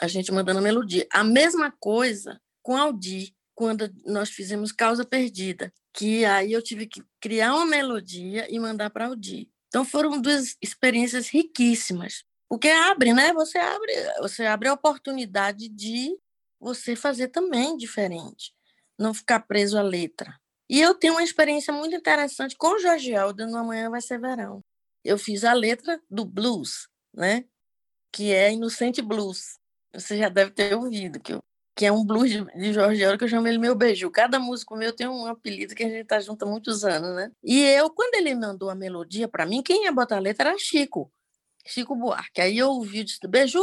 a 0.00 0.06
gente 0.06 0.30
mandando 0.30 0.60
a 0.60 0.62
melodia. 0.62 1.06
A 1.12 1.24
mesma 1.24 1.72
coisa 1.80 2.40
com 2.62 2.76
Aldi, 2.76 3.34
quando 3.54 3.92
nós 4.06 4.30
fizemos 4.30 4.70
Causa 4.70 5.04
Perdida, 5.04 5.72
que 5.92 6.24
aí 6.24 6.52
eu 6.52 6.62
tive 6.62 6.86
que 6.86 7.02
criar 7.20 7.54
uma 7.56 7.66
melodia 7.66 8.46
e 8.48 8.58
mandar 8.60 8.90
para 8.90 9.06
Aldi. 9.06 9.50
Então 9.66 9.84
foram 9.84 10.20
duas 10.20 10.56
experiências 10.62 11.28
riquíssimas, 11.28 12.24
porque 12.48 12.68
abre, 12.68 13.12
né? 13.12 13.32
Você 13.32 13.58
abre, 13.58 13.92
você 14.20 14.46
abre 14.46 14.68
a 14.68 14.72
oportunidade 14.72 15.68
de 15.68 16.16
você 16.60 16.96
fazer 16.96 17.28
também 17.28 17.76
diferente, 17.76 18.52
não 18.98 19.14
ficar 19.14 19.40
preso 19.40 19.78
à 19.78 19.82
letra. 19.82 20.34
E 20.68 20.80
eu 20.80 20.94
tenho 20.94 21.14
uma 21.14 21.22
experiência 21.22 21.72
muito 21.72 21.94
interessante 21.94 22.56
com 22.56 22.74
o 22.74 22.78
Jorge 22.78 23.14
Alda 23.14 23.46
no 23.46 23.56
Amanhã 23.56 23.90
Vai 23.90 24.02
Ser 24.02 24.20
Verão. 24.20 24.62
Eu 25.04 25.16
fiz 25.18 25.44
a 25.44 25.52
letra 25.52 26.00
do 26.10 26.24
blues, 26.24 26.88
né? 27.14 27.44
Que 28.12 28.32
é 28.32 28.52
Inocente 28.52 29.00
Blues. 29.00 29.58
Você 29.94 30.18
já 30.18 30.28
deve 30.28 30.50
ter 30.50 30.74
ouvido, 30.74 31.20
que 31.20 31.32
eu 31.32 31.42
que 31.78 31.86
é 31.86 31.92
um 31.92 32.04
blues 32.04 32.28
de 32.28 32.72
Jorge 32.72 33.04
Aldo, 33.04 33.16
que 33.16 33.22
eu 33.22 33.28
chamo 33.28 33.46
ele 33.46 33.56
meu 33.56 33.72
beijo. 33.72 34.10
Cada 34.10 34.40
músico 34.40 34.74
meu 34.74 34.92
tem 34.92 35.06
um 35.06 35.26
apelido 35.26 35.76
que 35.76 35.84
a 35.84 35.88
gente 35.88 36.04
tá 36.08 36.18
junto 36.18 36.44
há 36.44 36.48
muitos 36.48 36.84
anos, 36.84 37.14
né? 37.14 37.30
E 37.40 37.62
eu, 37.62 37.88
quando 37.88 38.16
ele 38.16 38.34
mandou 38.34 38.68
a 38.68 38.74
melodia 38.74 39.28
para 39.28 39.46
mim, 39.46 39.62
quem 39.62 39.84
ia 39.84 39.92
botar 39.92 40.16
a 40.16 40.18
letra 40.18 40.50
era 40.50 40.58
Chico. 40.58 41.08
Chico 41.68 41.94
Buarque. 41.94 42.40
Aí 42.40 42.58
eu 42.58 42.70
ouvi 42.70 43.04
disse, 43.04 43.26
beijo, 43.26 43.58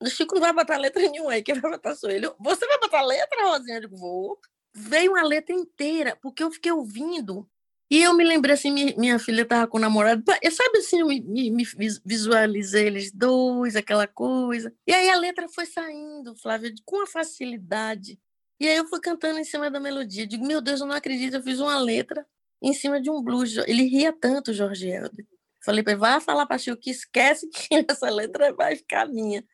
o 0.00 0.06
Chico 0.08 0.34
não 0.34 0.42
vai 0.42 0.52
botar 0.52 0.78
letra 0.78 1.02
nenhuma 1.02 1.32
aí, 1.32 1.42
quem 1.42 1.54
vai 1.60 1.70
botar 1.70 1.94
sou 1.94 2.10
ele. 2.10 2.30
Você 2.38 2.66
vai 2.66 2.78
botar 2.78 3.02
letra, 3.02 3.44
Rosinha? 3.44 3.76
Eu 3.76 3.80
digo, 3.82 3.96
vou. 3.96 4.38
Veio 4.74 5.12
uma 5.12 5.22
letra 5.22 5.54
inteira, 5.54 6.16
porque 6.22 6.42
eu 6.42 6.50
fiquei 6.50 6.72
ouvindo 6.72 7.48
e 7.90 8.02
eu 8.02 8.14
me 8.14 8.22
lembrei 8.22 8.54
assim, 8.54 8.70
minha, 8.70 8.94
minha 8.96 9.18
filha 9.18 9.42
estava 9.42 9.66
com 9.66 9.76
o 9.76 9.80
namorado, 9.80 10.22
sabe 10.52 10.78
assim, 10.78 11.00
eu 11.00 11.08
me, 11.08 11.20
me, 11.20 11.50
me, 11.50 11.64
visualizei 12.04 12.86
eles 12.86 13.10
dois, 13.10 13.74
aquela 13.74 14.06
coisa. 14.06 14.72
E 14.86 14.94
aí 14.94 15.10
a 15.10 15.16
letra 15.16 15.48
foi 15.48 15.66
saindo, 15.66 16.36
Flávia, 16.36 16.72
com 16.84 16.98
uma 16.98 17.06
facilidade. 17.06 18.16
E 18.60 18.68
aí 18.68 18.76
eu 18.76 18.86
fui 18.86 19.00
cantando 19.00 19.40
em 19.40 19.44
cima 19.44 19.68
da 19.68 19.80
melodia. 19.80 20.24
Digo, 20.24 20.46
meu 20.46 20.60
Deus, 20.60 20.80
eu 20.80 20.86
não 20.86 20.94
acredito, 20.94 21.34
eu 21.34 21.42
fiz 21.42 21.58
uma 21.58 21.80
letra 21.80 22.24
em 22.62 22.72
cima 22.72 23.00
de 23.00 23.10
um 23.10 23.20
blues. 23.20 23.56
Ele 23.66 23.82
ria 23.82 24.12
tanto, 24.12 24.52
Jorge 24.52 24.88
Helder. 24.88 25.26
Falei 25.64 25.82
para 25.82 25.92
ele, 25.92 26.00
vai 26.00 26.20
falar 26.20 26.46
para 26.46 26.58
Chico 26.58 26.80
que 26.80 26.90
esquece 26.90 27.48
que 27.48 27.68
essa 27.88 28.08
letra 28.08 28.52
vai 28.52 28.76
ficar 28.76 29.06
minha. 29.06 29.44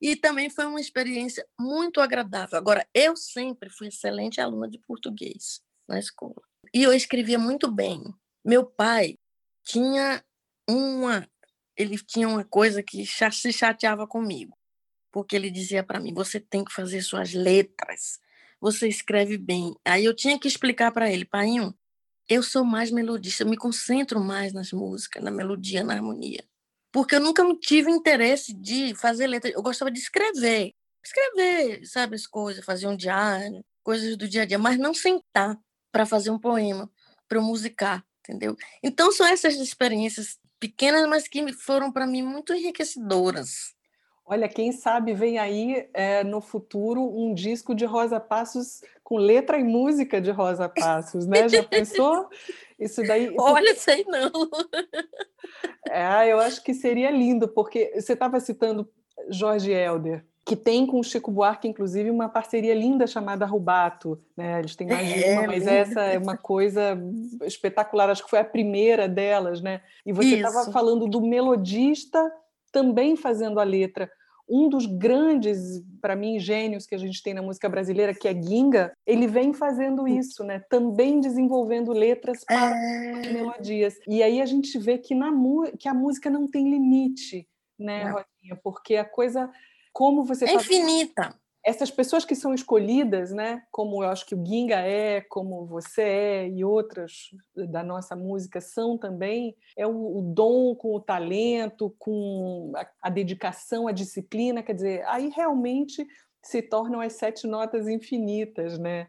E 0.00 0.14
também 0.14 0.50
foi 0.50 0.66
uma 0.66 0.80
experiência 0.80 1.46
muito 1.58 2.00
agradável. 2.00 2.58
Agora, 2.58 2.86
eu 2.94 3.16
sempre 3.16 3.70
fui 3.70 3.88
excelente 3.88 4.40
aluna 4.40 4.68
de 4.68 4.78
português 4.78 5.62
na 5.88 5.98
escola. 5.98 6.42
E 6.72 6.82
eu 6.82 6.92
escrevia 6.92 7.38
muito 7.38 7.70
bem. 7.70 8.02
Meu 8.44 8.64
pai 8.64 9.18
tinha 9.64 10.22
uma 10.68 11.26
ele 11.76 11.98
tinha 11.98 12.26
uma 12.26 12.42
coisa 12.42 12.82
que 12.82 13.04
se 13.04 13.52
chateava 13.52 14.06
comigo, 14.06 14.56
porque 15.12 15.36
ele 15.36 15.50
dizia 15.50 15.84
para 15.84 16.00
mim: 16.00 16.14
"Você 16.14 16.40
tem 16.40 16.64
que 16.64 16.72
fazer 16.72 17.02
suas 17.02 17.34
letras. 17.34 18.18
Você 18.60 18.88
escreve 18.88 19.36
bem". 19.36 19.74
Aí 19.84 20.04
eu 20.04 20.14
tinha 20.14 20.38
que 20.38 20.48
explicar 20.48 20.90
para 20.92 21.10
ele: 21.10 21.24
"Painho, 21.24 21.74
eu 22.28 22.42
sou 22.42 22.64
mais 22.64 22.90
melodista, 22.90 23.42
eu 23.42 23.48
me 23.48 23.56
concentro 23.56 24.20
mais 24.20 24.52
nas 24.52 24.72
músicas, 24.72 25.22
na 25.22 25.30
melodia, 25.30 25.84
na 25.84 25.94
harmonia. 25.94 26.44
Porque 26.92 27.14
eu 27.14 27.20
nunca 27.20 27.42
tive 27.60 27.90
interesse 27.90 28.52
de 28.52 28.94
fazer 28.94 29.26
letra, 29.26 29.50
eu 29.50 29.62
gostava 29.62 29.90
de 29.90 29.98
escrever. 29.98 30.72
Escrever, 31.04 31.86
sabe, 31.86 32.16
as 32.16 32.26
coisas, 32.26 32.64
fazer 32.64 32.88
um 32.88 32.96
diário, 32.96 33.64
coisas 33.84 34.16
do 34.16 34.26
dia 34.28 34.42
a 34.42 34.46
dia, 34.46 34.58
mas 34.58 34.78
não 34.78 34.92
sentar 34.92 35.56
para 35.92 36.04
fazer 36.04 36.30
um 36.30 36.38
poema, 36.38 36.90
para 37.28 37.40
musicar, 37.40 38.04
entendeu? 38.20 38.56
Então 38.82 39.12
são 39.12 39.26
essas 39.26 39.54
experiências 39.54 40.38
pequenas, 40.58 41.08
mas 41.08 41.28
que 41.28 41.52
foram 41.52 41.92
para 41.92 42.06
mim 42.06 42.22
muito 42.22 42.52
enriquecedoras. 42.52 43.75
Olha, 44.26 44.48
quem 44.48 44.72
sabe 44.72 45.14
vem 45.14 45.38
aí 45.38 45.88
é, 45.94 46.24
no 46.24 46.40
futuro 46.40 47.00
um 47.00 47.32
disco 47.32 47.74
de 47.74 47.84
Rosa 47.84 48.18
Passos 48.18 48.80
com 49.04 49.16
letra 49.16 49.56
e 49.56 49.62
música 49.62 50.20
de 50.20 50.32
Rosa 50.32 50.68
Passos, 50.68 51.26
né? 51.26 51.48
Já 51.48 51.62
pensou? 51.62 52.28
Isso 52.78 53.02
daí. 53.04 53.32
Olha, 53.38 53.74
sei 53.76 54.04
não. 54.08 54.30
É, 55.88 56.32
eu 56.32 56.40
acho 56.40 56.64
que 56.64 56.74
seria 56.74 57.10
lindo, 57.12 57.46
porque 57.46 57.92
você 57.94 58.14
estava 58.14 58.40
citando 58.40 58.90
Jorge 59.30 59.70
Helder 59.70 60.24
que 60.46 60.54
tem 60.54 60.86
com 60.86 61.00
o 61.00 61.02
Chico 61.02 61.32
Buarque, 61.32 61.66
inclusive, 61.66 62.08
uma 62.08 62.28
parceria 62.28 62.72
linda 62.72 63.04
chamada 63.04 63.44
Rubato. 63.44 64.22
Né? 64.36 64.60
Eles 64.60 64.76
têm 64.76 64.86
mais 64.86 65.08
de 65.08 65.24
é, 65.24 65.32
uma, 65.32 65.46
mas 65.48 65.66
essa 65.66 66.02
é 66.02 66.16
uma 66.16 66.36
coisa 66.36 66.96
espetacular. 67.42 68.08
Acho 68.08 68.22
que 68.22 68.30
foi 68.30 68.38
a 68.38 68.44
primeira 68.44 69.08
delas, 69.08 69.60
né? 69.60 69.80
E 70.06 70.12
você 70.12 70.36
estava 70.36 70.70
falando 70.70 71.08
do 71.08 71.20
melodista 71.20 72.32
também 72.76 73.16
fazendo 73.16 73.58
a 73.58 73.64
letra. 73.64 74.10
Um 74.46 74.68
dos 74.68 74.84
grandes, 74.84 75.82
para 75.98 76.14
mim, 76.14 76.38
gênios 76.38 76.84
que 76.84 76.94
a 76.94 76.98
gente 76.98 77.22
tem 77.22 77.32
na 77.32 77.40
música 77.40 77.70
brasileira, 77.70 78.14
que 78.14 78.28
é 78.28 78.34
Ginga, 78.34 78.92
ele 79.06 79.26
vem 79.26 79.54
fazendo 79.54 80.02
hum. 80.02 80.06
isso, 80.06 80.44
né? 80.44 80.62
Também 80.68 81.18
desenvolvendo 81.18 81.90
letras 81.92 82.44
para 82.44 82.76
é... 82.76 83.32
melodias. 83.32 83.94
E 84.06 84.22
aí 84.22 84.42
a 84.42 84.46
gente 84.46 84.78
vê 84.78 84.98
que, 84.98 85.14
na, 85.14 85.32
que 85.78 85.88
a 85.88 85.94
música 85.94 86.28
não 86.28 86.46
tem 86.46 86.68
limite, 86.68 87.48
né, 87.78 88.10
Rodinha? 88.10 88.60
Porque 88.62 88.96
a 88.96 89.04
coisa 89.06 89.50
como 89.90 90.22
você 90.22 90.44
é 90.44 90.48
tá... 91.14 91.34
Essas 91.66 91.90
pessoas 91.90 92.24
que 92.24 92.36
são 92.36 92.54
escolhidas, 92.54 93.32
né, 93.32 93.60
como 93.72 94.04
eu 94.04 94.08
acho 94.08 94.24
que 94.24 94.36
o 94.36 94.46
Ginga 94.46 94.76
é, 94.76 95.20
como 95.22 95.66
você 95.66 96.02
é 96.02 96.48
e 96.48 96.64
outras 96.64 97.30
da 97.56 97.82
nossa 97.82 98.14
música 98.14 98.60
são 98.60 98.96
também, 98.96 99.56
é 99.76 99.84
o, 99.84 100.18
o 100.18 100.22
dom 100.22 100.76
com 100.76 100.94
o 100.94 101.00
talento, 101.00 101.92
com 101.98 102.70
a, 102.76 102.86
a 103.02 103.10
dedicação, 103.10 103.88
a 103.88 103.92
disciplina, 103.92 104.62
quer 104.62 104.74
dizer, 104.74 105.04
aí 105.08 105.28
realmente 105.34 106.06
se 106.40 106.62
tornam 106.62 107.00
as 107.00 107.14
sete 107.14 107.48
notas 107.48 107.88
infinitas, 107.88 108.78
né? 108.78 109.08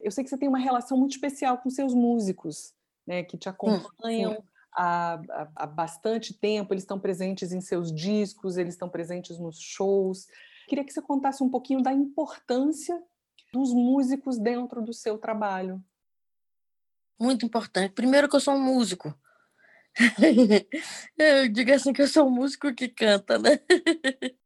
Eu 0.00 0.10
sei 0.10 0.24
que 0.24 0.30
você 0.30 0.36
tem 0.36 0.48
uma 0.48 0.58
relação 0.58 0.98
muito 0.98 1.12
especial 1.12 1.58
com 1.58 1.70
seus 1.70 1.94
músicos, 1.94 2.74
né, 3.06 3.22
que 3.22 3.38
te 3.38 3.48
acompanham, 3.48 4.32
hum, 4.32 4.42
há, 4.74 5.20
há, 5.54 5.66
bastante 5.66 6.34
tempo, 6.34 6.72
eles 6.74 6.82
estão 6.82 6.98
presentes 6.98 7.52
em 7.52 7.60
seus 7.60 7.92
discos, 7.92 8.56
eles 8.56 8.74
estão 8.74 8.88
presentes 8.88 9.38
nos 9.38 9.58
shows. 9.58 10.26
Queria 10.68 10.84
que 10.84 10.92
você 10.92 11.02
contasse 11.02 11.42
um 11.42 11.50
pouquinho 11.50 11.82
da 11.82 11.92
importância 11.92 13.00
dos 13.52 13.72
músicos 13.72 14.38
dentro 14.38 14.82
do 14.82 14.92
seu 14.92 15.16
trabalho. 15.18 15.82
Muito 17.20 17.46
importante. 17.46 17.92
Primeiro 17.92 18.28
que 18.28 18.36
eu 18.36 18.40
sou 18.40 18.54
um 18.54 18.62
músico. 18.62 19.16
eu 21.16 21.48
digo 21.48 21.72
assim 21.72 21.92
que 21.92 22.02
eu 22.02 22.08
sou 22.08 22.26
um 22.26 22.30
músico 22.30 22.74
que 22.74 22.88
canta, 22.88 23.38
né? 23.38 23.60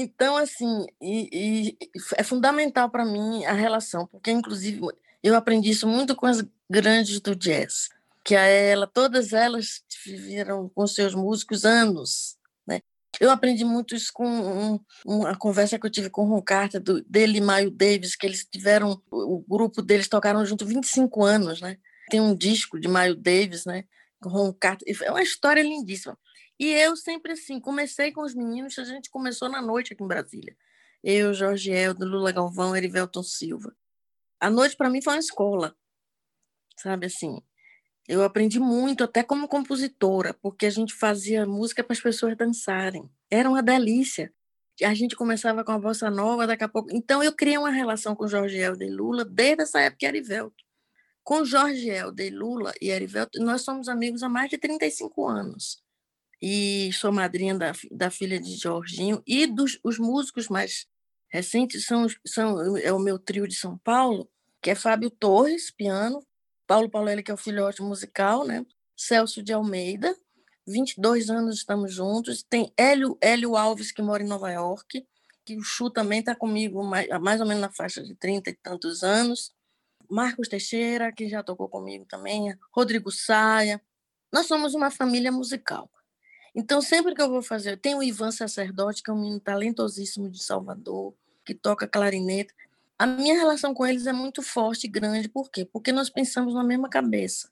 Então, 0.00 0.36
assim, 0.36 0.86
e, 1.02 1.28
e 1.32 1.78
é 2.16 2.22
fundamental 2.22 2.88
para 2.88 3.04
mim 3.04 3.44
a 3.44 3.52
relação, 3.52 4.06
porque, 4.06 4.30
inclusive, 4.30 4.80
eu 5.24 5.34
aprendi 5.34 5.70
isso 5.70 5.88
muito 5.88 6.14
com 6.14 6.24
as 6.24 6.44
grandes 6.70 7.20
do 7.20 7.34
jazz, 7.34 7.88
que 8.28 8.36
a 8.36 8.42
ela, 8.42 8.86
todas 8.86 9.32
elas 9.32 9.82
viveram 10.04 10.68
com 10.68 10.86
seus 10.86 11.14
músicos 11.14 11.64
anos, 11.64 12.36
né? 12.66 12.82
Eu 13.18 13.30
aprendi 13.30 13.64
muito 13.64 13.94
isso 13.94 14.10
com 14.12 14.28
um, 14.28 14.80
uma 15.06 15.34
conversa 15.34 15.78
que 15.78 15.86
eu 15.86 15.90
tive 15.90 16.10
com 16.10 16.26
o 16.26 16.28
Ron 16.28 16.42
Carter, 16.42 16.78
do, 16.78 17.02
dele 17.04 17.38
e 17.38 17.40
Maio 17.40 17.70
Davis, 17.70 18.14
que 18.14 18.26
eles 18.26 18.44
tiveram, 18.44 19.02
o 19.10 19.42
grupo 19.48 19.80
deles 19.80 20.08
tocaram 20.08 20.44
junto 20.44 20.66
25 20.66 21.24
anos, 21.24 21.62
né? 21.62 21.78
Tem 22.10 22.20
um 22.20 22.36
disco 22.36 22.78
de 22.78 22.86
Maio 22.86 23.16
Davis, 23.16 23.64
né? 23.64 23.84
Ron 24.22 24.52
Carter, 24.52 24.94
é 25.04 25.10
uma 25.10 25.22
história 25.22 25.62
lindíssima. 25.62 26.18
E 26.60 26.70
eu 26.70 26.96
sempre 26.96 27.32
assim, 27.32 27.58
comecei 27.58 28.12
com 28.12 28.20
os 28.20 28.34
meninos, 28.34 28.78
a 28.78 28.84
gente 28.84 29.08
começou 29.08 29.48
na 29.48 29.62
noite 29.62 29.94
aqui 29.94 30.04
em 30.04 30.06
Brasília. 30.06 30.54
Eu, 31.02 31.32
Jorge 31.32 31.70
Eldo, 31.70 32.04
Lula 32.04 32.30
Galvão, 32.30 32.76
Erivelton 32.76 33.22
Silva. 33.22 33.74
A 34.38 34.50
noite 34.50 34.76
para 34.76 34.90
mim 34.90 35.00
foi 35.00 35.14
uma 35.14 35.18
escola, 35.18 35.74
sabe 36.76 37.06
assim. 37.06 37.42
Eu 38.08 38.22
aprendi 38.24 38.58
muito, 38.58 39.04
até 39.04 39.22
como 39.22 39.46
compositora, 39.46 40.34
porque 40.34 40.66
a 40.66 40.70
gente 40.70 40.94
fazia 40.94 41.46
música 41.46 41.84
para 41.84 41.92
as 41.92 42.00
pessoas 42.00 42.36
dançarem. 42.36 43.08
Era 43.30 43.48
uma 43.48 43.62
delícia. 43.62 44.32
A 44.82 44.94
gente 44.94 45.14
começava 45.14 45.62
com 45.62 45.72
a 45.72 45.78
bossa 45.78 46.10
nova, 46.10 46.46
daqui 46.46 46.64
a 46.64 46.68
pouco. 46.68 46.88
Então, 46.92 47.22
eu 47.22 47.32
criei 47.32 47.58
uma 47.58 47.70
relação 47.70 48.16
com 48.16 48.26
Jorge 48.26 48.56
Helder 48.56 48.88
e 48.88 48.90
Lula 48.90 49.24
desde 49.24 49.62
essa 49.62 49.80
época, 49.80 50.06
Erivelto. 50.06 50.64
Com 51.22 51.44
Jorge 51.44 51.90
Helder, 51.90 52.34
Lula 52.34 52.72
e 52.80 52.90
Erivelto, 52.90 53.38
nós 53.42 53.62
somos 53.62 53.88
amigos 53.88 54.22
há 54.22 54.28
mais 54.28 54.48
de 54.48 54.56
35 54.56 55.28
anos 55.28 55.82
e 56.40 56.90
sou 56.92 57.12
madrinha 57.12 57.56
da, 57.56 57.72
da 57.90 58.10
filha 58.10 58.40
de 58.40 58.56
Jorginho, 58.56 59.22
e 59.26 59.46
dos 59.46 59.78
os 59.82 59.98
músicos 59.98 60.48
mais 60.48 60.86
recentes 61.28 61.84
são, 61.84 62.06
são 62.26 62.76
é 62.76 62.92
o 62.92 62.98
meu 62.98 63.18
trio 63.18 63.46
de 63.46 63.54
São 63.54 63.76
Paulo, 63.78 64.28
que 64.62 64.70
é 64.70 64.74
Fábio 64.74 65.10
Torres, 65.10 65.70
piano, 65.70 66.20
Paulo 66.68 66.90
Paulelli, 66.90 67.22
que 67.22 67.30
é 67.30 67.34
o 67.34 67.38
filhote 67.38 67.80
musical, 67.80 68.44
né? 68.46 68.64
Celso 68.94 69.42
de 69.42 69.54
Almeida, 69.54 70.14
22 70.66 71.30
anos 71.30 71.56
estamos 71.56 71.94
juntos, 71.94 72.42
tem 72.42 72.70
Hélio, 72.76 73.16
Hélio 73.22 73.56
Alves, 73.56 73.90
que 73.90 74.02
mora 74.02 74.22
em 74.22 74.26
Nova 74.26 74.50
York, 74.50 75.06
que 75.46 75.56
o 75.56 75.62
Chu 75.62 75.88
também 75.88 76.20
está 76.20 76.34
comigo 76.34 76.84
mais, 76.84 77.08
mais 77.20 77.40
ou 77.40 77.46
menos 77.46 77.62
na 77.62 77.72
faixa 77.72 78.02
de 78.02 78.14
30 78.14 78.50
e 78.50 78.52
tantos 78.52 79.02
anos, 79.02 79.54
Marcos 80.10 80.46
Teixeira, 80.46 81.10
que 81.10 81.26
já 81.26 81.42
tocou 81.42 81.70
comigo 81.70 82.04
também, 82.04 82.54
Rodrigo 82.70 83.10
Saia, 83.10 83.80
nós 84.30 84.46
somos 84.46 84.74
uma 84.74 84.90
família 84.90 85.32
musical. 85.32 85.90
Então, 86.54 86.82
sempre 86.82 87.14
que 87.14 87.22
eu 87.22 87.30
vou 87.30 87.40
fazer, 87.40 87.78
tem 87.78 87.94
o 87.94 88.02
Ivan 88.02 88.30
Sacerdote, 88.30 89.02
que 89.02 89.10
é 89.10 89.14
um 89.14 89.20
menino 89.20 89.40
talentosíssimo 89.40 90.28
de 90.28 90.42
Salvador, 90.42 91.14
que 91.46 91.54
toca 91.54 91.88
clarinete. 91.88 92.52
A 92.98 93.06
minha 93.06 93.34
relação 93.34 93.72
com 93.72 93.86
eles 93.86 94.08
é 94.08 94.12
muito 94.12 94.42
forte 94.42 94.88
e 94.88 94.90
grande, 94.90 95.28
por 95.28 95.48
quê? 95.52 95.64
Porque 95.64 95.92
nós 95.92 96.10
pensamos 96.10 96.52
na 96.52 96.64
mesma 96.64 96.88
cabeça. 96.88 97.48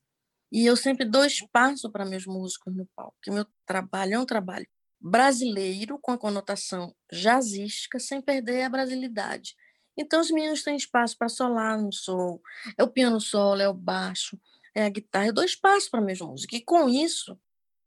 E 0.51 0.67
eu 0.67 0.77
sempre 0.77 1.05
dou 1.05 1.25
espaço 1.25 1.89
para 1.89 2.05
meus 2.05 2.27
músicos 2.27 2.75
no 2.75 2.85
palco, 2.97 3.17
que 3.23 3.31
meu 3.31 3.47
trabalho 3.65 4.15
é 4.15 4.19
um 4.19 4.27
trabalho 4.27 4.67
brasileiro, 5.01 6.01
com 6.01 6.11
a 6.11 6.19
conotação 6.19 6.93
jazzística, 7.13 8.01
sem 8.01 8.21
perder 8.21 8.63
a 8.63 8.69
brasilidade. 8.69 9.55
Então, 9.97 10.21
os 10.21 10.33
meninos 10.33 10.65
têm 10.65 10.75
espaço 10.77 11.17
para 11.17 11.29
solar 11.29 11.81
no 11.81 11.93
sol, 11.93 12.43
é 12.77 12.83
o 12.83 12.89
piano 12.89 13.21
solo, 13.21 13.63
é 13.63 13.69
o 13.69 13.75
baixo, 13.75 14.37
é 14.75 14.85
a 14.85 14.89
guitarra. 14.89 15.29
Eu 15.29 15.33
dou 15.33 15.45
espaço 15.45 15.89
para 15.93 16.01
meus 16.01 16.21
músicos. 16.21 16.59
E 16.59 16.61
com 16.61 16.89
isso, 16.89 17.39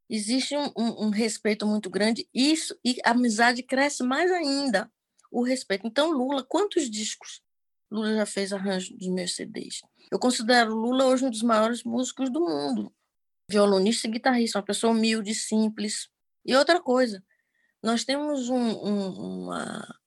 existe 0.10 0.56
um, 0.56 0.72
um, 0.78 1.08
um, 1.08 1.10
respeito 1.10 1.68
muito 1.68 1.90
grande, 1.90 2.26
isso 2.34 2.74
e 2.86 2.96
a 3.04 3.12
amizade 3.12 3.62
cresce 3.64 4.02
mais 4.02 4.32
ainda, 4.32 4.90
o 5.30 5.44
respeito. 5.44 5.86
Então, 5.86 6.10
Lula, 6.12 6.42
quantos 6.42 6.90
discos 6.90 7.42
Lula 7.92 8.16
já 8.16 8.26
fez 8.26 8.54
arranjo 8.54 8.96
dos 8.96 9.08
meus 9.08 9.36
CDs? 9.36 9.82
Eu 10.12 10.20
considero 10.20 10.74
Lula 10.74 11.06
hoje 11.06 11.26
um 11.26 11.30
dos 11.30 11.42
maiores 11.42 11.84
músicos 11.84 12.30
do 12.32 12.40
mundo, 12.40 12.94
violonista 13.50 14.08
e 14.08 14.12
guitarrista, 14.12 14.60
uma 14.60 14.66
pessoa 14.66 14.94
humilde, 14.94 15.34
simples. 15.34 16.10
E 16.46 16.56
outra 16.56 16.80
coisa, 16.80 17.24
nós 17.82 18.04
temos 18.04 18.50
um, 18.50 18.72
uma, 18.74 20.00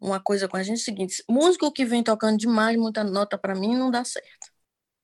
uma 0.00 0.20
coisa 0.20 0.48
com 0.48 0.56
a 0.56 0.62
gente 0.62 0.80
é 0.80 0.84
seguinte: 0.84 1.24
músico 1.28 1.72
que 1.72 1.84
vem 1.84 2.02
tocando 2.02 2.38
demais, 2.38 2.76
muita 2.76 3.04
nota 3.04 3.38
para 3.38 3.54
mim, 3.54 3.76
não 3.76 3.90
dá 3.90 4.04
certo. 4.04 4.50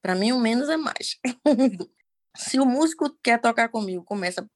Para 0.01 0.15
mim, 0.15 0.31
o 0.31 0.39
menos 0.39 0.69
é 0.69 0.77
mais. 0.77 1.17
se 2.35 2.59
o 2.59 2.65
músico 2.65 3.09
quer 3.23 3.41
tocar 3.41 3.69
comigo, 3.69 4.03
começa 4.03 4.47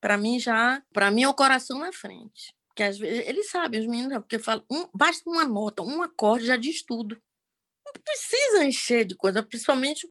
para 0.00 0.18
mim 0.18 0.38
já, 0.38 0.82
para 0.92 1.10
mim 1.10 1.22
é 1.22 1.28
o 1.28 1.34
coração 1.34 1.78
na 1.78 1.92
frente. 1.92 2.54
Que 2.74 2.82
às 2.82 2.98
vezes 2.98 3.28
eles 3.28 3.50
sabem, 3.50 3.80
os 3.80 3.86
meninos, 3.86 4.18
porque 4.18 4.38
falam, 4.38 4.64
um, 4.70 4.88
basta 4.92 5.28
uma 5.28 5.44
nota, 5.44 5.82
um 5.82 6.02
acorde 6.02 6.46
já 6.46 6.56
diz 6.56 6.82
tudo. 6.82 7.20
Não 7.86 7.92
precisa 8.02 8.64
encher 8.64 9.04
de 9.04 9.14
coisa, 9.14 9.42
principalmente 9.42 10.08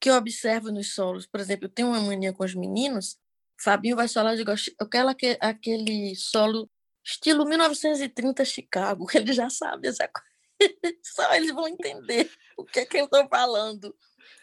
que 0.00 0.10
eu 0.10 0.14
observo 0.14 0.70
nos 0.70 0.94
solos. 0.94 1.26
Por 1.26 1.40
exemplo, 1.40 1.66
eu 1.66 1.70
tenho 1.70 1.88
uma 1.88 2.00
mania 2.00 2.32
com 2.32 2.44
os 2.44 2.54
meninos, 2.54 3.18
Fabinho 3.60 3.96
vai 3.96 4.08
solar, 4.08 4.36
eu 4.36 4.44
eu 4.80 4.88
quero 4.88 5.08
aquele, 5.08 5.38
aquele 5.40 6.14
solo 6.14 6.70
estilo 7.02 7.44
1930 7.44 8.44
Chicago, 8.44 9.06
que 9.08 9.18
eles 9.18 9.36
já 9.36 9.50
sabem 9.50 9.90
essa 9.90 10.08
coisa. 10.08 10.34
Só 11.02 11.34
eles 11.34 11.50
vão 11.50 11.66
entender 11.66 12.30
o 12.56 12.64
que 12.64 12.80
é 12.80 12.86
que 12.86 12.96
eu 12.96 13.06
estou 13.06 13.26
falando. 13.28 13.94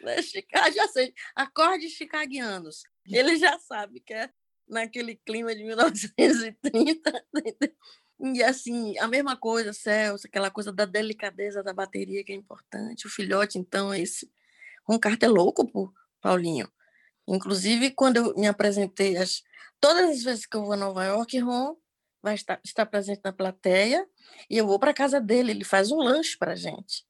Né? 0.02 0.22
Chicago, 0.22 0.74
já 0.74 0.88
sei, 0.88 1.14
acordes 1.36 1.94
chicaguianos. 1.94 2.84
Ele 3.08 3.38
já 3.38 3.58
sabe 3.60 4.00
que 4.00 4.14
é 4.14 4.30
naquele 4.72 5.16
clima 5.16 5.54
de 5.54 5.64
1930. 5.64 7.26
E 8.24 8.44
assim, 8.44 8.96
a 9.00 9.08
mesma 9.08 9.36
coisa, 9.36 9.74
Celso, 9.74 10.28
aquela 10.28 10.52
coisa 10.52 10.72
da 10.72 10.86
delicadeza 10.86 11.64
da 11.64 11.74
bateria 11.74 12.24
que 12.24 12.32
é 12.32 12.36
importante. 12.36 13.08
O 13.08 13.10
filhote, 13.10 13.58
então, 13.58 13.92
é 13.92 14.00
esse. 14.00 14.32
Ron 14.84 15.00
Carter 15.00 15.28
é 15.28 15.32
louco 15.32 15.68
por 15.68 15.92
Paulinho. 16.22 16.72
Inclusive, 17.28 17.90
quando 17.90 18.18
eu 18.18 18.36
me 18.36 18.46
apresentei, 18.46 19.18
as... 19.18 19.42
todas 19.80 20.08
as 20.08 20.24
vezes 20.24 20.46
que 20.46 20.56
eu 20.56 20.64
vou 20.64 20.74
a 20.74 20.78
Nova 20.78 21.04
York, 21.04 21.40
Ron 21.40 21.76
vai 22.22 22.36
estar, 22.36 22.62
estar 22.64 22.86
presente 22.86 23.22
na 23.24 23.34
plateia 23.34 24.08
e 24.48 24.56
eu 24.56 24.68
vou 24.68 24.78
para 24.78 24.94
casa 24.94 25.20
dele, 25.20 25.50
ele 25.50 25.64
faz 25.64 25.92
um 25.92 25.98
lanche 25.98 26.38
para 26.38 26.56
gente. 26.56 27.04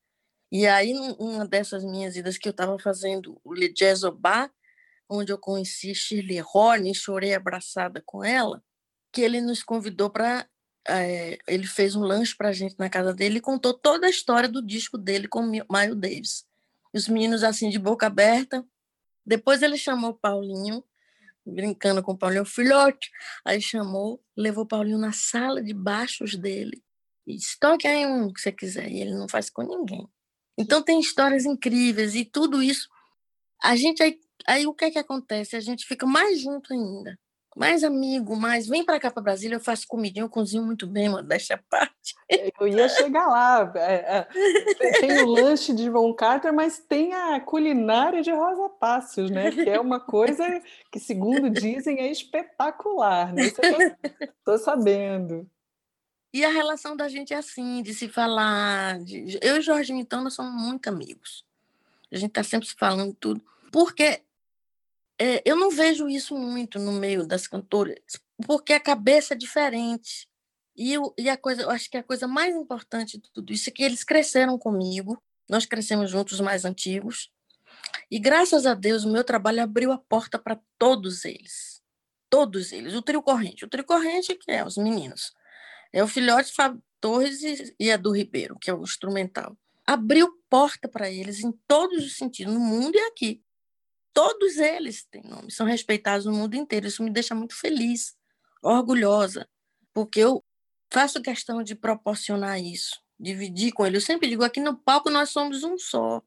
E 0.49 0.65
aí, 0.65 0.93
uma 1.19 1.45
dessas 1.45 1.83
minhas 1.83 2.15
idas 2.15 2.37
que 2.37 2.47
eu 2.47 2.51
estava 2.51 2.79
fazendo 2.79 3.37
o 3.43 3.53
Le 3.53 3.67
Jazz 3.73 4.01
Bar, 4.17 4.49
onde 5.11 5.31
eu 5.31 5.37
conheci 5.37 5.93
Shirley 5.93 6.41
Horn, 6.41 6.95
chorei 6.95 7.33
abraçada 7.33 8.01
com 8.05 8.23
ela, 8.23 8.63
que 9.11 9.21
ele 9.21 9.41
nos 9.41 9.61
convidou 9.61 10.09
para. 10.09 10.47
É, 10.87 11.37
ele 11.47 11.67
fez 11.67 11.95
um 11.95 12.01
lanche 12.01 12.35
para 12.35 12.49
a 12.49 12.53
gente 12.53 12.75
na 12.79 12.89
casa 12.89 13.13
dele 13.13 13.37
e 13.37 13.41
contou 13.41 13.71
toda 13.71 14.07
a 14.07 14.09
história 14.09 14.49
do 14.49 14.65
disco 14.65 14.97
dele 14.97 15.27
com 15.27 15.43
Miles 15.43 15.95
Davis. 15.95 16.45
Os 16.91 17.07
meninos, 17.07 17.43
assim, 17.43 17.69
de 17.69 17.77
boca 17.77 18.07
aberta. 18.07 18.65
Depois 19.23 19.61
ele 19.61 19.77
chamou 19.77 20.15
Paulinho, 20.15 20.83
brincando 21.45 22.01
com 22.01 22.13
o 22.13 22.17
Paulinho, 22.17 22.45
filhote. 22.45 23.11
Aí 23.45 23.61
chamou, 23.61 24.23
levou 24.35 24.65
Paulinho 24.65 24.97
na 24.97 25.11
sala 25.11 25.61
de 25.61 25.73
baixos 25.73 26.35
dele 26.35 26.81
e 27.27 27.35
disse: 27.35 27.59
toque 27.59 27.87
aí 27.87 28.05
um 28.05 28.31
que 28.33 28.41
você 28.41 28.51
quiser. 28.51 28.89
E 28.89 29.01
ele 29.01 29.13
não 29.13 29.27
faz 29.27 29.49
com 29.49 29.61
ninguém. 29.61 30.07
Então 30.57 30.81
tem 30.81 30.99
histórias 30.99 31.45
incríveis 31.45 32.15
e 32.15 32.25
tudo 32.25 32.63
isso. 32.63 32.89
A 33.61 33.75
gente 33.75 34.01
aí, 34.01 34.19
aí 34.47 34.67
o 34.67 34.73
que 34.73 34.85
é 34.85 34.91
que 34.91 34.99
acontece? 34.99 35.55
A 35.55 35.59
gente 35.59 35.85
fica 35.85 36.05
mais 36.05 36.39
junto 36.39 36.73
ainda, 36.73 37.17
mais 37.55 37.83
amigo, 37.83 38.35
mais 38.35 38.67
vem 38.67 38.83
para 38.83 38.99
cá 38.99 39.11
para 39.11 39.21
Brasília, 39.21 39.55
eu 39.55 39.59
faço 39.59 39.87
comidinha, 39.87 40.23
eu 40.23 40.29
cozinho 40.29 40.63
muito 40.63 40.87
bem, 40.87 41.09
modéstia 41.09 41.57
à 41.57 41.59
parte. 41.69 42.15
É, 42.29 42.49
eu 42.59 42.67
ia 42.67 42.87
chegar 42.87 43.27
lá. 43.27 43.71
É, 43.75 44.27
é, 44.79 44.99
tem 44.99 45.21
o 45.21 45.27
lanche 45.27 45.73
de 45.73 45.89
Von 45.89 46.13
Carter, 46.13 46.53
mas 46.53 46.79
tem 46.79 47.13
a 47.13 47.39
culinária 47.41 48.21
de 48.21 48.31
Rosa 48.31 48.69
Passos, 48.69 49.29
né? 49.29 49.51
Que 49.51 49.69
é 49.69 49.79
uma 49.79 49.99
coisa 49.99 50.45
que, 50.91 50.99
segundo 50.99 51.49
dizem, 51.49 51.99
é 51.99 52.09
espetacular. 52.09 53.33
Né? 53.33 53.43
Estou 53.43 54.57
sabendo. 54.57 55.45
E 56.33 56.45
a 56.45 56.49
relação 56.49 56.95
da 56.95 57.09
gente 57.09 57.33
é 57.33 57.37
assim, 57.37 57.83
de 57.83 57.93
se 57.93 58.07
falar. 58.07 58.99
De... 58.99 59.37
Eu 59.41 59.57
e 59.57 59.61
Jorginho, 59.61 59.99
então, 59.99 60.23
nós 60.23 60.33
somos 60.33 60.53
muito 60.53 60.87
amigos. 60.87 61.45
A 62.09 62.15
gente 62.15 62.29
está 62.29 62.43
sempre 62.43 62.67
se 62.67 62.75
falando 62.75 63.13
tudo. 63.13 63.41
Porque 63.71 64.21
é, 65.21 65.41
eu 65.45 65.55
não 65.55 65.69
vejo 65.69 66.09
isso 66.09 66.35
muito 66.35 66.79
no 66.79 66.91
meio 66.93 67.27
das 67.27 67.45
cantoras, 67.45 67.99
porque 68.43 68.73
a 68.73 68.79
cabeça 68.79 69.35
é 69.35 69.37
diferente. 69.37 70.27
E, 70.75 70.91
eu, 70.93 71.13
e 71.15 71.29
a 71.29 71.37
coisa, 71.37 71.61
eu 71.61 71.69
acho 71.69 71.87
que 71.91 71.97
a 71.97 72.03
coisa 72.03 72.27
mais 72.27 72.55
importante 72.55 73.19
de 73.19 73.29
tudo 73.31 73.53
isso 73.53 73.69
é 73.69 73.71
que 73.71 73.83
eles 73.83 74.03
cresceram 74.03 74.57
comigo, 74.57 75.21
nós 75.47 75.67
crescemos 75.67 76.09
juntos, 76.09 76.33
os 76.33 76.39
mais 76.39 76.65
antigos, 76.65 77.31
e 78.09 78.17
graças 78.17 78.65
a 78.65 78.73
Deus 78.73 79.03
o 79.03 79.11
meu 79.11 79.23
trabalho 79.23 79.61
abriu 79.61 79.91
a 79.91 79.97
porta 79.99 80.39
para 80.39 80.59
todos 80.79 81.23
eles. 81.23 81.83
Todos 82.27 82.71
eles. 82.71 82.95
O 82.95 83.01
trio 83.03 83.21
corrente. 83.21 83.63
O 83.63 83.69
trio 83.69 83.83
corrente, 83.83 84.33
que 84.33 84.49
é 84.49 84.65
os 84.65 84.75
meninos. 84.75 85.35
É 85.93 86.03
o 86.03 86.07
filhote 86.07 86.51
Fábio 86.51 86.81
Torres 86.99 87.43
e, 87.43 87.75
e 87.79 87.91
a 87.91 87.97
do 87.97 88.11
Ribeiro, 88.11 88.57
que 88.59 88.71
é 88.71 88.73
o 88.73 88.81
instrumental. 88.81 89.55
Abriu 89.85 90.31
porta 90.49 90.87
para 90.87 91.11
eles 91.11 91.43
em 91.43 91.51
todos 91.67 92.03
os 92.03 92.15
sentidos, 92.15 92.53
no 92.53 92.59
mundo 92.59 92.95
e 92.95 93.01
aqui. 93.01 93.43
Todos 94.13 94.57
eles 94.57 95.03
têm 95.05 95.23
nome, 95.23 95.51
são 95.51 95.65
respeitados 95.65 96.25
no 96.25 96.33
mundo 96.33 96.55
inteiro. 96.55 96.87
Isso 96.87 97.03
me 97.03 97.09
deixa 97.09 97.33
muito 97.33 97.55
feliz, 97.55 98.15
orgulhosa. 98.61 99.47
porque 99.93 100.19
eu 100.19 100.43
faço 100.89 101.21
questão 101.21 101.63
de 101.63 101.73
proporcionar 101.73 102.61
isso, 102.61 103.01
dividir 103.19 103.71
com 103.71 103.85
ele. 103.85 103.97
Eu 103.97 104.01
sempre 104.01 104.27
digo, 104.27 104.43
aqui 104.43 104.59
no 104.59 104.77
palco 104.77 105.09
nós 105.09 105.29
somos 105.29 105.63
um 105.63 105.77
só. 105.77 106.21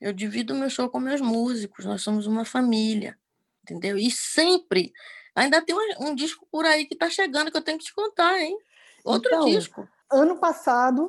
Eu 0.00 0.12
divido 0.12 0.54
meu 0.54 0.70
show 0.70 0.88
com 0.88 0.98
meus 0.98 1.20
músicos, 1.20 1.84
nós 1.84 2.02
somos 2.02 2.26
uma 2.26 2.44
família, 2.44 3.18
entendeu? 3.62 3.96
E 3.98 4.10
sempre, 4.10 4.92
ainda 5.34 5.60
tem 5.62 5.74
um, 5.74 6.08
um 6.08 6.14
disco 6.14 6.46
por 6.50 6.64
aí 6.64 6.86
que 6.86 6.94
está 6.94 7.08
chegando 7.08 7.50
que 7.50 7.56
eu 7.56 7.62
tenho 7.62 7.78
que 7.78 7.84
te 7.84 7.94
contar, 7.94 8.40
hein? 8.40 8.56
Outro 9.04 9.30
então, 9.30 9.44
disco. 9.44 9.88
Ano 10.10 10.38
passado, 10.38 11.08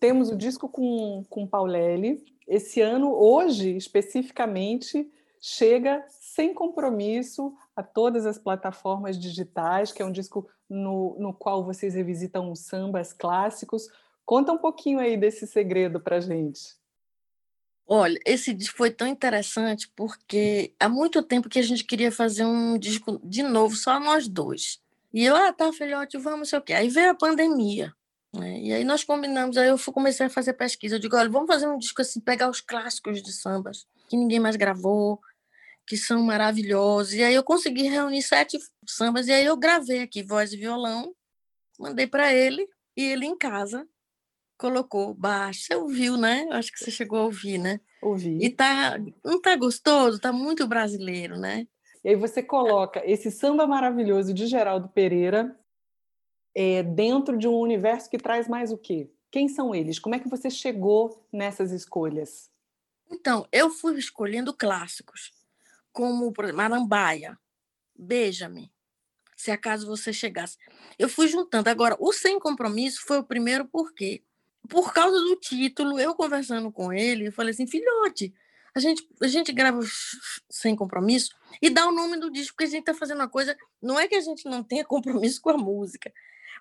temos 0.00 0.30
o 0.30 0.36
disco 0.36 0.68
com, 0.68 1.24
com 1.28 1.46
Paulelli. 1.46 2.24
Esse 2.46 2.80
ano, 2.80 3.14
hoje, 3.14 3.76
especificamente, 3.76 5.10
chega 5.46 6.02
sem 6.08 6.54
compromisso 6.54 7.54
a 7.76 7.82
todas 7.82 8.24
as 8.24 8.38
plataformas 8.38 9.18
digitais, 9.18 9.92
que 9.92 10.00
é 10.00 10.04
um 10.04 10.10
disco 10.10 10.48
no, 10.66 11.18
no 11.18 11.34
qual 11.34 11.62
vocês 11.62 11.92
revisitam 11.92 12.50
os 12.50 12.60
sambas 12.60 13.12
clássicos. 13.12 13.86
Conta 14.24 14.52
um 14.52 14.56
pouquinho 14.56 15.00
aí 15.00 15.18
desse 15.18 15.46
segredo 15.46 16.00
para 16.00 16.18
gente. 16.18 16.78
Olha, 17.86 18.18
esse 18.24 18.54
disco 18.54 18.78
foi 18.78 18.90
tão 18.90 19.06
interessante 19.06 19.92
porque 19.94 20.72
há 20.80 20.88
muito 20.88 21.22
tempo 21.22 21.50
que 21.50 21.58
a 21.58 21.62
gente 21.62 21.84
queria 21.84 22.10
fazer 22.10 22.46
um 22.46 22.78
disco 22.78 23.20
de 23.22 23.42
novo, 23.42 23.76
só 23.76 24.00
nós 24.00 24.26
dois. 24.26 24.80
E 25.12 25.26
eu, 25.26 25.36
ah, 25.36 25.52
tá, 25.52 25.70
filhote, 25.74 26.16
vamos, 26.16 26.48
sei 26.48 26.58
o 26.58 26.62
quê. 26.62 26.72
Aí 26.72 26.88
veio 26.88 27.10
a 27.10 27.14
pandemia. 27.14 27.92
Né? 28.32 28.60
E 28.60 28.72
aí 28.72 28.82
nós 28.82 29.04
combinamos, 29.04 29.58
aí 29.58 29.68
eu 29.68 29.78
comecei 29.92 30.24
a 30.24 30.30
fazer 30.30 30.54
pesquisa. 30.54 30.96
Eu 30.96 31.00
digo, 31.00 31.14
olha, 31.16 31.28
vamos 31.28 31.48
fazer 31.48 31.68
um 31.68 31.76
disco 31.76 32.00
assim, 32.00 32.18
pegar 32.18 32.48
os 32.48 32.62
clássicos 32.62 33.22
de 33.22 33.30
sambas, 33.30 33.86
que 34.08 34.16
ninguém 34.16 34.40
mais 34.40 34.56
gravou, 34.56 35.20
que 35.86 35.96
são 35.96 36.22
maravilhosos. 36.22 37.14
E 37.14 37.22
aí 37.22 37.34
eu 37.34 37.42
consegui 37.42 37.88
reunir 37.88 38.22
sete 38.22 38.58
sambas, 38.86 39.28
e 39.28 39.32
aí 39.32 39.44
eu 39.44 39.56
gravei 39.56 40.00
aqui 40.00 40.22
voz 40.22 40.52
e 40.52 40.56
violão, 40.56 41.14
mandei 41.78 42.06
para 42.06 42.32
ele, 42.32 42.68
e 42.96 43.02
ele 43.02 43.26
em 43.26 43.36
casa 43.36 43.86
colocou 44.56 45.14
baixo. 45.14 45.62
Você 45.62 45.74
ouviu, 45.74 46.16
né? 46.16 46.46
Acho 46.52 46.72
que 46.72 46.78
você 46.78 46.90
chegou 46.90 47.18
a 47.18 47.24
ouvir, 47.24 47.58
né? 47.58 47.80
Ouvi. 48.02 48.38
E 48.40 48.50
tá, 48.50 48.98
não 49.24 49.40
tá 49.40 49.56
gostoso? 49.56 50.20
Tá 50.20 50.32
muito 50.32 50.66
brasileiro, 50.66 51.38
né? 51.38 51.66
E 52.04 52.10
aí 52.10 52.16
você 52.16 52.42
coloca 52.42 53.02
esse 53.04 53.30
samba 53.30 53.66
maravilhoso 53.66 54.32
de 54.32 54.46
Geraldo 54.46 54.88
Pereira 54.88 55.58
é, 56.54 56.82
dentro 56.82 57.36
de 57.36 57.48
um 57.48 57.58
universo 57.58 58.08
que 58.10 58.18
traz 58.18 58.46
mais 58.46 58.70
o 58.70 58.78
quê? 58.78 59.10
Quem 59.30 59.48
são 59.48 59.74
eles? 59.74 59.98
Como 59.98 60.14
é 60.14 60.18
que 60.18 60.28
você 60.28 60.48
chegou 60.48 61.26
nessas 61.32 61.72
escolhas? 61.72 62.50
Então, 63.10 63.46
eu 63.50 63.70
fui 63.70 63.98
escolhendo 63.98 64.54
clássicos, 64.54 65.32
como, 65.94 66.32
por 66.32 66.44
exemplo, 66.44 66.58
Marambaia, 66.58 67.38
Beija-me, 67.96 68.72
se 69.36 69.52
acaso 69.52 69.86
você 69.86 70.12
chegasse. 70.12 70.58
Eu 70.98 71.08
fui 71.08 71.28
juntando. 71.28 71.70
Agora, 71.70 71.96
o 72.00 72.12
Sem 72.12 72.38
Compromisso 72.40 73.02
foi 73.06 73.18
o 73.18 73.24
primeiro 73.24 73.64
por 73.64 73.94
quê? 73.94 74.24
Por 74.68 74.92
causa 74.92 75.16
do 75.16 75.36
título, 75.36 75.98
eu 76.00 76.14
conversando 76.14 76.72
com 76.72 76.92
ele, 76.92 77.28
eu 77.28 77.32
falei 77.32 77.52
assim, 77.52 77.66
filhote, 77.66 78.34
a 78.74 78.80
gente, 78.80 79.06
a 79.22 79.28
gente 79.28 79.52
grava 79.52 79.80
sem 80.50 80.74
compromisso 80.74 81.30
e 81.62 81.70
dá 81.70 81.86
o 81.86 81.92
nome 81.92 82.16
do 82.16 82.30
disco, 82.30 82.54
porque 82.54 82.64
a 82.64 82.68
gente 82.68 82.80
está 82.80 82.94
fazendo 82.94 83.20
uma 83.20 83.28
coisa. 83.28 83.56
Não 83.80 84.00
é 84.00 84.08
que 84.08 84.16
a 84.16 84.20
gente 84.20 84.46
não 84.46 84.64
tenha 84.64 84.84
compromisso 84.84 85.40
com 85.40 85.50
a 85.50 85.56
música, 85.56 86.12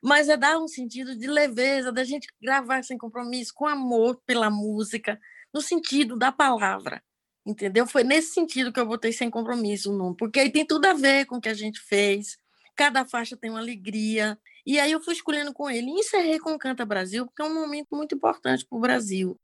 mas 0.03 0.29
é 0.29 0.37
dar 0.37 0.59
um 0.59 0.67
sentido 0.67 1.17
de 1.17 1.25
leveza, 1.25 1.91
da 1.91 2.03
gente 2.03 2.27
gravar 2.39 2.83
sem 2.83 2.97
compromisso, 2.99 3.53
com 3.55 3.65
amor 3.65 4.21
pela 4.27 4.51
música, 4.51 5.19
no 5.51 5.61
sentido 5.61 6.15
da 6.15 6.31
palavra. 6.31 7.01
Entendeu? 7.45 7.85
Foi 7.85 8.03
nesse 8.03 8.33
sentido 8.33 8.71
que 8.71 8.79
eu 8.79 8.85
botei 8.85 9.11
sem 9.11 9.29
compromisso 9.29 9.91
o 9.91 9.97
nome, 9.97 10.15
porque 10.17 10.39
aí 10.39 10.49
tem 10.49 10.65
tudo 10.65 10.85
a 10.85 10.93
ver 10.93 11.25
com 11.25 11.37
o 11.37 11.41
que 11.41 11.49
a 11.49 11.53
gente 11.53 11.79
fez. 11.79 12.37
Cada 12.75 13.05
faixa 13.05 13.35
tem 13.35 13.49
uma 13.49 13.59
alegria. 13.59 14.39
E 14.65 14.79
aí 14.79 14.91
eu 14.91 15.01
fui 15.01 15.13
escolhendo 15.13 15.53
com 15.53 15.69
ele. 15.69 15.87
E 15.87 15.99
encerrei 15.99 16.39
com 16.39 16.53
o 16.53 16.57
Canta 16.57 16.85
Brasil, 16.85 17.25
porque 17.25 17.41
é 17.41 17.45
um 17.45 17.53
momento 17.53 17.87
muito 17.91 18.15
importante 18.15 18.65
para 18.65 18.77
o 18.77 18.81
Brasil. 18.81 19.39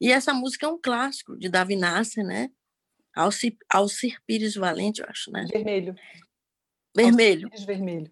E 0.00 0.10
essa 0.10 0.32
música 0.32 0.66
é 0.66 0.68
um 0.68 0.80
clássico 0.80 1.36
de 1.36 1.48
Davi 1.48 1.76
Nasser, 1.76 2.24
né? 2.24 2.50
Alcir, 3.14 3.56
Alcir 3.68 4.18
Pires 4.26 4.54
Valente, 4.54 5.02
eu 5.02 5.06
acho, 5.08 5.30
né? 5.30 5.46
Vermelho. 5.52 5.94
Vermelho. 6.96 7.50
Pires 7.50 7.64
Vermelho. 7.64 8.10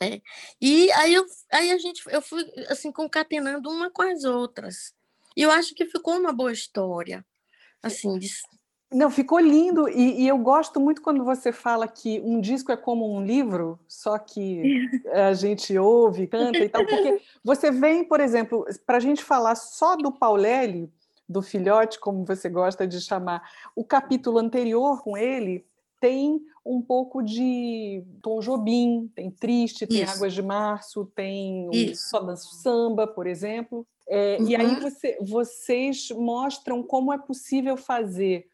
É. 0.00 0.20
E 0.60 0.90
aí, 0.92 1.12
eu, 1.12 1.26
aí 1.52 1.70
a 1.70 1.78
gente, 1.78 2.02
eu 2.08 2.22
fui 2.22 2.44
assim 2.68 2.90
concatenando 2.90 3.68
uma 3.68 3.90
com 3.90 4.02
as 4.02 4.24
outras. 4.24 4.94
E 5.36 5.42
eu 5.42 5.50
acho 5.50 5.74
que 5.74 5.86
ficou 5.86 6.16
uma 6.16 6.32
boa 6.32 6.52
história. 6.52 7.24
Assim, 7.82 8.18
de... 8.18 8.28
Não, 8.90 9.10
ficou 9.10 9.38
lindo. 9.38 9.88
E, 9.88 10.22
e, 10.22 10.28
eu 10.28 10.38
gosto 10.38 10.80
muito 10.80 11.02
quando 11.02 11.24
você 11.24 11.52
fala 11.52 11.86
que 11.86 12.20
um 12.24 12.40
disco 12.40 12.72
é 12.72 12.76
como 12.76 13.14
um 13.14 13.24
livro, 13.24 13.78
só 13.86 14.18
que 14.18 14.62
a 15.12 15.32
gente 15.34 15.76
ouve, 15.76 16.26
canta 16.26 16.58
e 16.58 16.68
tal. 16.68 16.86
Porque 16.86 17.20
você 17.44 17.70
vem, 17.70 18.04
por 18.04 18.20
exemplo, 18.20 18.64
para 18.86 18.96
a 18.96 19.00
gente 19.00 19.22
falar 19.22 19.54
só 19.56 19.94
do 19.96 20.10
Paulelli, 20.10 20.90
do 21.28 21.42
filhote, 21.42 22.00
como 22.00 22.24
você 22.24 22.48
gosta 22.48 22.86
de 22.86 23.00
chamar, 23.00 23.42
o 23.76 23.84
capítulo 23.84 24.38
anterior 24.38 25.02
com 25.02 25.16
ele 25.16 25.66
tem 26.00 26.40
um 26.64 26.80
pouco 26.80 27.22
de 27.22 28.04
Tom 28.22 28.40
Jobim, 28.40 29.10
tem 29.14 29.30
Triste, 29.30 29.86
tem 29.86 30.02
Isso. 30.02 30.16
Águas 30.16 30.32
de 30.32 30.42
Março, 30.42 31.10
tem 31.14 31.68
um 31.68 31.94
Só 31.94 32.20
Danço 32.20 32.54
Samba, 32.54 33.06
por 33.06 33.26
exemplo. 33.26 33.86
É, 34.08 34.38
uhum. 34.38 34.48
E 34.48 34.56
aí 34.56 34.66
uhum. 34.66 34.80
você, 34.80 35.18
vocês 35.20 36.10
mostram 36.10 36.82
como 36.82 37.12
é 37.12 37.18
possível 37.18 37.76
fazer 37.76 38.46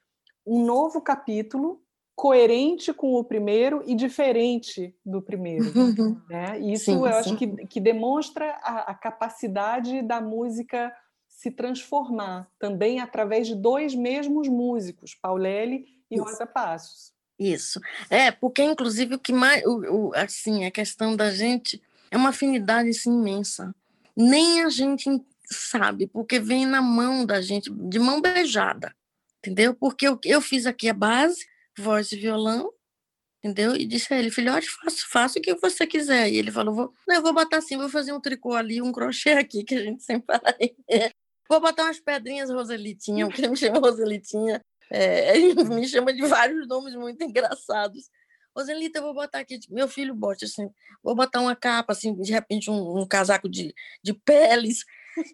um 0.47 0.65
novo 0.65 1.01
capítulo 1.01 1.81
coerente 2.15 2.93
com 2.93 3.15
o 3.15 3.25
primeiro 3.25 3.83
e 3.87 3.95
diferente 3.95 4.95
do 5.05 5.21
primeiro. 5.21 5.65
Né? 6.29 6.59
Isso 6.61 6.87
sim, 6.87 6.97
eu 6.97 7.03
sim. 7.03 7.09
acho 7.09 7.37
que, 7.37 7.47
que 7.67 7.81
demonstra 7.81 8.53
a, 8.63 8.93
a 8.93 8.95
capacidade 8.95 10.03
da 10.03 10.21
música 10.21 10.93
se 11.29 11.51
transformar 11.51 12.49
também 12.59 13.01
através 13.01 13.47
de 13.47 13.55
dois 13.55 13.95
mesmos 13.95 14.49
músicos, 14.49 15.15
Paulelli 15.15 15.87
e 16.11 16.19
Rosa 16.19 16.47
Passos. 16.47 17.13
Isso. 17.39 17.81
É, 18.09 18.31
porque 18.31 18.63
inclusive 18.63 19.17
o 19.17 19.19
que 19.19 19.33
mais 19.33 19.65
o, 19.65 20.09
o, 20.09 20.15
assim, 20.15 20.65
a 20.65 20.71
questão 20.71 21.17
da 21.17 21.31
gente 21.31 21.83
é 22.11 22.17
uma 22.17 22.31
afinidade 22.31 22.91
assim, 22.91 23.11
imensa. 23.11 23.75
Nem 24.17 24.63
a 24.63 24.69
gente 24.69 25.11
sabe, 25.45 26.07
porque 26.07 26.39
vem 26.39 26.65
na 26.65 26.81
mão 26.81 27.27
da 27.27 27.41
gente, 27.41 27.71
de 27.71 27.99
mão 27.99 28.21
beijada. 28.21 28.95
Entendeu? 29.45 29.75
Porque 29.75 30.09
eu, 30.09 30.19
eu 30.25 30.41
fiz 30.41 30.65
aqui 30.65 30.89
a 30.89 30.95
base, 30.95 31.45
voz 31.77 32.11
e 32.13 32.17
violão, 32.17 32.73
entendeu? 33.39 33.77
E 33.77 33.85
disse 33.85 34.13
a 34.15 34.19
ele, 34.19 34.31
filhote, 34.31 34.67
faça, 34.71 35.07
faça 35.07 35.39
o 35.39 35.43
que 35.43 35.55
você 35.57 35.87
quiser. 35.87 36.31
E 36.31 36.37
ele 36.37 36.51
falou, 36.51 36.75
vou, 36.75 36.95
não, 37.07 37.17
eu 37.17 37.23
vou 37.23 37.35
botar 37.35 37.59
assim, 37.59 37.77
vou 37.77 37.91
fazer 37.91 38.15
um 38.15 38.21
tricô 38.21 38.55
ali, 38.55 38.81
um 38.81 38.91
crochê 38.91 39.33
aqui, 39.33 39.63
que 39.63 39.75
a 39.75 39.83
gente 39.83 40.01
sempre 40.03 40.27
fala. 40.27 40.57
Vou 41.47 41.61
botar 41.61 41.85
umas 41.85 42.01
pedrinhas 42.01 42.49
Roselitinha, 42.49 43.27
porque 43.27 43.43
ele 43.43 43.49
me 43.49 43.57
chama 43.57 43.81
Roselitinha. 43.81 44.65
É, 44.91 45.37
ele 45.37 45.55
me 45.65 45.87
chama 45.87 46.15
de 46.15 46.23
vários 46.27 46.67
nomes 46.67 46.95
muito 46.95 47.23
engraçados. 47.23 48.09
Roselita, 48.57 49.01
eu 49.01 49.03
vou 49.03 49.15
botar 49.15 49.41
aqui, 49.41 49.59
meu 49.69 49.89
filho 49.89 50.15
bote 50.15 50.45
assim, 50.45 50.71
vou 51.03 51.15
botar 51.15 51.41
uma 51.41 51.57
capa, 51.57 51.93
assim, 51.93 52.15
de 52.15 52.33
repente 52.33 52.71
um, 52.71 53.01
um 53.01 53.07
casaco 53.07 53.49
de, 53.49 53.75
de 54.03 54.15
peles. 54.15 54.85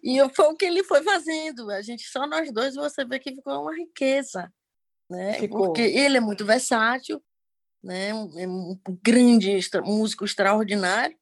E 0.03 0.17
foi 0.35 0.45
o 0.45 0.55
que 0.55 0.65
ele 0.65 0.83
foi 0.83 1.03
fazendo. 1.03 1.69
A 1.71 1.81
gente, 1.81 2.03
só 2.03 2.27
nós 2.27 2.51
dois, 2.51 2.75
você 2.75 3.05
vê 3.05 3.19
que 3.19 3.33
ficou 3.33 3.61
uma 3.61 3.75
riqueza. 3.75 4.51
Né? 5.09 5.33
Ficou. 5.33 5.67
Porque 5.67 5.81
ele 5.81 6.17
é 6.17 6.21
muito 6.21 6.45
versátil, 6.45 7.21
né? 7.83 8.13
um, 8.13 8.39
é 8.39 8.47
um 8.47 8.79
grande 9.03 9.51
extra, 9.51 9.81
músico 9.81 10.23
extraordinário, 10.23 11.17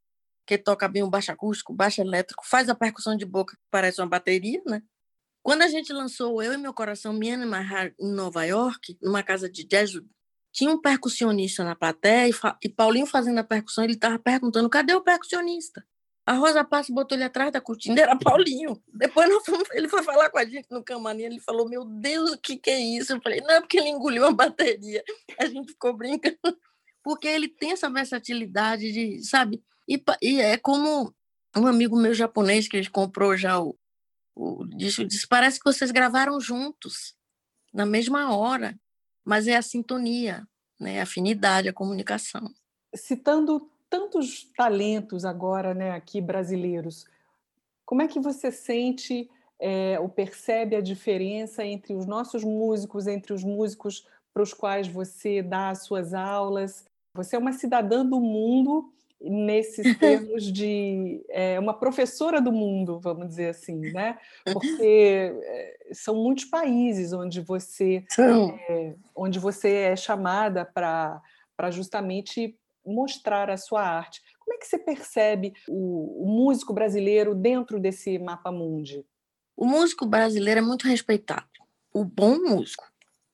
que 0.46 0.58
toca 0.58 0.88
bem 0.88 1.04
o 1.04 1.10
baixo 1.10 1.32
acústico, 1.32 1.74
baixo 1.74 2.02
elétrico, 2.02 2.44
faz 2.46 2.70
a 2.70 2.76
percussão 2.76 3.16
de 3.16 3.26
boca 3.26 3.56
que 3.56 3.62
parece 3.70 4.02
uma 4.02 4.08
bateria, 4.08 4.62
né? 4.66 4.82
Quando 5.42 5.62
a 5.62 5.68
gente 5.68 5.94
lançou 5.94 6.42
Eu 6.44 6.54
e 6.54 6.58
Meu 6.58 6.74
Coração, 6.74 7.14
Me 7.14 7.30
Heart, 7.30 7.94
em 8.00 8.12
Nova 8.12 8.44
York, 8.44 8.98
numa 9.02 9.24
casa 9.24 9.50
de 9.50 9.64
jazz, 9.64 9.92
tinha 10.52 10.72
um 10.72 10.82
percussionista 10.82 11.64
na 11.64 11.76
plateia 11.76 12.30
e, 12.30 12.34
e 12.64 12.70
Paulinho 12.70 13.06
fazendo 13.06 13.40
a 13.40 13.44
percussão, 13.44 13.84
ele 13.84 13.94
estava 13.94 14.20
perguntando, 14.20 14.70
cadê 14.70 14.94
o 14.94 15.02
percussionista? 15.02 15.86
A 16.30 16.34
Rosa 16.34 16.64
Passos 16.64 16.94
botou 16.94 17.18
ele 17.18 17.24
atrás 17.24 17.52
da 17.52 17.60
cortina, 17.60 18.00
era 18.00 18.16
Paulinho. 18.16 18.80
Depois 18.94 19.28
fomos, 19.44 19.68
ele 19.72 19.90
foi 19.90 20.04
falar 20.04 20.30
com 20.30 20.38
a 20.38 20.46
gente 20.46 20.68
no 20.70 20.84
camarim, 20.84 21.24
ele 21.24 21.40
falou, 21.40 21.68
meu 21.68 21.84
Deus, 21.84 22.34
o 22.34 22.38
que, 22.38 22.56
que 22.56 22.70
é 22.70 22.80
isso? 22.80 23.14
Eu 23.14 23.20
falei, 23.20 23.42
não, 23.42 23.56
é 23.56 23.60
porque 23.60 23.80
ele 23.80 23.90
engoliu 23.90 24.28
a 24.28 24.32
bateria. 24.32 25.04
A 25.40 25.48
gente 25.48 25.72
ficou 25.72 25.92
brincando. 25.92 26.38
Porque 27.04 27.28
ele 27.28 27.48
tem 27.48 27.72
essa 27.72 27.90
versatilidade 27.90 28.92
de, 28.92 29.24
sabe? 29.26 29.64
E, 29.88 30.00
e 30.22 30.40
é 30.40 30.56
como 30.56 31.12
um 31.58 31.66
amigo 31.66 31.98
meu 31.98 32.14
japonês 32.14 32.68
que 32.68 32.88
comprou 32.92 33.36
já 33.36 33.60
o, 33.60 33.76
o 34.36 34.66
disco 34.68 35.04
disse: 35.06 35.28
parece 35.28 35.58
que 35.58 35.66
vocês 35.66 35.90
gravaram 35.90 36.40
juntos, 36.40 37.16
na 37.74 37.88
mesma 37.88 38.38
hora, 38.38 38.80
mas 39.26 39.48
é 39.48 39.56
a 39.56 39.64
sintonia, 39.64 40.48
né? 40.80 41.00
a 41.00 41.04
afinidade, 41.04 41.70
a 41.70 41.74
comunicação. 41.74 42.54
Citando 42.94 43.68
tantos 43.90 44.44
talentos 44.56 45.26
agora 45.26 45.74
né, 45.74 45.92
aqui 45.92 46.22
brasileiros, 46.22 47.06
como 47.86 48.02
é 48.02 48.08
que 48.08 48.20
você 48.20 48.52
sente 48.52 49.30
é, 49.60 50.00
ou 50.00 50.08
percebe 50.08 50.76
a 50.76 50.82
diferença 50.82 51.66
entre 51.66 51.94
os 51.94 52.06
nossos 52.06 52.44
músicos, 52.44 53.08
entre 53.08 53.34
os 53.34 53.44
músicos 53.44 54.08
para 54.34 54.44
os 54.44 54.54
quais 54.54 54.88
você 54.88 55.42
dá 55.42 55.70
as 55.70 55.84
suas 55.84 56.14
aulas? 56.14 56.86
Você 57.14 57.36
é 57.36 57.40
uma 57.40 57.52
cidadã 57.52 58.06
do 58.06 58.20
mundo 58.20 58.94
nesses 59.20 59.98
termos 60.00 60.44
de 60.52 61.26
é, 61.30 61.60
uma 61.60 61.74
professora 61.74 62.40
do 62.40 62.52
mundo, 62.52 63.00
vamos 63.00 63.28
dizer 63.28 63.50
assim, 63.50 63.76
né? 63.92 64.18
Porque 64.54 65.34
é, 65.44 65.90
são 65.92 66.16
muitos 66.16 66.46
países 66.46 67.12
onde 67.12 67.42
você 67.42 68.04
é, 68.18 68.96
onde 69.16 69.40
você 69.40 69.70
é 69.74 69.96
chamada 69.96 70.64
para 70.64 71.22
para 71.58 71.72
justamente 71.72 72.58
mostrar 72.94 73.50
a 73.50 73.58
sua 73.58 73.82
arte. 73.82 74.22
Como 74.40 74.56
é 74.56 74.58
que 74.58 74.68
você 74.68 74.78
percebe 74.78 75.54
o, 75.68 76.24
o 76.24 76.28
músico 76.28 76.74
brasileiro 76.74 77.36
dentro 77.36 77.80
desse 77.80 78.18
mapa 78.18 78.52
mundi? 78.52 79.06
O 79.56 79.66
músico 79.66 80.06
brasileiro 80.06 80.60
é 80.60 80.64
muito 80.64 80.88
respeitado. 80.88 81.48
O 81.94 82.04
bom 82.04 82.38
músico, 82.38 82.86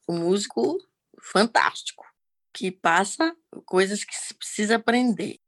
o 0.08 0.14
músico 0.14 0.78
fantástico, 1.20 2.06
que 2.54 2.72
passa 2.72 3.36
coisas 3.66 4.04
que 4.04 4.16
se 4.16 4.34
precisa 4.34 4.76
aprender 4.76 5.40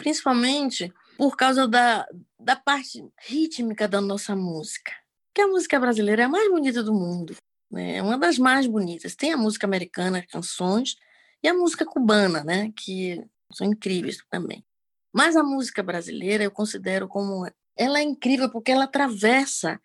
principalmente 0.00 0.90
por 1.18 1.36
causa 1.36 1.68
da, 1.68 2.06
da 2.38 2.56
parte 2.56 3.04
rítmica 3.18 3.86
da 3.86 4.00
nossa 4.00 4.34
música. 4.34 4.92
Que 5.34 5.42
a 5.42 5.46
música 5.46 5.78
brasileira 5.78 6.22
é 6.22 6.24
a 6.24 6.28
mais 6.28 6.50
bonita 6.50 6.82
do 6.82 6.94
mundo, 6.94 7.36
né? 7.70 7.96
é 7.96 8.02
uma 8.02 8.16
das 8.16 8.38
mais 8.38 8.66
bonitas. 8.66 9.14
Tem 9.14 9.30
a 9.30 9.36
música 9.36 9.66
americana, 9.66 10.26
canções, 10.26 10.96
e 11.42 11.48
a 11.48 11.54
música 11.54 11.84
cubana, 11.84 12.42
né? 12.42 12.72
que 12.74 13.22
são 13.52 13.66
incríveis 13.66 14.18
também. 14.30 14.64
Mas 15.12 15.36
a 15.36 15.42
música 15.42 15.82
brasileira 15.82 16.44
eu 16.44 16.50
considero 16.50 17.08
como 17.08 17.46
ela 17.76 17.98
é 17.98 18.02
incrível 18.02 18.50
porque 18.50 18.70
ela 18.70 18.84
atravessa 18.84 19.80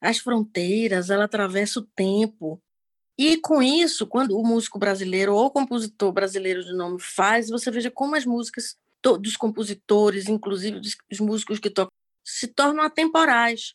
as 0.00 0.18
fronteiras, 0.18 1.10
ela 1.10 1.24
atravessa 1.24 1.80
o 1.80 1.86
tempo. 1.86 2.60
E 3.18 3.38
com 3.38 3.62
isso, 3.62 4.06
quando 4.06 4.38
o 4.38 4.46
músico 4.46 4.78
brasileiro 4.78 5.34
ou 5.34 5.46
o 5.46 5.50
compositor 5.50 6.12
brasileiro 6.12 6.62
de 6.62 6.72
nome 6.74 7.00
faz, 7.00 7.48
você 7.48 7.70
veja 7.70 7.90
como 7.90 8.14
as 8.14 8.26
músicas 8.26 8.76
dos 9.20 9.36
compositores, 9.36 10.28
inclusive 10.28 10.80
dos, 10.80 11.20
músicos 11.20 11.60
que 11.60 11.70
tocam, 11.70 11.92
se 12.24 12.48
tornam 12.48 12.84
atemporais. 12.84 13.74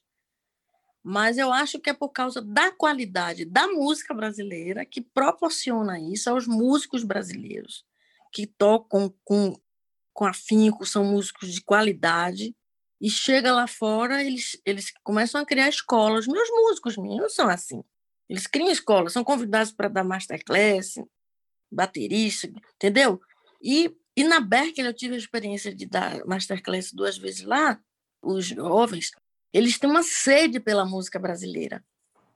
Mas 1.03 1.37
eu 1.37 1.51
acho 1.51 1.79
que 1.79 1.89
é 1.89 1.93
por 1.93 2.09
causa 2.09 2.41
da 2.41 2.71
qualidade 2.71 3.45
da 3.45 3.67
música 3.67 4.13
brasileira 4.13 4.85
que 4.85 5.01
proporciona 5.01 5.99
isso 5.99 6.29
aos 6.29 6.45
músicos 6.45 7.03
brasileiros, 7.03 7.85
que 8.31 8.47
tocam 8.47 9.13
com, 9.23 9.55
com 10.13 10.25
afinco, 10.25 10.85
são 10.85 11.03
músicos 11.03 11.53
de 11.53 11.61
qualidade, 11.61 12.55
e 12.99 13.09
chega 13.09 13.51
lá 13.51 13.67
fora, 13.67 14.23
eles, 14.23 14.61
eles 14.65 14.93
começam 15.03 15.41
a 15.41 15.45
criar 15.45 15.67
escolas. 15.67 16.27
Meus 16.27 16.49
músicos 16.49 16.95
meus 16.97 17.33
são 17.33 17.49
assim. 17.49 17.83
Eles 18.29 18.45
criam 18.45 18.69
escolas, 18.69 19.11
são 19.11 19.23
convidados 19.23 19.71
para 19.71 19.87
dar 19.87 20.03
masterclass, 20.03 20.95
baterista, 21.71 22.47
entendeu? 22.75 23.19
E 23.61 23.95
e 24.15 24.23
na 24.23 24.39
Berkeley 24.39 24.87
eu 24.87 24.93
tive 24.93 25.15
a 25.15 25.17
experiência 25.17 25.73
de 25.73 25.85
dar 25.85 26.25
masterclass 26.25 26.91
duas 26.91 27.17
vezes 27.17 27.43
lá. 27.43 27.79
Os 28.21 28.45
jovens, 28.45 29.11
eles 29.53 29.79
têm 29.79 29.89
uma 29.89 30.03
sede 30.03 30.59
pela 30.59 30.85
música 30.85 31.17
brasileira. 31.17 31.83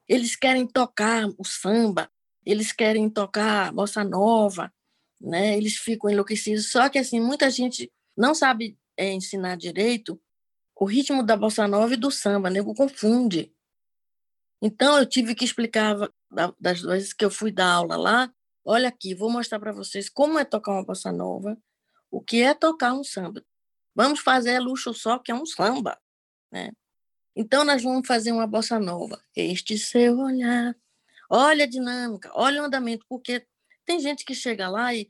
Eles 0.07 0.35
querem 0.35 0.65
tocar 0.65 1.27
o 1.37 1.43
samba, 1.43 2.09
eles 2.45 2.71
querem 2.71 3.09
tocar 3.09 3.73
bossa 3.73 4.03
nova, 4.03 4.73
né? 5.26 5.57
Eles 5.57 5.76
ficam 5.76 6.09
enlouquecidos. 6.09 6.71
Só 6.71 6.88
que 6.88 6.99
assim, 6.99 7.19
muita 7.19 7.49
gente 7.49 7.91
não 8.15 8.34
sabe 8.36 8.78
é, 8.95 9.11
ensinar 9.11 9.57
direito 9.57 10.19
o 10.76 10.86
ritmo 10.86 11.23
da 11.23 11.38
bossa 11.38 11.67
nova 11.67 11.93
e 11.93 11.97
do 11.97 12.11
samba, 12.11 12.49
nego 12.49 12.76
confunde. 12.76 13.53
Então 14.61 14.97
eu 14.97 15.05
tive 15.05 15.34
que 15.34 15.45
explicar 15.45 15.95
das 16.59 16.82
vezes 16.82 17.13
que 17.13 17.23
eu 17.23 17.32
fui 17.32 17.51
dar 17.51 17.71
aula 17.71 17.95
lá, 17.95 18.34
olha 18.63 18.89
aqui, 18.89 19.15
vou 19.15 19.30
mostrar 19.30 19.59
para 19.59 19.71
vocês 19.71 20.09
como 20.09 20.38
é 20.38 20.43
tocar 20.43 20.73
uma 20.73 20.84
bossa 20.84 21.11
nova, 21.11 21.57
o 22.11 22.21
que 22.21 22.41
é 22.41 22.53
tocar 22.53 22.93
um 22.93 23.03
samba. 23.03 23.43
Vamos 23.93 24.19
fazer 24.19 24.59
luxo 24.59 24.93
só, 24.93 25.17
que 25.17 25.32
é 25.32 25.36
um 25.36 25.45
samba, 25.45 25.97
né? 26.51 26.71
Então 27.36 27.63
nós 27.63 27.84
vamos 27.84 28.07
fazer 28.07 28.32
uma 28.32 28.47
bossa 28.47 28.80
nova. 28.80 29.21
Este 29.36 29.78
seu 29.78 30.17
olhar, 30.19 30.76
olha 31.30 31.63
a 31.65 31.67
dinâmica, 31.67 32.32
olha 32.34 32.61
o 32.61 32.65
andamento, 32.65 33.05
porque 33.07 33.45
tem 33.86 33.99
gente 33.99 34.26
que 34.26 34.34
chega 34.34 34.67
lá 34.67 34.93
e 34.93 35.09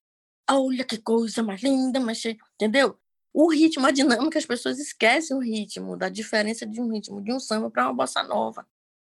olha 0.50 0.84
que 0.84 0.98
coisa 0.98 1.42
mais 1.44 1.62
linda, 1.62 2.00
mas 2.00 2.24
entendeu? 2.26 2.98
O 3.34 3.52
ritmo, 3.52 3.86
a 3.86 3.92
dinâmica, 3.92 4.40
as 4.40 4.46
pessoas 4.46 4.80
esquecem 4.80 5.36
o 5.36 5.42
ritmo, 5.42 5.98
da 5.98 6.08
diferença 6.08 6.66
de 6.66 6.80
um 6.80 6.92
ritmo 6.92 7.22
de 7.22 7.34
um 7.34 7.40
samba 7.40 7.70
para 7.70 7.86
uma 7.86 7.94
bossa 7.94 8.24
nova, 8.24 8.66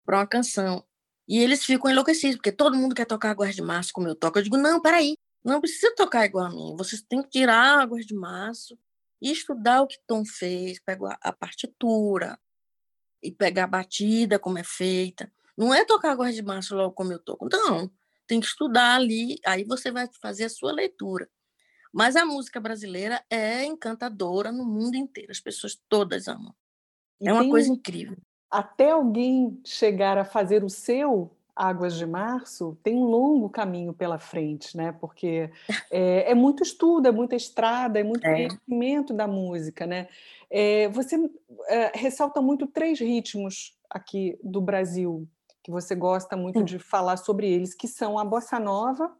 para 0.04 0.18
uma 0.18 0.26
canção. 0.26 0.84
E 1.26 1.38
eles 1.38 1.64
ficam 1.64 1.90
enlouquecidos, 1.90 2.36
porque 2.36 2.52
todo 2.52 2.76
mundo 2.76 2.94
quer 2.94 3.06
tocar 3.06 3.30
águas 3.30 3.54
de 3.54 3.62
março 3.62 3.92
como 3.92 4.08
eu 4.08 4.14
toco. 4.14 4.38
Eu 4.38 4.42
digo, 4.42 4.56
não, 4.56 4.80
peraí, 4.80 5.16
não 5.44 5.60
precisa 5.60 5.94
tocar 5.96 6.24
igual 6.24 6.46
a 6.46 6.50
mim. 6.50 6.76
Vocês 6.76 7.02
têm 7.02 7.22
que 7.22 7.30
tirar 7.30 7.80
águas 7.80 8.06
de 8.06 8.14
março 8.14 8.78
e 9.20 9.32
estudar 9.32 9.82
o 9.82 9.86
que 9.86 9.98
Tom 10.06 10.24
fez, 10.24 10.78
pegar 10.78 11.18
a 11.20 11.32
partitura 11.32 12.38
e 13.22 13.30
pegar 13.30 13.64
a 13.64 13.68
batida, 13.68 14.38
como 14.38 14.58
é 14.58 14.64
feita. 14.64 15.32
Não 15.56 15.72
é 15.72 15.84
tocar 15.84 16.12
águas 16.12 16.34
de 16.34 16.42
março 16.42 16.74
logo 16.76 16.92
como 16.92 17.12
eu 17.12 17.18
toco. 17.18 17.48
Não, 17.50 17.90
tem 18.32 18.40
que 18.40 18.46
estudar 18.46 18.94
ali, 18.94 19.38
aí 19.44 19.64
você 19.64 19.90
vai 19.90 20.08
fazer 20.20 20.44
a 20.44 20.50
sua 20.50 20.72
leitura. 20.72 21.28
Mas 21.92 22.16
a 22.16 22.24
música 22.24 22.58
brasileira 22.58 23.22
é 23.28 23.64
encantadora 23.64 24.50
no 24.50 24.64
mundo 24.64 24.94
inteiro. 24.94 25.30
As 25.30 25.40
pessoas 25.40 25.78
todas 25.88 26.26
amam. 26.28 26.54
é 27.22 27.32
uma 27.32 27.48
coisa 27.48 27.68
incrível 27.70 28.16
até 28.52 28.90
alguém 28.90 29.58
chegar 29.64 30.18
a 30.18 30.26
fazer 30.26 30.62
o 30.62 30.68
seu 30.68 31.30
Águas 31.56 31.96
de 31.96 32.04
Março, 32.04 32.78
tem 32.82 32.96
um 32.96 33.04
longo 33.04 33.48
caminho 33.48 33.94
pela 33.94 34.18
frente, 34.18 34.76
né? 34.76 34.92
Porque 34.92 35.50
é, 35.90 36.30
é 36.30 36.34
muito 36.34 36.62
estudo, 36.62 37.08
é 37.08 37.10
muita 37.10 37.34
estrada, 37.34 37.98
é 37.98 38.04
muito 38.04 38.26
é. 38.26 38.32
conhecimento 38.32 39.14
da 39.14 39.26
música, 39.26 39.86
né? 39.86 40.08
É, 40.50 40.88
você 40.88 41.16
é, 41.68 41.92
ressalta 41.94 42.42
muito 42.42 42.66
três 42.66 43.00
ritmos 43.00 43.74
aqui 43.88 44.38
do 44.42 44.60
Brasil 44.60 45.26
que 45.62 45.70
você 45.70 45.94
gosta 45.94 46.36
muito 46.36 46.62
de 46.64 46.78
falar 46.78 47.16
sobre 47.16 47.50
eles, 47.50 47.74
que 47.74 47.86
são 47.86 48.18
a 48.18 48.24
bossa 48.24 48.58
nova, 48.58 49.16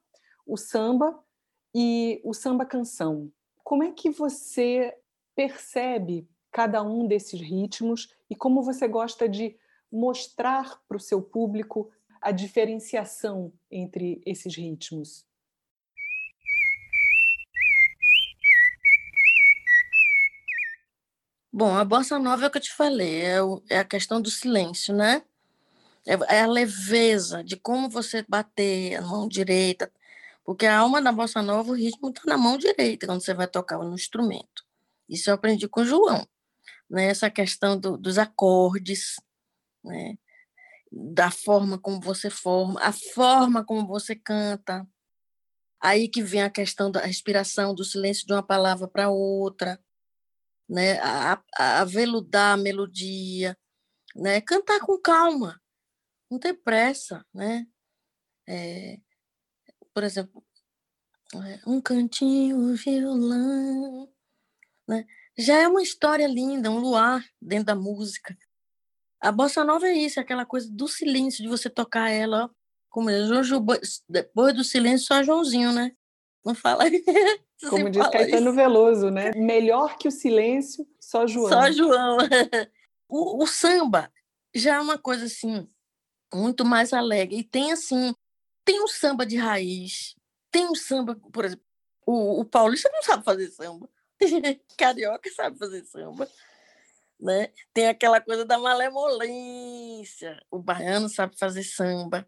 o 0.46 0.56
samba 0.56 1.18
e 1.74 2.20
o 2.24 2.34
samba 2.34 2.66
canção. 2.66 3.30
Como 3.62 3.84
é 3.84 3.92
que 3.92 4.10
você 4.10 4.94
percebe 5.34 6.28
cada 6.50 6.82
um 6.82 7.06
desses 7.06 7.40
ritmos 7.40 8.14
e 8.28 8.34
como 8.34 8.62
você 8.62 8.88
gosta 8.88 9.28
de 9.28 9.56
mostrar 9.90 10.80
para 10.88 10.96
o 10.96 11.00
seu 11.00 11.22
público 11.22 11.90
a 12.20 12.30
diferenciação 12.30 13.52
entre 13.70 14.20
esses 14.26 14.54
ritmos? 14.56 15.24
Bom, 21.54 21.76
a 21.76 21.84
bossa 21.84 22.18
nova 22.18 22.44
é 22.44 22.48
o 22.48 22.50
que 22.50 22.56
eu 22.56 22.62
te 22.62 22.72
falei, 22.72 23.20
é, 23.20 23.42
o, 23.42 23.62
é 23.68 23.78
a 23.78 23.84
questão 23.84 24.22
do 24.22 24.30
silêncio, 24.30 24.94
né? 24.94 25.22
É, 26.06 26.14
é, 26.36 26.40
a 26.42 26.46
leveza 26.46 27.44
de 27.44 27.56
como 27.56 27.88
você 27.88 28.24
bater 28.28 28.96
a 28.96 29.02
mão 29.02 29.28
direita, 29.28 29.92
porque 30.44 30.66
a 30.66 30.78
alma 30.78 31.00
da 31.00 31.12
bossa 31.12 31.42
nova, 31.42 31.70
o 31.70 31.74
ritmo 31.74 32.08
está 32.10 32.22
na 32.26 32.36
mão 32.36 32.58
direita 32.58 33.06
quando 33.06 33.22
você 33.22 33.34
vai 33.34 33.46
tocar 33.46 33.78
no 33.78 33.94
instrumento. 33.94 34.64
Isso 35.08 35.30
eu 35.30 35.34
aprendi 35.34 35.68
com 35.68 35.82
o 35.82 35.84
João 35.84 36.26
né, 36.92 37.06
essa 37.06 37.30
questão 37.30 37.78
do, 37.80 37.96
dos 37.96 38.18
acordes, 38.18 39.16
né, 39.82 40.18
da 40.92 41.30
forma 41.30 41.78
como 41.78 41.98
você 42.00 42.28
forma, 42.28 42.78
a 42.82 42.92
forma 42.92 43.64
como 43.64 43.86
você 43.86 44.14
canta. 44.14 44.86
Aí 45.80 46.08
que 46.08 46.22
vem 46.22 46.42
a 46.42 46.50
questão 46.50 46.90
da 46.90 47.00
respiração, 47.00 47.74
do 47.74 47.84
silêncio 47.84 48.26
de 48.26 48.32
uma 48.34 48.42
palavra 48.42 48.86
para 48.86 49.08
outra, 49.08 49.80
né, 50.68 50.98
a, 51.00 51.42
a 51.58 51.84
veludar 51.84 52.54
a 52.54 52.56
melodia, 52.58 53.56
né, 54.14 54.42
cantar 54.42 54.80
com 54.80 55.00
calma, 55.00 55.61
não 56.32 56.38
ter 56.38 56.54
pressa, 56.54 57.24
né? 57.32 57.66
É, 58.48 58.98
por 59.92 60.02
exemplo, 60.02 60.42
é, 61.34 61.60
um 61.66 61.80
cantinho, 61.80 62.74
violão, 62.74 64.08
né? 64.88 65.06
já 65.36 65.58
é 65.58 65.68
uma 65.68 65.82
história 65.82 66.26
linda, 66.26 66.70
um 66.70 66.78
luar 66.78 67.22
dentro 67.40 67.66
da 67.66 67.74
música. 67.74 68.36
A 69.20 69.30
bossa 69.30 69.62
nova 69.62 69.86
é 69.86 69.92
isso, 69.92 70.18
é 70.18 70.22
aquela 70.22 70.46
coisa 70.46 70.70
do 70.70 70.88
silêncio, 70.88 71.42
de 71.42 71.48
você 71.48 71.68
tocar 71.68 72.08
ela, 72.08 72.50
como 72.88 73.10
é, 73.10 73.18
depois 74.08 74.54
do 74.54 74.64
silêncio 74.64 75.06
só 75.06 75.22
Joãozinho, 75.22 75.72
né? 75.72 75.92
Não 76.44 76.54
fala. 76.54 76.84
como 77.70 77.90
diz 77.90 78.06
Caetano 78.08 78.48
isso. 78.48 78.56
Veloso, 78.56 79.10
né? 79.10 79.30
Melhor 79.36 79.96
que 79.96 80.08
o 80.08 80.10
silêncio, 80.10 80.86
só 80.98 81.26
João. 81.26 81.48
Só 81.48 81.70
João. 81.70 82.18
o, 83.08 83.44
o 83.44 83.46
samba 83.46 84.10
já 84.54 84.76
é 84.76 84.80
uma 84.80 84.98
coisa 84.98 85.26
assim 85.26 85.68
muito 86.32 86.64
mais 86.64 86.92
alegre 86.92 87.38
e 87.38 87.44
tem 87.44 87.72
assim, 87.72 88.14
tem 88.64 88.82
um 88.82 88.88
samba 88.88 89.26
de 89.26 89.36
raiz, 89.36 90.14
tem 90.50 90.66
um 90.66 90.74
samba, 90.74 91.16
por 91.32 91.44
exemplo, 91.44 91.64
o, 92.06 92.40
o 92.40 92.44
paulista 92.44 92.90
não 92.92 93.02
sabe 93.02 93.24
fazer 93.24 93.48
samba. 93.50 93.88
Carioca 94.76 95.30
sabe 95.30 95.58
fazer 95.58 95.84
samba. 95.84 96.28
Né? 97.20 97.50
Tem 97.72 97.86
aquela 97.86 98.20
coisa 98.20 98.44
da 98.44 98.58
malemolência. 98.58 100.42
O 100.50 100.58
baiano 100.58 101.08
sabe 101.08 101.38
fazer 101.38 101.62
samba, 101.62 102.26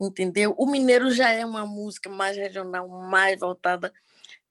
entendeu? 0.00 0.54
O 0.58 0.66
mineiro 0.66 1.12
já 1.12 1.30
é 1.30 1.46
uma 1.46 1.64
música 1.64 2.10
mais 2.10 2.36
regional, 2.36 2.88
mais 2.88 3.38
voltada 3.38 3.92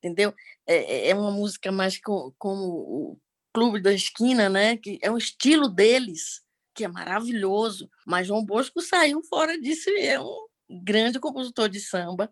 entendeu? 0.03 0.33
É, 0.67 0.75
é, 0.75 1.09
é 1.09 1.15
uma 1.15 1.31
música 1.31 1.71
mais 1.71 1.97
como, 1.99 2.35
como 2.37 2.63
o 2.63 3.19
Clube 3.53 3.81
da 3.81 3.93
Esquina, 3.93 4.49
né? 4.49 4.75
Que 4.75 4.99
é 5.01 5.09
um 5.09 5.17
estilo 5.17 5.69
deles 5.69 6.43
que 6.73 6.83
é 6.83 6.87
maravilhoso. 6.87 7.89
Mas 8.05 8.27
João 8.27 8.43
Bosco 8.43 8.81
saiu 8.81 9.21
fora 9.23 9.59
disso 9.59 9.89
e 9.89 10.07
é 10.07 10.19
um 10.19 10.47
grande 10.69 11.19
compositor 11.19 11.69
de 11.69 11.79
samba, 11.79 12.31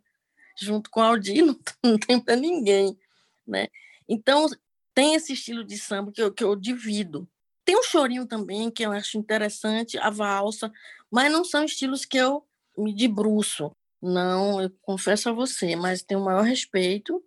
junto 0.59 0.89
com 0.89 1.01
Aldir, 1.01 1.45
não, 1.45 1.59
não 1.83 1.97
tem 1.97 2.19
para 2.19 2.35
ninguém, 2.35 2.97
né? 3.45 3.67
Então 4.07 4.47
tem 4.93 5.15
esse 5.15 5.33
estilo 5.33 5.63
de 5.63 5.77
samba 5.77 6.11
que 6.11 6.21
eu, 6.21 6.33
que 6.33 6.43
eu 6.43 6.55
divido. 6.55 7.27
Tem 7.63 7.77
um 7.77 7.83
chorinho 7.83 8.25
também 8.25 8.71
que 8.71 8.83
eu 8.83 8.91
acho 8.91 9.17
interessante, 9.17 9.97
a 9.97 10.09
valsa, 10.09 10.71
mas 11.09 11.31
não 11.31 11.43
são 11.43 11.63
estilos 11.63 12.05
que 12.05 12.17
eu 12.17 12.45
me 12.77 12.93
debruço. 12.93 13.71
Não, 14.01 14.59
eu 14.61 14.71
confesso 14.81 15.29
a 15.29 15.33
você, 15.33 15.75
mas 15.75 16.01
tenho 16.01 16.19
o 16.19 16.25
maior 16.25 16.41
respeito, 16.41 17.23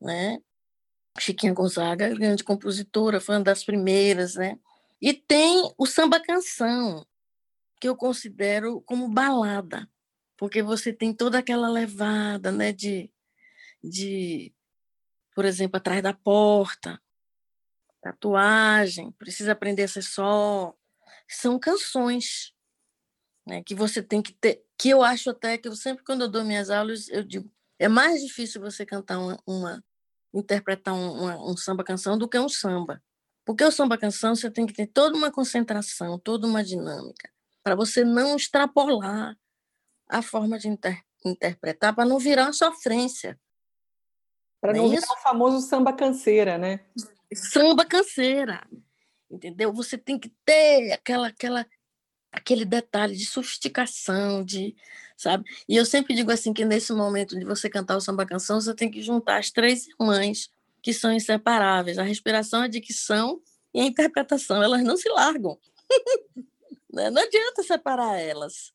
né? 0.00 0.38
Chiquinha 1.18 1.52
Gonzaga, 1.52 2.14
grande 2.14 2.44
compositora, 2.44 3.20
foi 3.20 3.36
uma 3.36 3.44
das 3.44 3.64
primeiras, 3.64 4.34
né? 4.34 4.58
E 5.00 5.14
tem 5.14 5.72
o 5.78 5.86
samba 5.86 6.20
canção, 6.20 7.06
que 7.80 7.88
eu 7.88 7.96
considero 7.96 8.80
como 8.82 9.08
balada, 9.08 9.88
porque 10.36 10.62
você 10.62 10.92
tem 10.92 11.12
toda 11.14 11.38
aquela 11.38 11.68
levada, 11.68 12.50
né, 12.50 12.72
de, 12.72 13.10
de 13.82 14.52
por 15.34 15.44
exemplo, 15.44 15.76
atrás 15.76 16.02
da 16.02 16.12
porta, 16.12 17.00
tatuagem, 18.00 19.12
precisa 19.12 19.52
aprender 19.52 19.84
a 19.84 19.88
ser 19.88 20.02
só. 20.02 20.74
São 21.28 21.58
canções 21.58 22.52
né, 23.46 23.62
que 23.62 23.74
você 23.74 24.02
tem 24.02 24.22
que 24.22 24.32
ter, 24.32 24.64
que 24.76 24.88
eu 24.88 25.02
acho 25.02 25.30
até 25.30 25.56
que 25.58 25.68
eu 25.68 25.76
sempre 25.76 26.04
quando 26.04 26.22
eu 26.22 26.28
dou 26.28 26.44
minhas 26.44 26.70
aulas, 26.70 27.08
eu 27.08 27.22
digo, 27.22 27.50
é 27.78 27.88
mais 27.88 28.20
difícil 28.20 28.60
você 28.60 28.84
cantar 28.84 29.18
uma, 29.18 29.38
uma 29.46 29.84
interpretar 30.34 30.94
um, 30.94 31.12
uma, 31.12 31.50
um 31.50 31.56
samba 31.56 31.84
canção 31.84 32.18
do 32.18 32.28
que 32.28 32.38
um 32.38 32.48
samba. 32.48 33.02
Porque 33.48 33.64
o 33.64 33.72
samba 33.72 33.96
canção 33.96 34.36
você 34.36 34.50
tem 34.50 34.66
que 34.66 34.74
ter 34.74 34.86
toda 34.88 35.16
uma 35.16 35.32
concentração, 35.32 36.18
toda 36.18 36.46
uma 36.46 36.62
dinâmica, 36.62 37.30
para 37.62 37.74
você 37.74 38.04
não 38.04 38.36
extrapolar 38.36 39.34
a 40.06 40.20
forma 40.20 40.58
de 40.58 40.68
inter 40.68 41.02
interpretar, 41.24 41.94
para 41.94 42.04
não 42.04 42.18
virar 42.18 42.44
uma 42.44 42.52
sofrência. 42.52 43.40
Para 44.60 44.74
não, 44.74 44.82
não 44.82 44.90
virar 44.90 45.10
o 45.10 45.22
famoso 45.22 45.66
samba 45.66 45.94
canseira, 45.94 46.58
né? 46.58 46.84
Samba 47.32 47.86
canseira. 47.86 48.68
Entendeu? 49.30 49.72
Você 49.72 49.96
tem 49.96 50.18
que 50.18 50.30
ter 50.44 50.92
aquela, 50.92 51.28
aquela, 51.28 51.66
aquele 52.30 52.66
detalhe 52.66 53.16
de 53.16 53.24
sofisticação, 53.24 54.44
de, 54.44 54.76
sabe? 55.16 55.44
E 55.66 55.74
eu 55.74 55.86
sempre 55.86 56.14
digo 56.14 56.30
assim 56.30 56.52
que 56.52 56.66
nesse 56.66 56.92
momento 56.92 57.34
de 57.38 57.46
você 57.46 57.70
cantar 57.70 57.96
o 57.96 58.00
samba 58.02 58.26
canção, 58.26 58.60
você 58.60 58.74
tem 58.74 58.90
que 58.90 59.00
juntar 59.00 59.38
as 59.38 59.50
três 59.50 59.86
irmãs 59.88 60.50
que 60.82 60.92
são 60.92 61.12
inseparáveis. 61.12 61.98
A 61.98 62.02
respiração, 62.02 62.62
a 62.62 62.68
dicção 62.68 63.40
e 63.74 63.80
a 63.80 63.84
interpretação, 63.84 64.62
elas 64.62 64.82
não 64.82 64.96
se 64.96 65.08
largam. 65.08 65.58
Né? 66.90 67.10
não 67.10 67.20
adianta 67.20 67.62
separar 67.62 68.18
elas. 68.18 68.72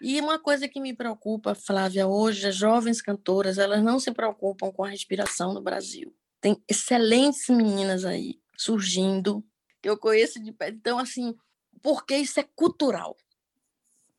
E 0.00 0.20
uma 0.20 0.40
coisa 0.40 0.68
que 0.68 0.80
me 0.80 0.92
preocupa, 0.92 1.54
Flávia, 1.54 2.06
hoje, 2.06 2.48
as 2.48 2.56
jovens 2.56 3.00
cantoras, 3.00 3.58
elas 3.58 3.80
não 3.80 4.00
se 4.00 4.10
preocupam 4.10 4.72
com 4.72 4.84
a 4.84 4.88
respiração 4.88 5.54
no 5.54 5.62
Brasil. 5.62 6.12
Tem 6.40 6.60
excelentes 6.68 7.48
meninas 7.48 8.04
aí 8.04 8.40
surgindo, 8.56 9.44
que 9.80 9.88
eu 9.88 9.96
conheço 9.96 10.42
de 10.42 10.50
pé. 10.50 10.70
Então, 10.70 10.98
assim, 10.98 11.32
porque 11.80 12.16
isso 12.16 12.40
é 12.40 12.44
cultural. 12.56 13.16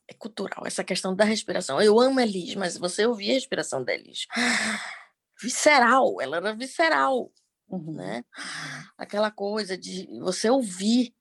É 0.07 0.13
cultural, 0.13 0.65
essa 0.65 0.83
questão 0.83 1.13
da 1.13 1.25
respiração. 1.25 1.81
Eu 1.81 1.99
amo 1.99 2.19
Elis, 2.19 2.55
mas 2.55 2.77
você 2.77 3.05
ouvia 3.05 3.31
a 3.31 3.35
respiração 3.35 3.83
da 3.83 3.93
Elis 3.93 4.27
visceral, 5.41 6.21
ela 6.21 6.37
era 6.37 6.53
visceral, 6.53 7.31
uhum. 7.69 7.93
né? 7.93 8.23
Aquela 8.97 9.31
coisa 9.31 9.77
de 9.77 10.07
você 10.19 10.49
ouvir. 10.49 11.13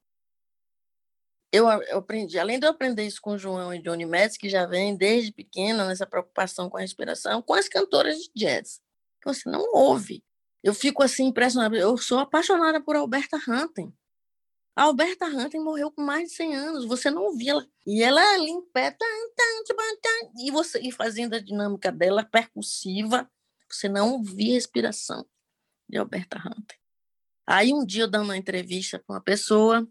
Eu, 1.51 1.67
eu, 1.67 1.97
aprendi, 1.97 2.37
além 2.37 2.59
de 2.59 2.67
eu 2.67 2.71
aprender 2.71 3.07
isso 3.07 3.19
com 3.21 3.31
o 3.31 3.37
João 3.37 3.73
e 3.73 3.81
Johnny 3.81 4.05
Metz, 4.05 4.37
que 4.37 4.49
já 4.49 4.67
vem 4.67 4.95
desde 4.95 5.31
pequena 5.31 5.87
nessa 5.87 6.05
preocupação 6.05 6.69
com 6.69 6.77
a 6.77 6.81
respiração, 6.81 7.41
com 7.41 7.55
as 7.55 7.67
cantoras 7.67 8.17
de 8.17 8.29
jazz, 8.35 8.79
que 9.21 9.33
você 9.33 9.49
não 9.49 9.73
ouve. 9.73 10.23
Eu 10.63 10.73
fico 10.73 11.01
assim 11.01 11.27
impressionada. 11.27 11.75
Eu 11.75 11.97
sou 11.97 12.19
apaixonada 12.19 12.81
por 12.81 12.95
Alberta 12.95 13.37
Hunting. 13.47 13.91
A 14.75 14.83
Alberta 14.83 15.25
Hunting 15.25 15.59
morreu 15.59 15.91
com 15.91 16.01
mais 16.01 16.29
de 16.29 16.35
100 16.35 16.55
anos. 16.55 16.85
Você 16.85 17.09
não 17.09 17.23
ouvia 17.23 17.51
ela. 17.51 17.67
E 17.85 18.03
ela 18.03 18.21
ali 18.35 18.51
em 18.51 18.61
pé, 18.71 18.95
e 20.37 20.51
você 20.51 20.79
e 20.79 20.91
fazendo 20.91 21.33
a 21.33 21.39
dinâmica 21.39 21.91
dela 21.91 22.23
percussiva, 22.23 23.29
você 23.75 23.89
não 23.89 24.13
ouvia 24.13 24.53
respiração 24.53 25.25
de 25.89 25.97
Alberta 25.97 26.37
Hunter. 26.37 26.77
Aí 27.47 27.73
um 27.73 27.85
dia 27.85 28.03
eu 28.03 28.07
dando 28.09 28.25
uma 28.25 28.37
entrevista 28.37 28.99
com 28.99 29.13
uma 29.13 29.21
pessoa, 29.21 29.87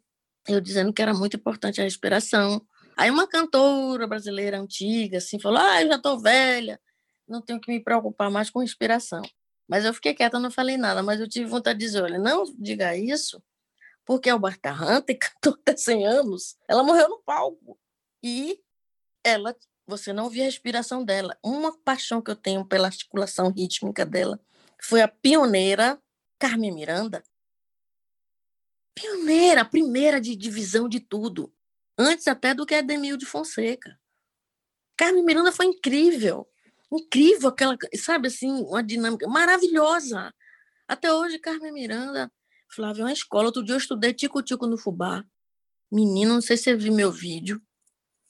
eu 0.48 0.60
dizendo 0.60 0.92
que 0.92 1.02
era 1.02 1.14
muito 1.14 1.36
importante 1.36 1.80
a 1.80 1.84
respiração. 1.84 2.64
Aí 2.96 3.10
uma 3.10 3.28
cantora 3.28 4.06
brasileira 4.06 4.60
antiga 4.60 5.18
assim 5.18 5.40
falou: 5.40 5.58
"Ah, 5.60 5.82
eu 5.82 5.88
já 5.88 5.96
estou 5.96 6.20
velha, 6.20 6.80
não 7.28 7.42
tenho 7.42 7.60
que 7.60 7.70
me 7.72 7.82
preocupar 7.82 8.30
mais 8.30 8.50
com 8.50 8.60
respiração". 8.60 9.22
Mas 9.68 9.84
eu 9.84 9.92
fiquei 9.92 10.14
quieta, 10.14 10.38
não 10.38 10.50
falei 10.50 10.78
nada, 10.78 11.02
mas 11.02 11.20
eu 11.20 11.28
tive 11.28 11.44
vontade 11.46 11.78
de 11.78 11.84
dizer, 11.84 12.02
olha, 12.02 12.18
não 12.18 12.44
diga 12.58 12.96
isso, 12.96 13.42
porque 14.04 14.30
Alberta 14.30 14.72
Hunter 14.72 15.18
cantou 15.20 15.54
até 15.54 15.76
100 15.76 16.06
anos, 16.06 16.56
ela 16.68 16.82
morreu 16.82 17.08
no 17.08 17.22
palco. 17.22 17.78
E 18.22 18.60
ela 19.24 19.54
você 19.88 20.12
não 20.12 20.28
via 20.28 20.42
a 20.42 20.46
respiração 20.46 21.02
dela. 21.02 21.36
Uma 21.42 21.76
paixão 21.78 22.20
que 22.20 22.30
eu 22.30 22.36
tenho 22.36 22.64
pela 22.64 22.88
articulação 22.88 23.50
rítmica 23.50 24.04
dela 24.04 24.38
foi 24.80 25.00
a 25.00 25.08
pioneira 25.08 26.00
Carmen 26.38 26.72
Miranda. 26.72 27.24
Pioneira, 28.94 29.64
primeira 29.64 30.20
de 30.20 30.36
divisão 30.36 30.88
de 30.88 31.00
tudo. 31.00 31.52
Antes 31.96 32.28
até 32.28 32.52
do 32.52 32.66
que 32.66 32.74
a 32.74 32.82
Demil 32.82 33.16
de 33.16 33.24
Fonseca. 33.24 33.98
Carmen 34.96 35.24
Miranda 35.24 35.50
foi 35.50 35.66
incrível. 35.66 36.46
Incrível 36.92 37.48
aquela, 37.48 37.76
sabe 37.96 38.28
assim, 38.28 38.50
uma 38.50 38.82
dinâmica 38.82 39.26
maravilhosa. 39.26 40.34
Até 40.86 41.12
hoje, 41.12 41.38
Carmen 41.38 41.72
Miranda, 41.72 42.30
Flávia, 42.70 43.02
é 43.02 43.04
uma 43.06 43.12
escola. 43.12 43.46
Outro 43.46 43.64
dia 43.64 43.74
eu 43.74 43.78
estudei 43.78 44.12
tico-tico 44.12 44.66
no 44.66 44.76
fubá. 44.76 45.24
Menino, 45.90 46.34
não 46.34 46.40
sei 46.42 46.56
se 46.56 46.64
você 46.64 46.76
viu 46.76 46.92
meu 46.92 47.10
vídeo. 47.10 47.60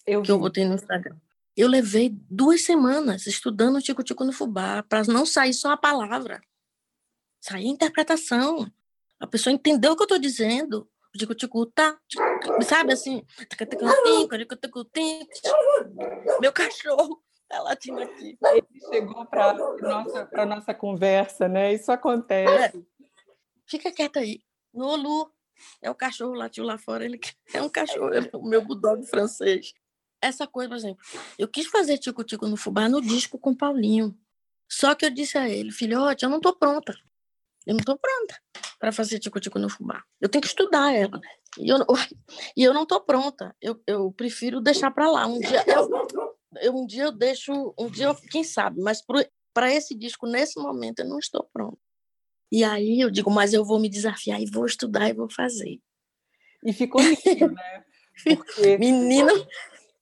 Eu 0.06 0.22
que 0.22 0.28
vi. 0.28 0.32
eu 0.32 0.38
botei 0.38 0.64
no 0.64 0.74
Instagram. 0.74 1.16
Eu 1.59 1.66
levei 1.66 2.16
duas 2.30 2.62
semanas 2.62 3.26
estudando 3.26 3.82
tico-tico 3.82 4.24
no 4.24 4.32
fubá, 4.32 4.80
para 4.84 5.02
não 5.09 5.26
sair 5.26 5.52
só 5.52 5.72
a 5.72 5.76
palavra, 5.76 6.40
sair 7.40 7.66
a 7.66 7.68
interpretação. 7.68 8.70
A 9.18 9.26
pessoa 9.26 9.52
entendeu 9.52 9.90
o 9.90 9.96
que 9.96 10.02
eu 10.02 10.04
estou 10.04 10.20
dizendo. 10.20 10.88
O 11.12 11.18
tico-tico 11.18 11.66
tá, 11.66 11.98
sabe 12.62 12.92
assim? 12.92 13.24
Meu 16.40 16.52
cachorro 16.52 17.20
tá 17.48 17.61
latindo 17.61 18.02
aqui. 18.02 18.38
Ele 18.40 18.66
chegou 18.88 19.26
para 19.26 19.52
nossa, 19.54 20.28
a 20.34 20.46
nossa 20.46 20.72
conversa, 20.72 21.48
né? 21.48 21.74
Isso 21.74 21.90
acontece. 21.90 22.78
É. 22.78 22.82
Fica 23.66 23.90
quieta 23.90 24.20
aí. 24.20 24.44
Lulu, 24.72 25.28
é 25.82 25.90
o 25.90 25.94
cachorro 25.96 26.34
latiu 26.34 26.62
lá 26.62 26.78
fora, 26.78 27.04
ele 27.04 27.18
é 27.52 27.61
um 27.61 27.68
cachorro, 27.68 28.14
é 28.14 28.30
o 28.32 28.44
meu 28.44 28.64
bulldog 28.64 29.04
francês 29.09 29.74
essa 30.21 30.47
coisa, 30.47 30.69
por 30.69 30.77
exemplo, 30.77 31.05
eu 31.39 31.49
quis 31.49 31.66
fazer 31.66 31.99
tico-tico 31.99 32.47
no 32.47 32.57
fubá 32.57 32.89
no 32.89 33.01
disco 33.01 33.39
com 33.39 33.55
Paulinho. 33.55 34.16
Só 34.71 34.95
que 34.95 35.07
eu 35.07 35.11
disse 35.11 35.39
a 35.39 35.49
ele, 35.49 35.73
filhote, 35.73 36.25
eu 36.25 36.31
não 36.31 36.37
estou 36.39 36.55
pronta. 36.55 36.95
Eu 37.66 37.75
não 37.75 37.81
estou 37.81 37.99
pronta 37.99 38.41
para 38.79 38.93
fazer 38.93 39.19
tico-tico 39.19 39.59
no 39.59 39.69
fubá. 39.69 40.03
Eu 40.21 40.29
tenho 40.29 40.43
que 40.43 40.49
estudar 40.49 40.93
ela. 40.93 41.21
E 41.59 41.69
eu, 41.69 41.79
e 42.57 42.62
eu 42.62 42.73
não 42.73 42.83
estou 42.83 43.01
pronta. 43.01 43.55
Eu, 43.61 43.83
eu 43.87 44.12
prefiro 44.12 44.61
deixar 44.61 44.91
para 44.91 45.11
lá. 45.11 45.27
Um 45.27 45.39
dia 45.39 45.64
eu, 45.66 45.91
eu, 46.62 46.77
um 46.77 46.87
dia 46.87 47.05
eu 47.05 47.12
deixo, 47.12 47.75
um 47.79 47.91
dia 47.91 48.07
eu, 48.07 48.14
quem 48.14 48.43
sabe, 48.45 48.81
mas 48.81 49.03
para 49.53 49.73
esse 49.73 49.95
disco, 49.95 50.27
nesse 50.27 50.61
momento, 50.61 51.01
eu 51.01 51.09
não 51.09 51.19
estou 51.19 51.49
pronta. 51.53 51.79
E 52.51 52.64
aí 52.64 53.01
eu 53.01 53.11
digo, 53.11 53.31
mas 53.31 53.53
eu 53.53 53.64
vou 53.64 53.79
me 53.79 53.89
desafiar 53.89 54.41
e 54.41 54.51
vou 54.51 54.64
estudar 54.64 55.09
e 55.09 55.12
vou 55.12 55.31
fazer. 55.31 55.79
E 56.64 56.73
ficou 56.73 57.01
lindo, 57.03 57.53
né? 57.53 57.85
Porque... 58.25 58.79
Menina, 58.79 59.33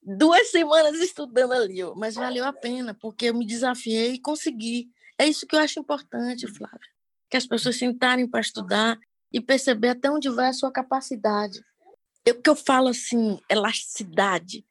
duas 0.07 0.51
semanas 0.51 0.97
estudando 0.99 1.51
ali, 1.51 1.83
mas 1.95 2.15
valeu 2.15 2.45
a 2.45 2.53
pena, 2.53 2.93
porque 2.93 3.25
eu 3.25 3.33
me 3.33 3.45
desafiei 3.45 4.13
e 4.13 4.19
consegui. 4.19 4.89
É 5.17 5.27
isso 5.27 5.45
que 5.45 5.55
eu 5.55 5.59
acho 5.59 5.79
importante, 5.79 6.47
Flávia. 6.47 6.79
Que 7.29 7.35
as 7.35 7.45
pessoas 7.45 7.75
sentarem 7.75 8.25
para 8.25 8.39
estudar 8.39 8.97
e 9.33 9.41
perceber 9.41 9.89
até 9.89 10.09
onde 10.09 10.29
vai 10.29 10.47
a 10.47 10.53
sua 10.53 10.71
capacidade. 10.71 11.61
Eu 12.25 12.41
que 12.41 12.49
eu 12.49 12.55
falo 12.55 12.87
assim, 12.87 13.37
elasticidade, 13.49 14.65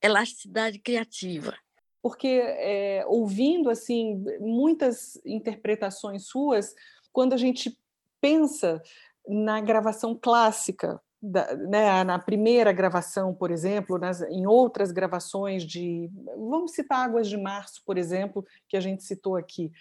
elasticidade 0.00 0.78
criativa. 0.78 1.56
Porque 2.00 2.28
é, 2.28 3.04
ouvindo 3.08 3.70
assim 3.70 4.22
muitas 4.38 5.18
interpretações 5.24 6.26
suas, 6.26 6.74
quando 7.12 7.32
a 7.32 7.36
gente 7.36 7.76
pensa 8.20 8.80
na 9.26 9.60
gravação 9.60 10.14
clássica, 10.14 11.00
da, 11.24 11.56
né, 11.56 12.04
na 12.04 12.18
primeira 12.18 12.70
gravação, 12.72 13.32
por 13.34 13.50
exemplo, 13.50 13.98
nas, 13.98 14.20
em 14.22 14.46
outras 14.46 14.92
gravações 14.92 15.64
de. 15.64 16.10
Vamos 16.36 16.72
citar 16.72 17.00
Águas 17.00 17.28
de 17.28 17.36
Março, 17.36 17.82
por 17.84 17.96
exemplo, 17.96 18.44
que 18.68 18.76
a 18.76 18.80
gente 18.80 19.02
citou 19.02 19.36
aqui. 19.36 19.72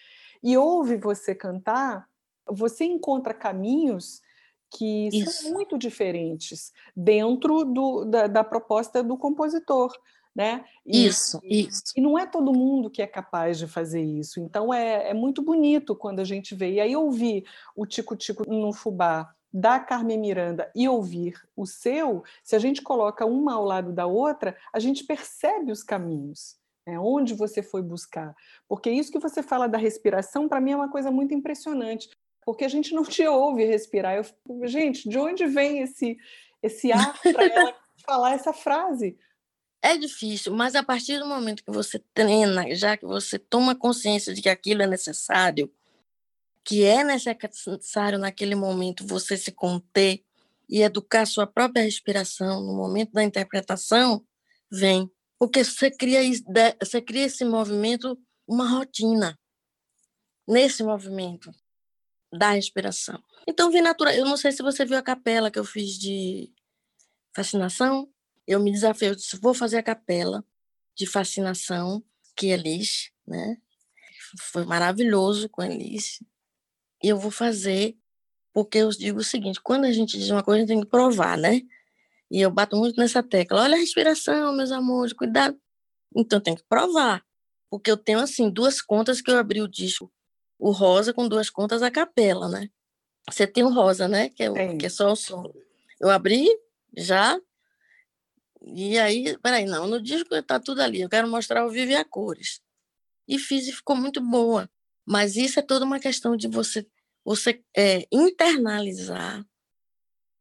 e 0.41 0.57
ouve 0.57 0.97
você 0.97 1.35
cantar, 1.35 2.07
você 2.47 2.85
encontra 2.85 3.33
caminhos 3.33 4.21
que 4.69 5.09
Isso. 5.09 5.43
são 5.43 5.51
muito 5.51 5.77
diferentes 5.77 6.71
dentro 6.95 7.63
do, 7.63 8.05
da, 8.05 8.27
da 8.27 8.43
proposta 8.43 9.03
do 9.03 9.17
compositor 9.17 9.91
né? 10.35 10.65
E, 10.83 11.05
isso, 11.05 11.39
isso. 11.43 11.93
E 11.95 12.01
não 12.01 12.17
é 12.17 12.25
todo 12.25 12.53
mundo 12.53 12.89
que 12.89 13.03
é 13.03 13.07
capaz 13.07 13.59
de 13.59 13.67
fazer 13.67 14.01
isso. 14.01 14.39
Então 14.39 14.73
é, 14.73 15.11
é 15.11 15.13
muito 15.13 15.43
bonito 15.43 15.95
quando 15.95 16.21
a 16.21 16.23
gente 16.23 16.55
vê. 16.55 16.73
E 16.73 16.79
aí 16.79 16.95
ouvir 16.95 17.45
o 17.75 17.85
Tico-Tico 17.85 18.43
no 18.49 18.73
Fubá 18.73 19.31
da 19.53 19.79
Carmen 19.79 20.17
Miranda 20.17 20.71
e 20.73 20.89
ouvir 20.89 21.39
o 21.55 21.65
seu, 21.65 22.23
se 22.43 22.55
a 22.55 22.59
gente 22.59 22.81
coloca 22.81 23.25
uma 23.25 23.53
ao 23.53 23.63
lado 23.63 23.93
da 23.93 24.07
outra, 24.07 24.57
a 24.73 24.79
gente 24.79 25.03
percebe 25.03 25.71
os 25.71 25.83
caminhos. 25.83 26.57
É 26.85 26.99
onde 26.99 27.33
você 27.33 27.61
foi 27.61 27.81
buscar. 27.81 28.35
Porque 28.67 28.89
isso 28.89 29.11
que 29.11 29.19
você 29.19 29.43
fala 29.43 29.69
da 29.69 29.77
respiração, 29.77 30.49
para 30.49 30.59
mim, 30.59 30.71
é 30.71 30.75
uma 30.75 30.91
coisa 30.91 31.11
muito 31.11 31.33
impressionante. 31.33 32.09
Porque 32.43 32.65
a 32.65 32.67
gente 32.67 32.93
não 32.93 33.03
te 33.03 33.25
ouve 33.25 33.63
respirar. 33.63 34.15
Eu, 34.15 34.67
gente, 34.67 35.07
de 35.07 35.17
onde 35.17 35.45
vem 35.45 35.79
esse, 35.79 36.17
esse 36.61 36.91
ar 36.91 37.17
para 37.21 37.45
ela 37.45 37.75
falar 38.05 38.33
essa 38.33 38.51
frase? 38.51 39.17
É 39.81 39.97
difícil, 39.97 40.53
mas 40.53 40.75
a 40.75 40.83
partir 40.83 41.19
do 41.19 41.25
momento 41.25 41.63
que 41.63 41.71
você 41.71 41.99
treina, 42.13 42.73
já 42.73 42.95
que 42.95 43.05
você 43.05 43.37
toma 43.37 43.75
consciência 43.75 44.33
de 44.33 44.41
que 44.41 44.49
aquilo 44.49 44.81
é 44.81 44.87
necessário, 44.87 45.69
que 46.63 46.83
é 46.83 47.03
necessário 47.03 48.17
naquele 48.17 48.55
momento 48.55 49.05
você 49.05 49.37
se 49.37 49.51
conter 49.51 50.23
e 50.69 50.81
educar 50.81 51.25
sua 51.25 51.45
própria 51.45 51.83
respiração 51.83 52.61
no 52.61 52.73
momento 52.75 53.11
da 53.11 53.23
interpretação, 53.23 54.25
vem. 54.71 55.11
Porque 55.37 55.63
você 55.63 55.91
cria, 55.91 56.21
você 56.81 57.01
cria 57.01 57.25
esse 57.25 57.43
movimento, 57.43 58.17
uma 58.47 58.67
rotina, 58.67 59.37
nesse 60.47 60.83
movimento 60.83 61.51
da 62.31 62.51
respiração. 62.51 63.21
Então, 63.47 63.69
vem 63.69 63.81
natural. 63.81 64.13
Eu 64.13 64.25
não 64.25 64.37
sei 64.37 64.51
se 64.51 64.63
você 64.63 64.85
viu 64.85 64.97
a 64.97 65.03
capela 65.03 65.51
que 65.51 65.59
eu 65.59 65.65
fiz 65.65 65.97
de 65.97 66.51
fascinação 67.35 68.09
eu 68.47 68.59
me 68.59 68.71
desafiei, 68.71 69.11
eu 69.11 69.15
disse, 69.15 69.37
vou 69.37 69.53
fazer 69.53 69.77
a 69.77 69.83
capela 69.83 70.45
de 70.95 71.05
fascinação 71.05 72.03
que 72.35 72.47
Elis, 72.47 73.11
né? 73.25 73.57
Foi 74.39 74.65
maravilhoso 74.65 75.47
com 75.49 75.63
Elis. 75.63 76.19
E 77.03 77.09
eu 77.09 77.17
vou 77.17 77.31
fazer 77.31 77.97
porque 78.53 78.77
eu 78.77 78.89
digo 78.89 79.19
o 79.19 79.23
seguinte, 79.23 79.59
quando 79.61 79.85
a 79.85 79.91
gente 79.91 80.17
diz 80.17 80.29
uma 80.29 80.43
coisa, 80.43 80.57
a 80.57 80.59
gente 80.61 80.69
tem 80.69 80.81
que 80.81 80.89
provar, 80.89 81.37
né? 81.37 81.61
E 82.29 82.39
eu 82.39 82.51
bato 82.51 82.77
muito 82.77 82.99
nessa 82.99 83.23
tecla. 83.23 83.61
Olha 83.61 83.75
a 83.75 83.79
respiração, 83.79 84.55
meus 84.55 84.71
amores, 84.71 85.11
cuidado. 85.11 85.59
Então 86.15 86.39
tem 86.39 86.55
que 86.55 86.63
provar. 86.63 87.23
Porque 87.69 87.89
eu 87.89 87.97
tenho, 87.97 88.19
assim, 88.19 88.49
duas 88.49 88.79
contas 88.79 89.21
que 89.21 89.31
eu 89.31 89.37
abri 89.37 89.59
o 89.59 89.67
disco. 89.67 90.11
O 90.59 90.71
rosa 90.71 91.11
com 91.11 91.27
duas 91.27 91.49
contas 91.49 91.81
a 91.81 91.89
capela, 91.89 92.47
né? 92.47 92.69
Você 93.27 93.47
tem 93.47 93.63
o 93.63 93.73
rosa, 93.73 94.07
né? 94.07 94.29
Que 94.29 94.43
é, 94.43 94.51
o, 94.51 94.77
que 94.77 94.85
é 94.85 94.89
só 94.89 95.11
o 95.11 95.15
som. 95.15 95.51
Eu 95.99 96.09
abri 96.09 96.47
já 96.95 97.39
e 98.65 98.97
aí, 98.97 99.37
peraí, 99.39 99.65
não, 99.65 99.87
no 99.87 100.01
disco 100.01 100.33
está 100.33 100.59
tudo 100.59 100.81
ali, 100.81 101.01
eu 101.01 101.09
quero 101.09 101.27
mostrar 101.27 101.65
o 101.65 101.69
vivo 101.69 101.91
e 101.91 101.95
a 101.95 102.05
cores. 102.05 102.61
E 103.27 103.37
fiz 103.37 103.67
e 103.67 103.73
ficou 103.73 103.95
muito 103.95 104.21
boa. 104.21 104.69
Mas 105.05 105.35
isso 105.35 105.59
é 105.59 105.61
toda 105.61 105.85
uma 105.85 105.99
questão 105.99 106.35
de 106.35 106.47
você, 106.47 106.87
você 107.23 107.63
é, 107.75 108.07
internalizar 108.11 109.45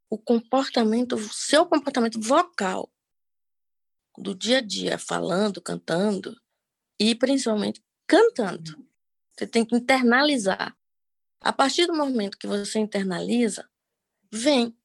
o 0.08 0.18
comportamento, 0.18 1.14
o 1.14 1.32
seu 1.32 1.66
comportamento 1.66 2.20
vocal 2.20 2.90
do 4.16 4.34
dia 4.34 4.58
a 4.58 4.60
dia, 4.60 4.98
falando, 4.98 5.60
cantando 5.60 6.36
e 6.98 7.14
principalmente 7.14 7.82
cantando. 8.06 8.86
Você 9.32 9.46
tem 9.46 9.64
que 9.64 9.74
internalizar. 9.74 10.76
A 11.40 11.52
partir 11.52 11.86
do 11.86 11.96
momento 11.96 12.38
que 12.38 12.46
você 12.46 12.78
internaliza, 12.78 13.68
vem, 14.30 14.76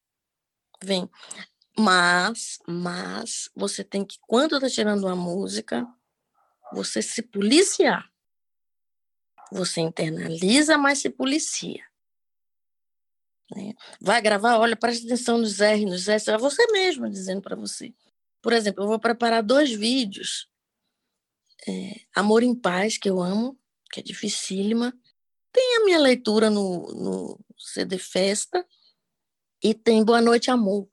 vem. 0.82 1.09
Mas, 1.78 2.57
mas 2.67 3.51
você 3.55 3.84
tem 3.84 4.03
que, 4.03 4.17
quando 4.21 4.55
está 4.55 4.69
tirando 4.69 5.03
uma 5.03 5.15
música, 5.15 5.86
você 6.73 7.01
se 7.01 7.21
policiar. 7.21 8.09
Você 9.51 9.81
internaliza, 9.81 10.77
mas 10.77 10.99
se 10.99 11.09
policia. 11.09 11.83
Né? 13.55 13.73
Vai 14.01 14.21
gravar, 14.21 14.57
olha, 14.57 14.75
preste 14.75 15.05
atenção 15.05 15.37
nos 15.37 15.61
R, 15.61 15.85
nos 15.85 16.07
S, 16.07 16.29
é 16.29 16.37
você 16.37 16.65
mesmo 16.71 17.09
dizendo 17.09 17.41
para 17.41 17.55
você. 17.55 17.93
Por 18.41 18.53
exemplo, 18.53 18.83
eu 18.83 18.87
vou 18.87 18.99
preparar 18.99 19.41
dois 19.41 19.71
vídeos. 19.71 20.49
É, 21.67 22.01
Amor 22.13 22.43
em 22.43 22.53
Paz, 22.53 22.97
que 22.97 23.09
eu 23.09 23.21
amo, 23.21 23.57
que 23.91 23.99
é 23.99 24.03
dificílima. 24.03 24.93
Tem 25.51 25.77
a 25.77 25.85
minha 25.85 25.99
leitura 25.99 26.49
no, 26.49 26.87
no 26.93 27.39
CD 27.57 27.97
Festa. 27.97 28.65
E 29.63 29.73
tem 29.73 30.03
Boa 30.03 30.21
Noite, 30.21 30.51
Amor 30.51 30.87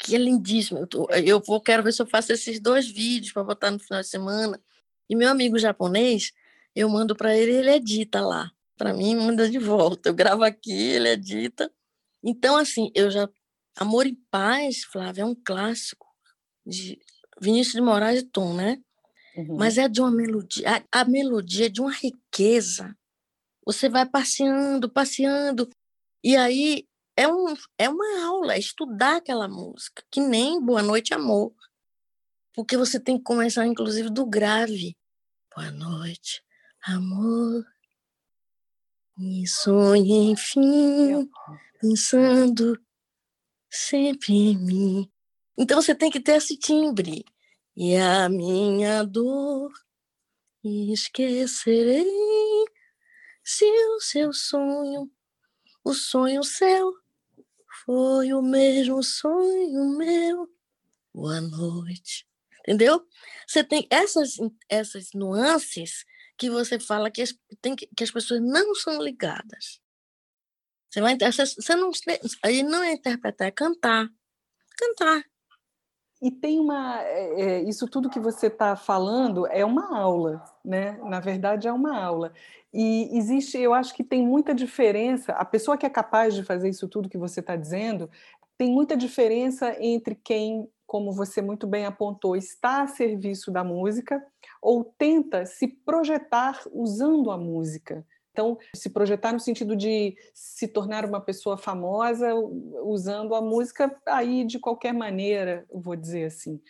que 0.00 0.16
é 0.16 0.18
lindíssimo. 0.18 0.80
Eu, 0.80 0.86
tô, 0.86 1.10
eu 1.10 1.40
vou, 1.40 1.60
quero 1.60 1.82
ver 1.82 1.92
se 1.92 2.00
eu 2.00 2.06
faço 2.06 2.32
esses 2.32 2.58
dois 2.58 2.88
vídeos 2.88 3.32
para 3.32 3.44
botar 3.44 3.70
no 3.70 3.78
final 3.78 4.00
de 4.00 4.08
semana. 4.08 4.60
E 5.08 5.14
meu 5.14 5.28
amigo 5.28 5.58
japonês, 5.58 6.32
eu 6.74 6.88
mando 6.88 7.16
para 7.16 7.36
ele, 7.36 7.52
ele 7.52 7.70
edita 7.70 8.20
lá. 8.20 8.50
Para 8.76 8.94
mim, 8.94 9.14
manda 9.16 9.48
de 9.48 9.58
volta. 9.58 10.08
Eu 10.08 10.14
gravo 10.14 10.42
aqui, 10.42 10.72
ele 10.72 11.10
edita. 11.10 11.70
Então, 12.22 12.56
assim, 12.56 12.90
eu 12.94 13.10
já. 13.10 13.28
Amor 13.76 14.06
e 14.06 14.14
Paz, 14.30 14.84
Flávia, 14.84 15.22
é 15.22 15.24
um 15.24 15.34
clássico 15.34 16.06
de 16.66 16.98
Vinícius 17.40 17.74
de 17.74 17.80
Moraes 17.80 18.20
e 18.20 18.26
Tom, 18.26 18.54
né? 18.54 18.80
Uhum. 19.36 19.56
Mas 19.56 19.78
é 19.78 19.88
de 19.88 20.00
uma 20.00 20.10
melodia. 20.10 20.84
A, 20.92 21.00
a 21.00 21.04
melodia 21.04 21.66
é 21.66 21.68
de 21.68 21.80
uma 21.80 21.92
riqueza. 21.92 22.96
Você 23.64 23.88
vai 23.88 24.06
passeando, 24.06 24.90
passeando. 24.90 25.68
E 26.22 26.36
aí 26.36 26.86
é, 27.16 27.28
um, 27.28 27.54
é 27.78 27.88
uma 27.88 28.24
aula, 28.24 28.54
é 28.54 28.58
estudar 28.58 29.16
aquela 29.16 29.46
música, 29.46 30.02
que 30.10 30.20
nem 30.20 30.60
Boa 30.60 30.82
Noite 30.82 31.12
Amor. 31.12 31.52
Porque 32.54 32.76
você 32.76 32.98
tem 32.98 33.18
que 33.18 33.24
começar, 33.24 33.66
inclusive, 33.66 34.10
do 34.10 34.26
grave. 34.26 34.96
Boa 35.54 35.70
noite, 35.70 36.42
amor. 36.82 37.64
E 39.18 39.46
sonhe, 39.46 40.30
enfim, 40.30 41.30
pensando 41.80 42.80
sempre 43.68 44.32
em 44.32 44.58
mim. 44.58 45.12
Então 45.58 45.80
você 45.80 45.94
tem 45.94 46.10
que 46.10 46.20
ter 46.20 46.36
esse 46.36 46.56
timbre. 46.56 47.24
E 47.76 47.96
a 47.96 48.28
minha 48.28 49.04
dor 49.04 49.70
esquecerei 50.64 52.04
se 53.42 53.64
o 53.64 54.00
seu 54.00 54.32
sonho, 54.32 55.10
o 55.82 55.94
sonho 55.94 56.42
seu 56.44 56.92
foi 57.84 58.32
o 58.32 58.42
mesmo 58.42 59.02
sonho 59.02 59.96
meu. 59.96 60.48
Boa 61.12 61.40
noite. 61.40 62.26
Entendeu? 62.60 63.06
Você 63.46 63.64
tem 63.64 63.86
essas, 63.90 64.36
essas 64.68 65.10
nuances 65.14 66.04
que 66.40 66.48
você 66.48 66.80
fala 66.80 67.10
que 67.10 67.20
as, 67.20 67.34
tem, 67.60 67.76
que 67.76 68.02
as 68.02 68.10
pessoas 68.10 68.40
não 68.40 68.74
são 68.74 69.00
ligadas. 69.02 69.78
Você, 70.90 71.02
vai, 71.02 71.16
você 71.18 71.76
não, 71.76 71.90
aí 72.42 72.62
não 72.62 72.82
é 72.82 72.94
interpretar, 72.94 73.48
é 73.48 73.50
cantar. 73.50 74.08
Cantar. 74.76 75.22
E 76.22 76.30
tem 76.30 76.58
uma. 76.58 77.02
É, 77.02 77.40
é 77.40 77.62
isso 77.62 77.86
tudo 77.86 78.08
que 78.08 78.18
você 78.18 78.46
está 78.46 78.74
falando 78.74 79.46
é 79.48 79.64
uma 79.64 79.94
aula, 79.96 80.42
né? 80.64 80.98
Na 81.04 81.20
verdade, 81.20 81.68
é 81.68 81.72
uma 81.72 81.94
aula. 81.98 82.32
E 82.72 83.10
existe, 83.16 83.58
eu 83.58 83.74
acho 83.74 83.94
que 83.94 84.02
tem 84.02 84.26
muita 84.26 84.54
diferença. 84.54 85.32
A 85.32 85.44
pessoa 85.44 85.76
que 85.76 85.84
é 85.84 85.90
capaz 85.90 86.34
de 86.34 86.42
fazer 86.42 86.70
isso 86.70 86.88
tudo 86.88 87.08
que 87.08 87.18
você 87.18 87.40
está 87.40 87.54
dizendo, 87.54 88.10
tem 88.56 88.70
muita 88.70 88.96
diferença 88.96 89.76
entre 89.78 90.14
quem, 90.14 90.66
como 90.90 91.12
você 91.12 91.40
muito 91.40 91.68
bem 91.68 91.86
apontou, 91.86 92.34
está 92.34 92.82
a 92.82 92.88
serviço 92.88 93.52
da 93.52 93.62
música 93.62 94.20
ou 94.60 94.82
tenta 94.82 95.46
se 95.46 95.68
projetar 95.68 96.60
usando 96.72 97.30
a 97.30 97.38
música. 97.38 98.04
Então, 98.32 98.58
se 98.74 98.90
projetar 98.90 99.32
no 99.32 99.38
sentido 99.38 99.76
de 99.76 100.16
se 100.34 100.66
tornar 100.66 101.04
uma 101.04 101.20
pessoa 101.20 101.56
famosa 101.56 102.34
usando 102.34 103.36
a 103.36 103.40
música 103.40 103.96
aí 104.04 104.44
de 104.44 104.58
qualquer 104.58 104.92
maneira, 104.92 105.64
vou 105.72 105.94
dizer 105.94 106.24
assim. 106.24 106.60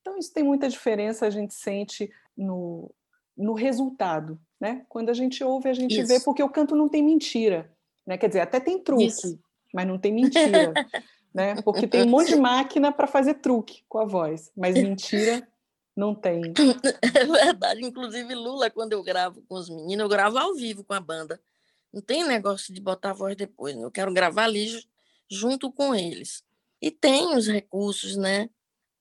Então, 0.00 0.18
isso 0.18 0.32
tem 0.34 0.42
muita 0.42 0.68
diferença, 0.68 1.24
a 1.24 1.30
gente 1.30 1.54
sente 1.54 2.10
no, 2.36 2.92
no 3.36 3.52
resultado, 3.52 4.36
né? 4.60 4.84
Quando 4.88 5.10
a 5.10 5.14
gente 5.14 5.44
ouve, 5.44 5.68
a 5.68 5.74
gente 5.74 5.96
Isso. 5.96 6.08
vê, 6.08 6.18
porque 6.18 6.42
o 6.42 6.50
canto 6.50 6.74
não 6.74 6.88
tem 6.88 7.04
mentira, 7.04 7.72
né? 8.04 8.18
Quer 8.18 8.26
dizer, 8.26 8.40
até 8.40 8.58
tem 8.58 8.82
truque, 8.82 9.04
Isso. 9.04 9.38
mas 9.72 9.86
não 9.86 9.96
tem 9.96 10.12
mentira, 10.12 10.72
né? 11.32 11.60
Porque 11.62 11.86
tem 11.86 12.02
um 12.02 12.08
monte 12.08 12.28
de 12.28 12.36
máquina 12.36 12.92
para 12.92 13.06
fazer 13.06 13.34
truque 13.34 13.82
com 13.88 13.98
a 13.98 14.04
voz, 14.04 14.50
mas 14.56 14.74
mentira 14.74 15.46
não 15.96 16.14
tem. 16.14 16.40
É 17.14 17.24
verdade. 17.24 17.84
Inclusive, 17.84 18.34
Lula, 18.34 18.70
quando 18.70 18.92
eu 18.92 19.02
gravo 19.02 19.42
com 19.48 19.54
os 19.54 19.68
meninos, 19.68 20.02
eu 20.04 20.08
gravo 20.08 20.38
ao 20.38 20.54
vivo 20.54 20.84
com 20.84 20.94
a 20.94 21.00
banda. 21.00 21.40
Não 21.92 22.00
tem 22.00 22.24
negócio 22.24 22.72
de 22.72 22.80
botar 22.80 23.10
a 23.10 23.14
voz 23.14 23.36
depois, 23.36 23.74
né? 23.74 23.84
eu 23.84 23.90
quero 23.90 24.12
gravar 24.12 24.44
ali 24.44 24.68
junto 25.28 25.72
com 25.72 25.94
eles. 25.94 26.44
E 26.80 26.90
tem 26.90 27.36
os 27.36 27.46
recursos, 27.46 28.16
né? 28.16 28.48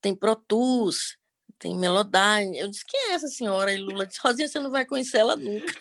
Tem 0.01 0.15
Pro 0.15 0.35
Tools, 0.35 1.17
tem 1.57 1.77
Melodyne. 1.77 2.57
Eu 2.57 2.67
disse, 2.67 2.85
quem 2.85 3.11
é 3.11 3.13
essa 3.13 3.27
senhora? 3.27 3.71
E 3.71 3.77
Lula 3.77 4.05
disse, 4.05 4.19
Rosinha, 4.21 4.47
você 4.47 4.59
não 4.59 4.71
vai 4.71 4.85
conhecer 4.85 5.17
ela 5.17 5.35
nunca. 5.35 5.73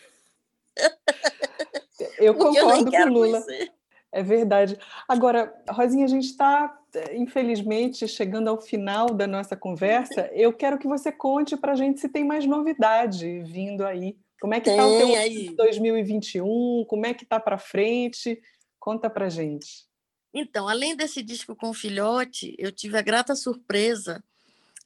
Eu 2.19 2.35
concordo 2.35 2.95
eu 2.95 3.03
com 3.03 3.09
Lula. 3.09 3.43
Conhecer. 3.43 3.73
É 4.10 4.22
verdade. 4.22 4.78
Agora, 5.06 5.55
Rosinha, 5.68 6.05
a 6.05 6.09
gente 6.09 6.24
está, 6.24 6.78
infelizmente, 7.12 8.09
chegando 8.09 8.48
ao 8.48 8.60
final 8.60 9.09
da 9.12 9.26
nossa 9.26 9.55
conversa. 9.55 10.30
Eu 10.32 10.52
quero 10.52 10.78
que 10.78 10.89
você 10.89 11.12
conte 11.12 11.56
para 11.56 11.72
a 11.72 11.76
gente 11.76 12.01
se 12.01 12.09
tem 12.09 12.24
mais 12.24 12.47
novidade 12.47 13.40
vindo 13.43 13.85
aí. 13.85 14.16
Como 14.40 14.55
é 14.55 14.60
que 14.60 14.70
está 14.70 14.86
o 14.86 14.98
teu 14.98 15.14
aí. 15.14 15.55
2021? 15.55 16.85
Como 16.89 17.05
é 17.05 17.12
que 17.12 17.24
está 17.24 17.39
para 17.39 17.59
frente? 17.59 18.40
Conta 18.78 19.10
para 19.10 19.28
gente. 19.28 19.86
Então, 20.32 20.68
além 20.68 20.94
desse 20.94 21.22
disco 21.22 21.56
com 21.56 21.72
filhote, 21.72 22.55
eu 22.59 22.70
tive 22.70 22.97
a 22.97 23.02
grata 23.02 23.35
surpresa 23.35 24.22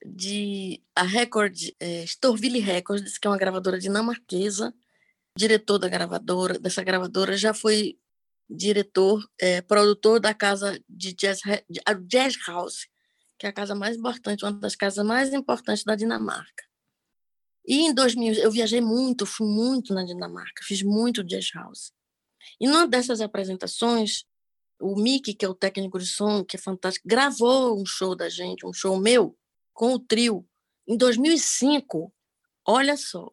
de 0.04 0.80
a 0.96 1.02
Record, 1.02 1.56
é, 1.78 2.02
Storville 2.04 2.58
Records, 2.58 3.18
que 3.18 3.26
é 3.26 3.30
uma 3.30 3.38
gravadora 3.38 3.78
dinamarquesa, 3.78 4.74
diretor 5.36 5.78
da 5.78 5.88
gravadora, 5.88 6.58
dessa 6.58 6.82
gravadora 6.82 7.36
já 7.36 7.54
foi 7.54 7.98
diretor, 8.48 9.22
é, 9.40 9.60
produtor 9.62 10.20
da 10.20 10.34
casa 10.34 10.78
de 10.88 11.12
jazz, 11.12 11.40
Jazz 12.06 12.36
House, 12.46 12.86
que 13.38 13.46
é 13.46 13.48
a 13.48 13.52
casa 13.52 13.74
mais 13.74 13.96
importante, 13.96 14.44
uma 14.44 14.52
das 14.52 14.76
casas 14.76 15.04
mais 15.04 15.32
importantes 15.32 15.84
da 15.84 15.96
Dinamarca. 15.96 16.64
E 17.66 17.86
em 17.86 17.94
2000 17.94 18.34
eu 18.34 18.50
viajei 18.50 18.80
muito, 18.80 19.24
fui 19.24 19.46
muito 19.46 19.94
na 19.94 20.04
Dinamarca, 20.04 20.64
fiz 20.64 20.82
muito 20.82 21.22
jazz 21.22 21.50
house. 21.54 21.92
E 22.60 22.66
numa 22.66 22.86
dessas 22.86 23.20
apresentações, 23.20 24.24
o 24.80 25.00
Mickey, 25.00 25.32
que 25.32 25.44
é 25.44 25.48
o 25.48 25.54
técnico 25.54 25.98
de 25.98 26.06
som, 26.06 26.44
que 26.44 26.56
é 26.56 26.58
fantástico, 26.58 27.08
gravou 27.08 27.80
um 27.80 27.86
show 27.86 28.16
da 28.16 28.28
gente, 28.28 28.66
um 28.66 28.72
show 28.72 28.98
meu, 28.98 29.36
com 29.72 29.92
o 29.94 29.98
trio, 29.98 30.44
em 30.86 30.96
2005. 30.96 32.12
Olha 32.66 32.96
só. 32.96 33.32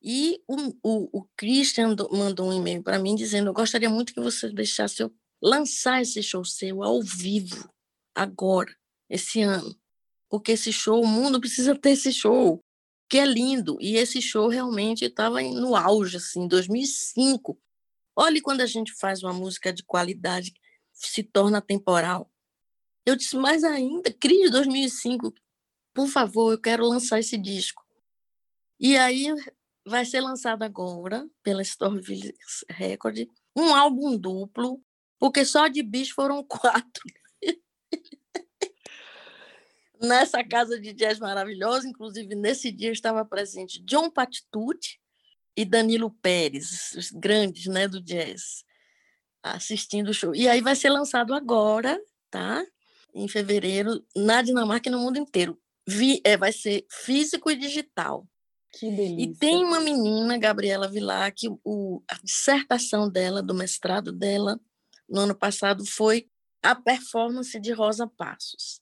E 0.00 0.40
o, 0.46 0.56
o, 0.82 1.20
o 1.20 1.28
Christian 1.36 1.96
mandou 2.12 2.48
um 2.48 2.52
e-mail 2.52 2.82
para 2.82 2.98
mim 2.98 3.14
dizendo: 3.14 3.48
Eu 3.48 3.54
gostaria 3.54 3.90
muito 3.90 4.14
que 4.14 4.20
você 4.20 4.48
deixasse 4.50 5.02
eu 5.02 5.12
lançar 5.42 6.02
esse 6.02 6.22
show 6.22 6.44
seu 6.44 6.82
ao 6.82 7.02
vivo, 7.02 7.68
agora, 8.14 8.74
esse 9.08 9.40
ano. 9.40 9.76
Porque 10.28 10.52
esse 10.52 10.72
show, 10.72 11.02
o 11.02 11.06
mundo 11.06 11.40
precisa 11.40 11.74
ter 11.74 11.90
esse 11.90 12.12
show, 12.12 12.62
que 13.08 13.18
é 13.18 13.24
lindo. 13.24 13.78
E 13.80 13.96
esse 13.96 14.20
show 14.20 14.48
realmente 14.48 15.04
estava 15.04 15.40
no 15.42 15.74
auge, 15.74 16.18
assim, 16.18 16.42
em 16.42 16.48
2005. 16.48 17.58
Olhe 18.14 18.40
quando 18.40 18.60
a 18.60 18.66
gente 18.66 18.92
faz 18.94 19.22
uma 19.22 19.32
música 19.32 19.72
de 19.72 19.82
qualidade, 19.82 20.52
se 20.92 21.22
torna 21.22 21.60
temporal. 21.60 22.30
Eu 23.06 23.16
disse, 23.16 23.36
mais 23.36 23.64
ainda, 23.64 24.12
Cris 24.12 24.50
2005, 24.50 25.32
por 25.94 26.08
favor, 26.08 26.52
eu 26.52 26.60
quero 26.60 26.86
lançar 26.86 27.18
esse 27.18 27.38
disco. 27.38 27.82
E 28.78 28.96
aí 28.96 29.28
vai 29.88 30.04
ser 30.04 30.20
lançado 30.20 30.62
agora 30.62 31.28
pela 31.42 31.62
Storeville 31.62 32.34
Record 32.68 33.26
um 33.56 33.74
álbum 33.74 34.16
duplo, 34.16 34.80
porque 35.18 35.44
só 35.44 35.66
de 35.66 35.82
bicho 35.82 36.14
foram 36.14 36.44
quatro. 36.46 37.02
Nessa 40.00 40.44
casa 40.44 40.78
de 40.78 40.92
jazz 40.92 41.18
maravilhosa, 41.18 41.88
inclusive 41.88 42.36
nesse 42.36 42.70
dia 42.70 42.92
estava 42.92 43.24
presente 43.24 43.82
John 43.82 44.08
Patitucci 44.08 45.00
e 45.56 45.64
Danilo 45.64 46.12
Pérez, 46.22 46.92
os 46.96 47.10
grandes 47.10 47.66
né, 47.66 47.88
do 47.88 48.00
jazz, 48.00 48.64
assistindo 49.42 50.10
o 50.10 50.14
show. 50.14 50.32
E 50.36 50.48
aí 50.48 50.60
vai 50.60 50.76
ser 50.76 50.90
lançado 50.90 51.34
agora, 51.34 52.00
tá? 52.30 52.64
Em 53.12 53.26
fevereiro, 53.26 54.06
na 54.14 54.40
Dinamarca 54.40 54.88
e 54.88 54.92
no 54.92 55.00
mundo 55.00 55.18
inteiro. 55.18 55.60
Vi, 55.84 56.20
é, 56.22 56.36
vai 56.36 56.52
ser 56.52 56.86
físico 56.88 57.50
e 57.50 57.56
digital. 57.56 58.24
Que 58.72 58.90
delícia. 58.90 59.22
E 59.22 59.34
tem 59.34 59.64
uma 59.64 59.80
menina, 59.80 60.38
Gabriela 60.38 60.88
Vilar, 60.88 61.32
que 61.34 61.48
o, 61.64 62.02
a 62.08 62.18
dissertação 62.22 63.08
dela, 63.10 63.42
do 63.42 63.54
mestrado 63.54 64.12
dela, 64.12 64.60
no 65.08 65.20
ano 65.20 65.34
passado, 65.34 65.86
foi 65.86 66.28
a 66.62 66.74
performance 66.74 67.58
de 67.58 67.72
Rosa 67.72 68.06
Passos. 68.06 68.80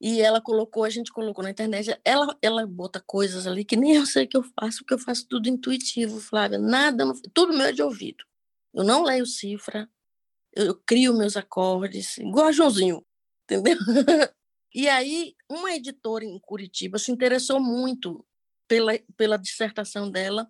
E 0.00 0.20
ela 0.20 0.40
colocou, 0.40 0.82
a 0.82 0.90
gente 0.90 1.12
colocou 1.12 1.44
na 1.44 1.50
internet, 1.50 1.96
ela, 2.04 2.36
ela 2.42 2.66
bota 2.66 3.00
coisas 3.00 3.46
ali 3.46 3.64
que 3.64 3.76
nem 3.76 3.94
eu 3.94 4.04
sei 4.04 4.26
que 4.26 4.36
eu 4.36 4.42
faço, 4.42 4.78
porque 4.78 4.94
eu 4.94 4.98
faço 4.98 5.26
tudo 5.28 5.48
intuitivo, 5.48 6.20
Flávia. 6.20 6.58
Nada, 6.58 7.04
tudo 7.32 7.52
meu 7.52 7.66
é 7.66 7.72
de 7.72 7.82
ouvido. 7.82 8.24
Eu 8.74 8.82
não 8.82 9.04
leio 9.04 9.24
cifra, 9.24 9.88
eu, 10.52 10.66
eu 10.66 10.74
crio 10.74 11.16
meus 11.16 11.36
acordes, 11.36 12.18
igual 12.18 12.46
a 12.46 12.52
Joãozinho, 12.52 13.04
entendeu? 13.44 13.76
e 14.74 14.88
aí, 14.88 15.36
uma 15.48 15.72
editora 15.72 16.24
em 16.24 16.38
Curitiba 16.40 16.98
se 16.98 17.12
interessou 17.12 17.60
muito 17.60 18.24
pela, 18.72 18.98
pela 19.18 19.36
dissertação 19.36 20.10
dela 20.10 20.48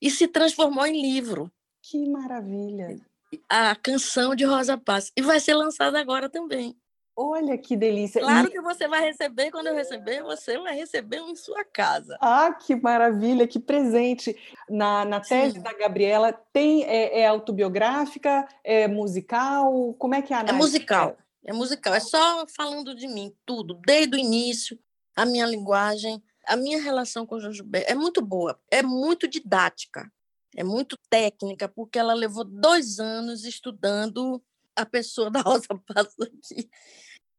e 0.00 0.10
se 0.10 0.26
transformou 0.26 0.86
em 0.86 1.02
livro. 1.02 1.52
Que 1.82 2.08
maravilha! 2.08 2.98
A 3.46 3.76
canção 3.76 4.34
de 4.34 4.44
Rosa 4.44 4.78
Paz. 4.78 5.12
E 5.14 5.20
vai 5.20 5.38
ser 5.38 5.54
lançada 5.54 6.00
agora 6.00 6.30
também. 6.30 6.74
Olha 7.14 7.58
que 7.58 7.76
delícia. 7.76 8.22
Claro 8.22 8.50
que 8.50 8.60
você 8.62 8.88
vai 8.88 9.02
receber, 9.02 9.50
quando 9.50 9.66
eu 9.66 9.74
receber, 9.74 10.22
você 10.22 10.58
vai 10.58 10.74
receber 10.74 11.18
em 11.18 11.36
sua 11.36 11.62
casa. 11.62 12.16
Ah, 12.22 12.54
que 12.54 12.74
maravilha, 12.74 13.46
que 13.46 13.58
presente. 13.58 14.34
Na, 14.66 15.04
na 15.04 15.20
tese 15.20 15.56
Sim. 15.56 15.62
da 15.62 15.74
Gabriela, 15.74 16.32
tem 16.54 16.84
é, 16.84 17.20
é, 17.20 17.26
autobiográfica, 17.26 18.48
é 18.64 18.88
musical? 18.88 19.94
Como 19.98 20.14
é 20.14 20.22
que 20.22 20.32
é 20.32 20.38
a 20.38 20.40
É 20.40 20.52
musical, 20.52 21.18
é 21.44 21.52
musical. 21.52 21.92
É 21.92 22.00
só 22.00 22.46
falando 22.56 22.94
de 22.94 23.06
mim, 23.06 23.30
tudo, 23.44 23.78
desde 23.84 24.16
o 24.16 24.18
início, 24.18 24.78
a 25.14 25.26
minha 25.26 25.44
linguagem, 25.44 26.22
a 26.46 26.56
minha 26.56 26.80
relação 26.80 27.26
com 27.26 27.36
o 27.36 27.40
João 27.40 27.52
Gilberto 27.52 27.90
é 27.90 27.94
muito 27.94 28.20
boa, 28.20 28.58
é 28.70 28.82
muito 28.82 29.28
didática, 29.28 30.10
é 30.56 30.64
muito 30.64 30.96
técnica, 31.08 31.68
porque 31.68 31.98
ela 31.98 32.14
levou 32.14 32.44
dois 32.44 32.98
anos 32.98 33.44
estudando 33.44 34.42
a 34.76 34.84
pessoa 34.84 35.30
da 35.30 35.40
Rosa 35.40 35.68
Passos 35.86 36.20
aqui. 36.20 36.68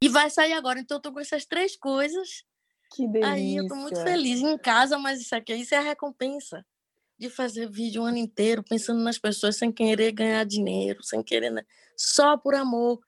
E 0.02 0.10
vai 0.10 0.30
sair 0.30 0.54
agora. 0.54 0.80
Então, 0.80 0.96
eu 0.96 1.00
estou 1.00 1.14
com 1.14 1.20
essas 1.20 1.46
três 1.46 1.76
coisas. 1.78 2.44
Que 2.92 3.08
delícia. 3.08 3.32
Aí 3.32 3.56
eu 3.56 3.64
estou 3.64 3.78
muito 3.78 4.02
feliz 4.02 4.42
em 4.42 4.58
casa, 4.58 4.98
mas 4.98 5.22
isso 5.22 5.36
aqui 5.36 5.54
isso 5.54 5.74
é 5.74 5.78
a 5.78 5.82
recompensa 5.82 6.66
de 7.18 7.30
fazer 7.30 7.70
vídeo 7.70 8.02
o 8.02 8.06
ano 8.06 8.18
inteiro, 8.18 8.64
pensando 8.64 9.02
nas 9.02 9.18
pessoas 9.18 9.56
sem 9.56 9.72
querer 9.72 10.12
ganhar 10.12 10.44
dinheiro, 10.44 11.02
sem 11.04 11.24
querer, 11.24 11.52
né? 11.52 11.64
só 11.96 12.38
por 12.38 12.56
amor, 12.56 13.00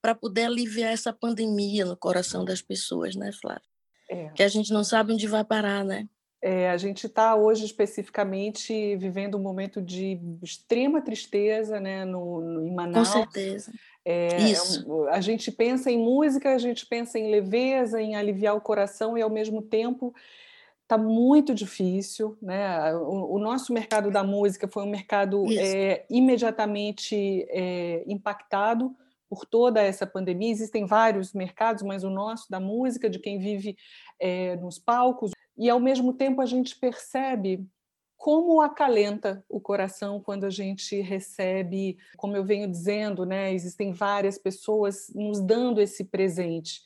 para 0.00 0.14
poder 0.14 0.44
aliviar 0.44 0.92
essa 0.92 1.12
pandemia 1.12 1.84
no 1.84 1.96
coração 1.96 2.44
das 2.44 2.60
pessoas, 2.60 3.16
né, 3.16 3.32
Flávia? 3.32 3.73
É. 4.10 4.28
Que 4.30 4.42
a 4.42 4.48
gente 4.48 4.72
não 4.72 4.84
sabe 4.84 5.12
onde 5.12 5.26
vai 5.26 5.44
parar, 5.44 5.84
né? 5.84 6.08
É, 6.46 6.68
a 6.68 6.76
gente 6.76 7.06
está 7.06 7.34
hoje 7.34 7.64
especificamente 7.64 8.96
vivendo 8.96 9.38
um 9.38 9.42
momento 9.42 9.80
de 9.80 10.20
extrema 10.42 11.00
tristeza 11.00 11.80
né, 11.80 12.04
no, 12.04 12.42
no, 12.42 12.66
em 12.66 12.74
Manaus. 12.74 13.08
Com 13.08 13.14
certeza. 13.14 13.72
É, 14.04 14.36
Isso. 14.42 15.06
a 15.08 15.22
gente 15.22 15.50
pensa 15.50 15.90
em 15.90 15.96
música, 15.96 16.54
a 16.54 16.58
gente 16.58 16.84
pensa 16.84 17.18
em 17.18 17.30
leveza, 17.30 17.98
em 18.02 18.14
aliviar 18.14 18.54
o 18.54 18.60
coração 18.60 19.16
e 19.16 19.22
ao 19.22 19.30
mesmo 19.30 19.62
tempo 19.62 20.14
está 20.82 20.98
muito 20.98 21.54
difícil. 21.54 22.36
Né? 22.42 22.94
O, 22.94 23.36
o, 23.36 23.38
nosso 23.38 23.72
mercado 23.72 24.10
da 24.10 24.22
música 24.22 24.68
foi 24.68 24.82
um 24.82 24.90
mercado 24.90 25.46
é, 25.58 26.04
imediatamente 26.10 27.46
é, 27.48 28.04
impactado 28.06 28.94
por 29.34 29.44
toda 29.44 29.82
essa 29.82 30.06
pandemia. 30.06 30.50
Existem 30.50 30.86
vários 30.86 31.32
mercados, 31.32 31.82
mas 31.82 32.04
o 32.04 32.10
nosso 32.10 32.48
da 32.48 32.60
música, 32.60 33.10
de 33.10 33.18
quem 33.18 33.38
vive 33.38 33.76
é, 34.20 34.54
nos 34.56 34.78
palcos, 34.78 35.32
e 35.58 35.68
ao 35.68 35.80
mesmo 35.80 36.12
tempo 36.12 36.40
a 36.40 36.46
gente 36.46 36.76
percebe 36.78 37.66
como 38.16 38.60
acalenta 38.62 39.44
o 39.48 39.60
coração 39.60 40.20
quando 40.20 40.44
a 40.44 40.50
gente 40.50 41.00
recebe, 41.00 41.98
como 42.16 42.36
eu 42.36 42.44
venho 42.44 42.70
dizendo, 42.70 43.26
né, 43.26 43.52
existem 43.52 43.92
várias 43.92 44.38
pessoas 44.38 45.12
nos 45.14 45.40
dando 45.40 45.80
esse 45.80 46.04
presente. 46.04 46.80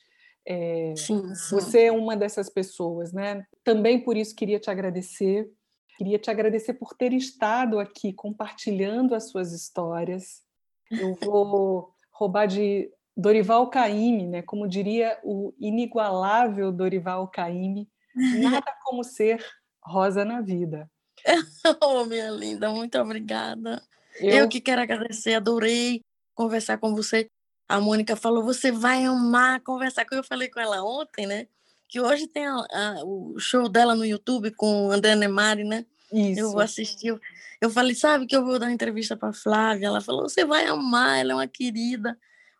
É, 0.45 0.93
sim, 0.97 1.33
sim. 1.35 1.55
Você 1.55 1.83
é 1.83 1.91
uma 1.91 2.17
dessas 2.17 2.49
pessoas, 2.49 3.13
né? 3.13 3.45
Também 3.63 4.03
por 4.03 4.17
isso 4.17 4.35
queria 4.35 4.59
te 4.59 4.71
agradecer. 4.71 5.49
Queria 5.97 6.17
te 6.17 6.31
agradecer 6.31 6.73
por 6.73 6.95
ter 6.95 7.13
estado 7.13 7.77
aqui 7.77 8.11
compartilhando 8.11 9.13
as 9.13 9.29
suas 9.29 9.53
histórias. 9.53 10.41
Eu 10.89 11.13
vou 11.15 11.93
roubar 12.19 12.47
de 12.47 12.91
Dorival 13.15 13.69
Caymmi, 13.69 14.27
né? 14.27 14.41
Como 14.41 14.67
diria 14.67 15.17
o 15.23 15.53
inigualável 15.57 16.69
Dorival 16.69 17.29
Caymmi, 17.29 17.87
nada 18.41 18.73
como 18.83 19.03
ser 19.05 19.43
rosa 19.81 20.25
na 20.25 20.41
vida. 20.41 20.89
oh, 21.81 22.03
minha 22.03 22.29
linda, 22.29 22.69
muito 22.69 22.97
obrigada. 22.99 23.81
Eu... 24.19 24.31
Eu 24.31 24.49
que 24.49 24.59
quero 24.59 24.81
agradecer, 24.81 25.33
adorei 25.33 26.01
conversar 26.35 26.77
com 26.77 26.93
você. 26.93 27.29
A 27.67 27.79
Mônica 27.79 28.15
falou, 28.15 28.43
você 28.43 28.71
vai 28.71 29.05
amar 29.05 29.61
conversar 29.61 30.05
com 30.05 30.15
eu. 30.15 30.23
falei 30.23 30.49
com 30.49 30.59
ela 30.59 30.83
ontem, 30.83 31.25
né? 31.25 31.47
Que 31.87 32.01
hoje 32.01 32.27
tem 32.27 32.45
a, 32.45 32.55
a, 32.55 33.03
o 33.05 33.39
show 33.39 33.69
dela 33.69 33.95
no 33.95 34.05
YouTube 34.05 34.51
com 34.51 34.91
André 34.91 35.15
Nemari, 35.15 35.63
né? 35.63 35.85
Isso. 36.11 36.41
Eu 36.41 36.51
vou 36.51 36.61
assistir. 36.61 37.17
Eu 37.61 37.69
falei, 37.69 37.95
sabe 37.95 38.25
que 38.25 38.35
eu 38.35 38.45
vou 38.45 38.57
dar 38.57 38.67
uma 38.67 38.73
entrevista 38.73 39.17
para 39.17 39.33
Flávia? 39.33 39.87
Ela 39.87 40.01
falou, 40.01 40.29
você 40.29 40.45
vai 40.45 40.65
amar, 40.65 41.19
ela 41.19 41.33
é 41.33 41.35
uma 41.35 41.47
querida. 41.47 42.17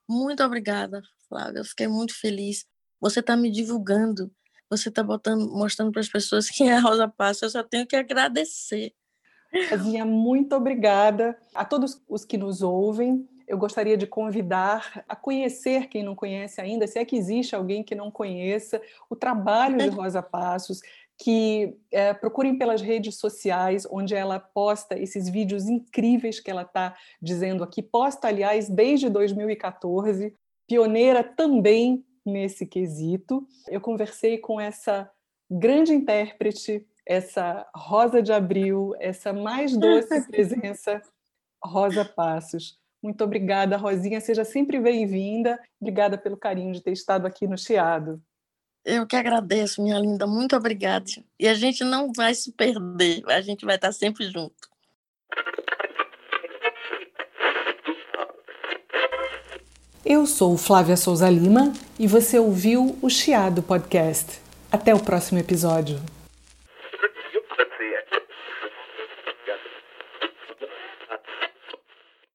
Muito 0.08 0.44
obrigada, 0.44 1.02
Flávia. 1.28 1.60
Eu 1.60 1.66
fiquei 1.66 1.88
muito 1.88 2.20
feliz. 2.20 2.66
Você 3.00 3.22
está 3.22 3.38
me 3.38 3.50
divulgando 3.50 4.32
você 4.70 4.90
está 4.90 5.04
mostrando 5.04 5.92
para 5.92 6.02
as 6.02 6.08
pessoas 6.08 6.50
quem 6.50 6.70
é 6.70 6.78
a 6.78 6.80
Rosa 6.80 7.08
Passos. 7.08 7.42
Eu 7.42 7.50
só 7.50 7.64
tenho 7.64 7.88
que 7.88 7.96
agradecer. 7.96 8.94
Rosinha, 9.72 10.06
muito 10.06 10.56
obrigada. 10.56 11.36
A 11.56 11.66
todos 11.66 12.00
os 12.08 12.24
que 12.24 12.38
nos 12.38 12.62
ouvem, 12.62 13.28
eu 13.48 13.58
gostaria 13.58 13.98
de 13.98 14.06
convidar 14.06 15.04
a 15.10 15.16
conhecer 15.16 15.88
quem 15.88 16.04
não 16.04 16.14
conhece 16.14 16.62
ainda, 16.62 16.86
se 16.86 17.00
é 17.00 17.06
que 17.06 17.16
existe 17.16 17.56
alguém 17.56 17.84
que 17.84 17.96
não 17.96 18.12
conheça, 18.12 18.80
o 19.10 19.16
trabalho 19.16 19.78
de 19.78 19.90
Rosa 19.90 20.22
Passos, 20.22 20.82
que 21.22 21.78
é, 21.92 22.14
procurem 22.14 22.58
pelas 22.58 22.82
redes 22.82 23.18
sociais, 23.18 23.86
onde 23.92 24.16
ela 24.16 24.40
posta 24.40 24.98
esses 24.98 25.28
vídeos 25.28 25.68
incríveis 25.68 26.40
que 26.40 26.50
ela 26.50 26.62
está 26.62 26.96
dizendo 27.22 27.62
aqui. 27.62 27.84
Posta, 27.84 28.30
aliás, 28.30 28.70
desde 28.70 29.10
2014, 29.10 30.34
pioneira 30.66 31.22
também 31.22 32.06
nesse 32.26 32.66
quesito. 32.66 33.46
Eu 33.68 33.82
conversei 33.82 34.38
com 34.38 34.62
essa 34.62 35.12
grande 35.52 35.94
intérprete, 35.94 36.88
essa 37.06 37.68
Rosa 37.76 38.22
de 38.22 38.32
Abril, 38.32 38.94
essa 39.00 39.34
mais 39.34 39.76
doce 39.76 40.26
presença, 40.32 41.02
Rosa 41.62 42.06
Passos. 42.06 42.80
Muito 43.04 43.22
obrigada, 43.24 43.76
Rosinha. 43.76 44.22
Seja 44.22 44.46
sempre 44.46 44.80
bem-vinda. 44.80 45.60
Obrigada 45.82 46.18
pelo 46.18 46.38
carinho 46.38 46.72
de 46.72 46.82
ter 46.82 46.92
estado 46.92 47.26
aqui 47.26 47.46
no 47.46 47.58
Chiado. 47.58 48.22
Eu 48.86 49.06
que 49.06 49.16
agradeço, 49.16 49.82
minha 49.82 50.00
linda. 50.00 50.26
Muito 50.26 50.56
obrigada. 50.56 51.06
E 51.40 51.48
a 51.48 51.54
gente 51.54 51.84
não 51.84 52.12
vai 52.14 52.34
se 52.34 52.52
perder. 52.52 53.24
A 53.28 53.42
gente 53.42 53.66
vai 53.66 53.76
estar 53.76 53.92
sempre 53.92 54.30
junto. 54.30 54.70
Eu 60.06 60.26
sou 60.26 60.58
Flávia 60.58 60.98
Souza 60.98 61.30
Lima 61.30 61.72
e 62.00 62.08
você 62.08 62.40
ouviu 62.40 62.98
o 63.02 63.10
Chiado 63.10 63.62
Podcast. 63.62 64.42
Até 64.72 64.94
o 64.96 65.00
próximo 65.00 65.40
episódio. 65.40 66.00